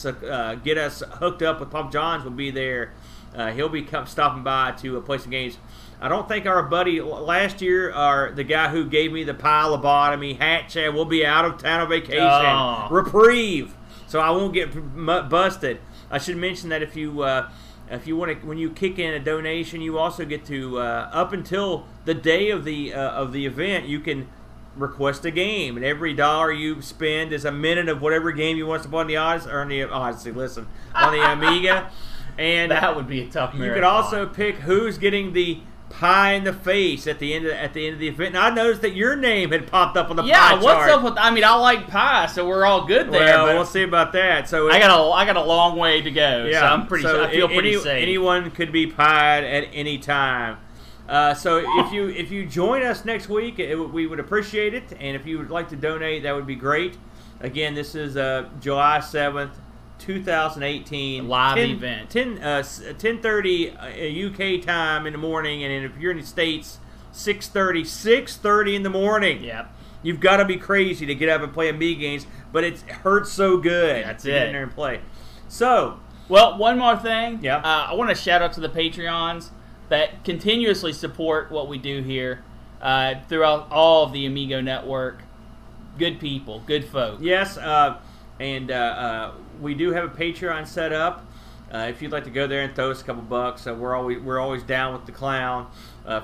uh, 0.05 0.55
get 0.55 0.77
us 0.77 1.01
hooked 1.01 1.41
up 1.41 1.59
with 1.59 1.71
Pop 1.71 1.91
Johns, 1.91 2.23
will 2.23 2.31
be 2.31 2.51
there. 2.51 2.93
Uh, 3.35 3.51
he'll 3.51 3.69
be 3.69 3.81
come, 3.81 4.07
stopping 4.07 4.43
by 4.43 4.71
to 4.71 4.97
uh, 4.97 5.01
play 5.01 5.17
some 5.17 5.31
games. 5.31 5.57
I 5.99 6.07
don't 6.07 6.27
think 6.27 6.45
our 6.45 6.63
buddy 6.63 7.01
last 7.01 7.61
year, 7.61 7.91
our 7.91 8.31
the 8.31 8.43
guy 8.43 8.69
who 8.69 8.85
gave 8.85 9.11
me 9.11 9.23
the 9.23 9.33
pile 9.33 9.73
of 9.73 9.81
lobotomy, 9.81 10.37
Hat 10.37 10.69
Chad, 10.69 10.93
will 10.93 11.05
be 11.05 11.25
out 11.25 11.45
of 11.45 11.57
town 11.57 11.81
on 11.81 11.89
vacation. 11.89 12.21
Oh. 12.21 12.87
Reprieve, 12.91 13.73
so 14.07 14.19
I 14.19 14.29
won't 14.31 14.53
get 14.53 14.75
m- 14.75 15.29
busted. 15.29 15.79
I 16.11 16.17
should 16.17 16.37
mention 16.37 16.69
that 16.69 16.81
if 16.81 16.95
you 16.95 17.21
uh, 17.21 17.49
if 17.89 18.07
you 18.07 18.17
want 18.17 18.39
to, 18.39 18.47
when 18.47 18.57
you 18.57 18.69
kick 18.69 18.99
in 18.99 19.13
a 19.13 19.19
donation, 19.19 19.81
you 19.81 19.97
also 19.97 20.25
get 20.25 20.45
to 20.45 20.79
uh, 20.79 21.09
up 21.11 21.33
until 21.33 21.85
the 22.05 22.13
day 22.13 22.49
of 22.49 22.65
the 22.65 22.93
uh, 22.93 23.11
of 23.11 23.31
the 23.31 23.45
event, 23.45 23.87
you 23.87 23.99
can 23.99 24.27
request 24.75 25.25
a 25.25 25.31
game, 25.31 25.77
and 25.77 25.85
every 25.85 26.13
dollar 26.13 26.51
you 26.51 26.81
spend 26.81 27.31
is 27.33 27.45
a 27.45 27.51
minute 27.51 27.89
of 27.89 28.01
whatever 28.01 28.31
game 28.31 28.57
you 28.57 28.65
want 28.67 28.83
to 28.83 28.89
play 28.89 29.01
on 29.01 29.07
the 29.07 29.17
Odyssey 29.17 29.49
or 29.49 29.61
on 29.61 29.69
the 29.69 29.83
Odyssey. 29.83 30.31
Listen, 30.31 30.67
on 30.93 31.13
the 31.13 31.21
Amiga, 31.21 31.89
and 32.37 32.71
that 32.71 32.95
would 32.95 33.07
be 33.07 33.21
a 33.21 33.27
tough 33.29 33.53
you 33.55 33.73
could 33.73 33.83
also 33.83 34.25
pick 34.27 34.55
who's 34.57 34.97
getting 34.97 35.33
the 35.33 35.59
pie 35.89 36.33
in 36.33 36.43
the 36.43 36.51
face 36.51 37.07
at 37.07 37.19
the 37.19 37.33
end 37.33 37.45
of 37.45 37.51
at 37.53 37.73
the 37.73 37.85
end 37.85 37.93
of 37.93 37.99
the 37.99 38.07
event. 38.07 38.35
And 38.35 38.37
I 38.37 38.49
noticed 38.49 38.81
that 38.81 38.95
your 38.95 39.15
name 39.15 39.51
had 39.51 39.67
popped 39.67 39.95
up 39.95 40.09
on 40.09 40.15
the 40.17 40.23
Yeah, 40.23 40.49
pie 40.49 40.53
what's 40.55 40.63
chart. 40.79 40.89
up 40.91 41.03
with? 41.03 41.13
I 41.17 41.31
mean, 41.31 41.43
I 41.45 41.55
like 41.55 41.87
pie, 41.87 42.25
so 42.25 42.45
we're 42.45 42.65
all 42.65 42.85
good 42.85 43.11
there. 43.11 43.37
Well, 43.37 43.55
we'll 43.55 43.65
see 43.65 43.83
about 43.83 44.11
that. 44.13 44.49
So 44.49 44.69
I 44.69 44.79
got 44.79 44.91
a 44.91 45.03
I 45.13 45.25
got 45.25 45.37
a 45.37 45.43
long 45.43 45.77
way 45.77 46.01
to 46.01 46.11
go. 46.11 46.45
yeah, 46.45 46.61
so 46.61 46.65
I'm 46.65 46.87
pretty. 46.87 47.03
so 47.03 47.23
I 47.23 47.31
feel 47.31 47.47
pretty 47.47 47.75
safe. 47.77 48.01
Anyone 48.01 48.51
could 48.51 48.71
be 48.71 48.87
pied 48.87 49.43
at 49.43 49.69
any 49.73 49.97
time. 49.97 50.57
Uh, 51.07 51.33
so 51.33 51.63
if 51.85 51.91
you 51.93 52.09
if 52.09 52.31
you 52.31 52.45
join 52.45 52.81
us 52.81 53.05
next 53.05 53.29
week, 53.29 53.59
it, 53.59 53.75
we 53.75 54.07
would 54.07 54.19
appreciate 54.19 54.73
it. 54.73 54.91
And 54.99 55.15
if 55.15 55.25
you 55.25 55.37
would 55.37 55.51
like 55.51 55.69
to 55.69 55.75
donate, 55.75 56.23
that 56.23 56.33
would 56.33 56.47
be 56.47 56.55
great. 56.55 56.97
Again, 57.41 57.75
this 57.75 57.93
is 57.95 58.17
uh, 58.17 58.49
July 58.59 58.99
seventh, 59.01 59.57
two 59.99 60.23
thousand 60.23 60.63
eighteen, 60.63 61.27
Live 61.27 61.57
event. 61.57 62.09
10 62.09 62.39
uh, 62.39 62.63
ten 62.97 63.21
thirty 63.21 63.69
uh, 63.71 64.29
UK 64.29 64.61
time 64.65 65.05
in 65.05 65.13
the 65.13 65.19
morning, 65.19 65.63
and 65.63 65.85
if 65.85 65.95
you're 65.97 66.11
in 66.11 66.17
the 66.19 66.25
states, 66.25 66.79
6:30, 67.13 67.81
6:30 67.81 68.75
in 68.75 68.83
the 68.83 68.89
morning. 68.89 69.43
Yep. 69.43 69.73
You've 70.01 70.19
got 70.19 70.37
to 70.37 70.45
be 70.45 70.57
crazy 70.57 71.05
to 71.07 71.15
get 71.15 71.29
up 71.29 71.41
and 71.41 71.51
play 71.51 71.69
Amiga 71.69 71.99
games, 71.99 72.27
but 72.51 72.63
it 72.63 72.79
hurts 72.81 73.31
so 73.31 73.57
good 73.57 74.05
That's 74.05 74.23
to 74.23 74.29
get 74.29 74.43
it. 74.43 74.45
in 74.47 74.53
there 74.53 74.63
and 74.63 74.71
play. 74.71 75.01
So, 75.47 75.99
Well, 76.29 76.57
one 76.59 76.77
more 76.77 76.95
thing. 76.95 77.39
Yeah. 77.41 77.57
Uh, 77.57 77.87
I 77.89 77.93
want 77.93 78.09
to 78.11 78.15
shout 78.15 78.41
out 78.43 78.53
to 78.53 78.59
the 78.59 78.69
Patreons 78.69 79.49
that 79.89 80.23
continuously 80.23 80.93
support 80.93 81.51
what 81.51 81.67
we 81.67 81.77
do 81.77 82.01
here 82.01 82.43
uh, 82.81 83.15
throughout 83.27 83.71
all 83.71 84.03
of 84.03 84.13
the 84.13 84.25
Amigo 84.25 84.61
network. 84.61 85.23
Good 85.97 86.19
people, 86.19 86.61
good 86.65 86.85
folk. 86.85 87.19
yes, 87.21 87.57
uh, 87.57 87.99
and 88.39 88.69
uh, 88.69 88.73
uh, 88.73 89.31
we 89.61 89.73
do 89.73 89.91
have 89.91 90.03
a 90.03 90.09
Patreon 90.09 90.67
set 90.67 90.91
up. 90.91 91.25
Uh, 91.73 91.87
if 91.89 92.01
you'd 92.01 92.11
like 92.11 92.25
to 92.25 92.29
go 92.29 92.47
there 92.47 92.61
and 92.61 92.75
throw 92.75 92.91
us 92.91 93.01
a 93.01 93.03
couple 93.03 93.21
bucks, 93.23 93.65
uh, 93.65 93.73
we're 93.73 93.95
always 93.95 94.19
we're 94.21 94.39
always 94.39 94.61
down 94.63 94.93
with 94.93 95.05
the 95.05 95.11
clown 95.11 95.67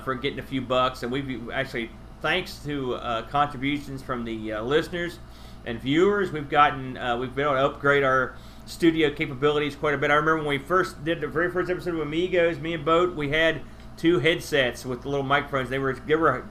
for 0.04 0.14
getting 0.14 0.38
a 0.38 0.42
few 0.42 0.60
bucks, 0.60 1.02
and 1.02 1.10
we've 1.10 1.50
actually 1.50 1.90
thanks 2.20 2.58
to 2.64 2.98
contributions 3.30 4.02
from 4.02 4.24
the 4.24 4.54
listeners 4.60 5.18
and 5.64 5.80
viewers, 5.80 6.32
we've 6.32 6.50
gotten 6.50 6.92
we've 7.18 7.34
been 7.34 7.46
able 7.46 7.54
to 7.54 7.64
upgrade 7.64 8.04
our 8.04 8.36
studio 8.66 9.10
capabilities 9.10 9.74
quite 9.76 9.94
a 9.94 9.98
bit. 9.98 10.10
I 10.10 10.14
remember 10.14 10.36
when 10.38 10.46
we 10.46 10.58
first 10.58 11.04
did 11.04 11.20
the 11.20 11.28
very 11.28 11.50
first 11.50 11.70
episode 11.70 11.94
of 11.94 12.00
Amigos, 12.00 12.58
me 12.58 12.74
and 12.74 12.84
Boat, 12.84 13.14
we 13.14 13.30
had 13.30 13.60
two 13.96 14.18
headsets 14.20 14.84
with 14.86 15.02
the 15.02 15.08
little 15.08 15.24
microphones. 15.24 15.68
They 15.70 15.78
were 15.78 15.94
they 15.94 16.14
were 16.16 16.44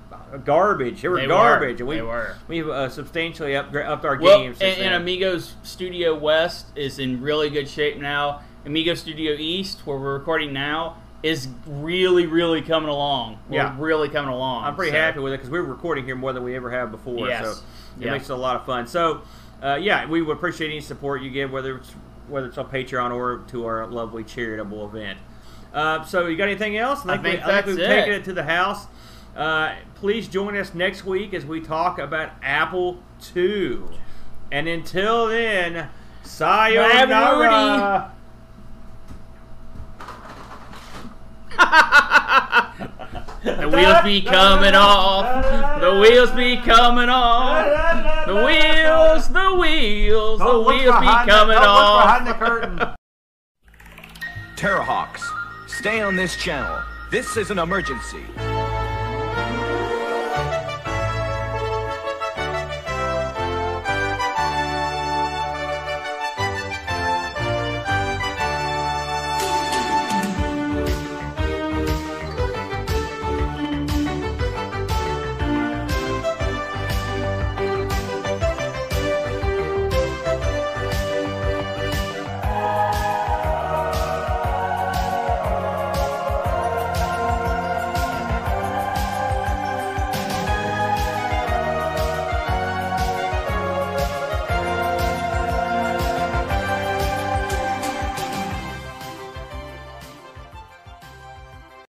garbage. 0.45 1.01
They 1.01 1.07
were 1.07 1.17
They 1.17 1.23
were. 1.23 1.33
garbage, 1.33 1.79
and 1.79 1.89
we 1.89 1.95
They 1.95 2.01
were. 2.01 2.35
we've 2.47 2.69
uh, 2.69 2.89
substantially 2.89 3.51
upgra- 3.51 3.85
upped 3.85 4.05
our 4.05 4.17
Well, 4.19 4.39
games. 4.39 4.57
and, 4.61 4.79
and. 4.79 4.95
Amigos 4.95 5.55
Studio 5.63 6.15
West 6.17 6.67
is 6.75 6.99
in 6.99 7.21
really 7.21 7.49
good 7.49 7.67
shape 7.67 7.97
now. 7.97 8.41
Amigo 8.65 8.93
Studio 8.93 9.33
East, 9.37 9.81
where 9.85 9.97
we're 9.97 10.13
recording 10.13 10.53
now, 10.53 10.97
is 11.23 11.47
really, 11.65 12.25
really 12.27 12.61
coming 12.61 12.89
along. 12.89 13.39
We're 13.49 13.57
Yeah. 13.57 13.75
really 13.77 14.07
coming 14.09 14.31
along. 14.31 14.63
I'm 14.65 14.75
pretty 14.75 14.91
So- 14.91 14.97
happy 14.97 15.19
with 15.19 15.33
it 15.33 15.37
because 15.37 15.49
we're 15.49 15.61
recording 15.63 16.05
here 16.05 16.15
more 16.15 16.31
than 16.33 16.43
we 16.43 16.55
ever 16.55 16.69
have 16.71 16.91
before. 16.91 17.27
Yes. 17.27 17.43
So 17.45 17.51
it 17.99 18.05
Yeah. 18.05 18.11
makes 18.11 18.29
it 18.29 18.33
a 18.33 18.35
lot 18.35 18.55
of 18.55 18.65
fun. 18.65 18.85
So 18.87 19.21
uh, 19.61 19.75
yeah, 19.81 20.07
we 20.07 20.21
would 20.21 20.37
appreciate 20.37 20.69
any 20.69 20.81
support 20.81 21.21
you 21.21 21.29
give, 21.29 21.51
whether 21.51 21.77
it's 21.77 21.91
whether 22.27 22.47
it's 22.47 22.57
on 22.57 22.69
Patreon 22.69 23.13
or 23.13 23.43
to 23.49 23.65
our 23.65 23.85
lovely 23.87 24.23
charitable 24.23 24.85
event. 24.85 25.19
Uh, 25.73 26.03
so 26.03 26.27
you 26.27 26.37
got 26.37 26.47
anything 26.47 26.77
else? 26.77 27.05
I 27.05 27.17
think 27.17 27.41
we, 27.41 27.45
that's 27.45 27.67
we've 27.67 27.79
it. 27.79 27.87
taken 27.87 28.13
it 28.13 28.23
to 28.25 28.33
the 28.33 28.43
house. 28.43 28.87
Uh, 29.35 29.75
please 29.95 30.27
join 30.27 30.57
us 30.57 30.73
next 30.73 31.05
week 31.05 31.33
as 31.33 31.45
we 31.45 31.61
talk 31.61 31.99
about 31.99 32.31
Apple 32.41 32.99
II. 33.35 33.79
And 34.51 34.67
until 34.67 35.27
then, 35.27 35.89
sayonara. 36.23 38.11
The 43.43 43.67
wheels 43.67 44.03
be 44.03 44.21
coming 44.21 44.75
off. 44.75 45.81
The 45.81 45.99
wheels 45.99 46.29
be 46.31 46.57
coming 46.57 47.09
off. 47.09 48.27
The 48.27 48.35
wheels, 48.35 49.27
the 49.29 49.55
wheels, 49.55 50.39
the 50.39 50.59
wheels 50.59 50.99
be 50.99 51.07
coming 51.07 51.27
don't 51.27 51.47
look 51.47 51.61
off. 51.61 52.03
behind 52.03 52.27
the 52.27 52.33
curtain. 52.33 52.79
Terrahawks, 54.55 55.21
stay 55.67 56.01
on 56.01 56.15
this 56.15 56.35
channel. 56.35 56.83
This 57.09 57.35
is 57.35 57.49
an 57.49 57.57
emergency. 57.57 58.23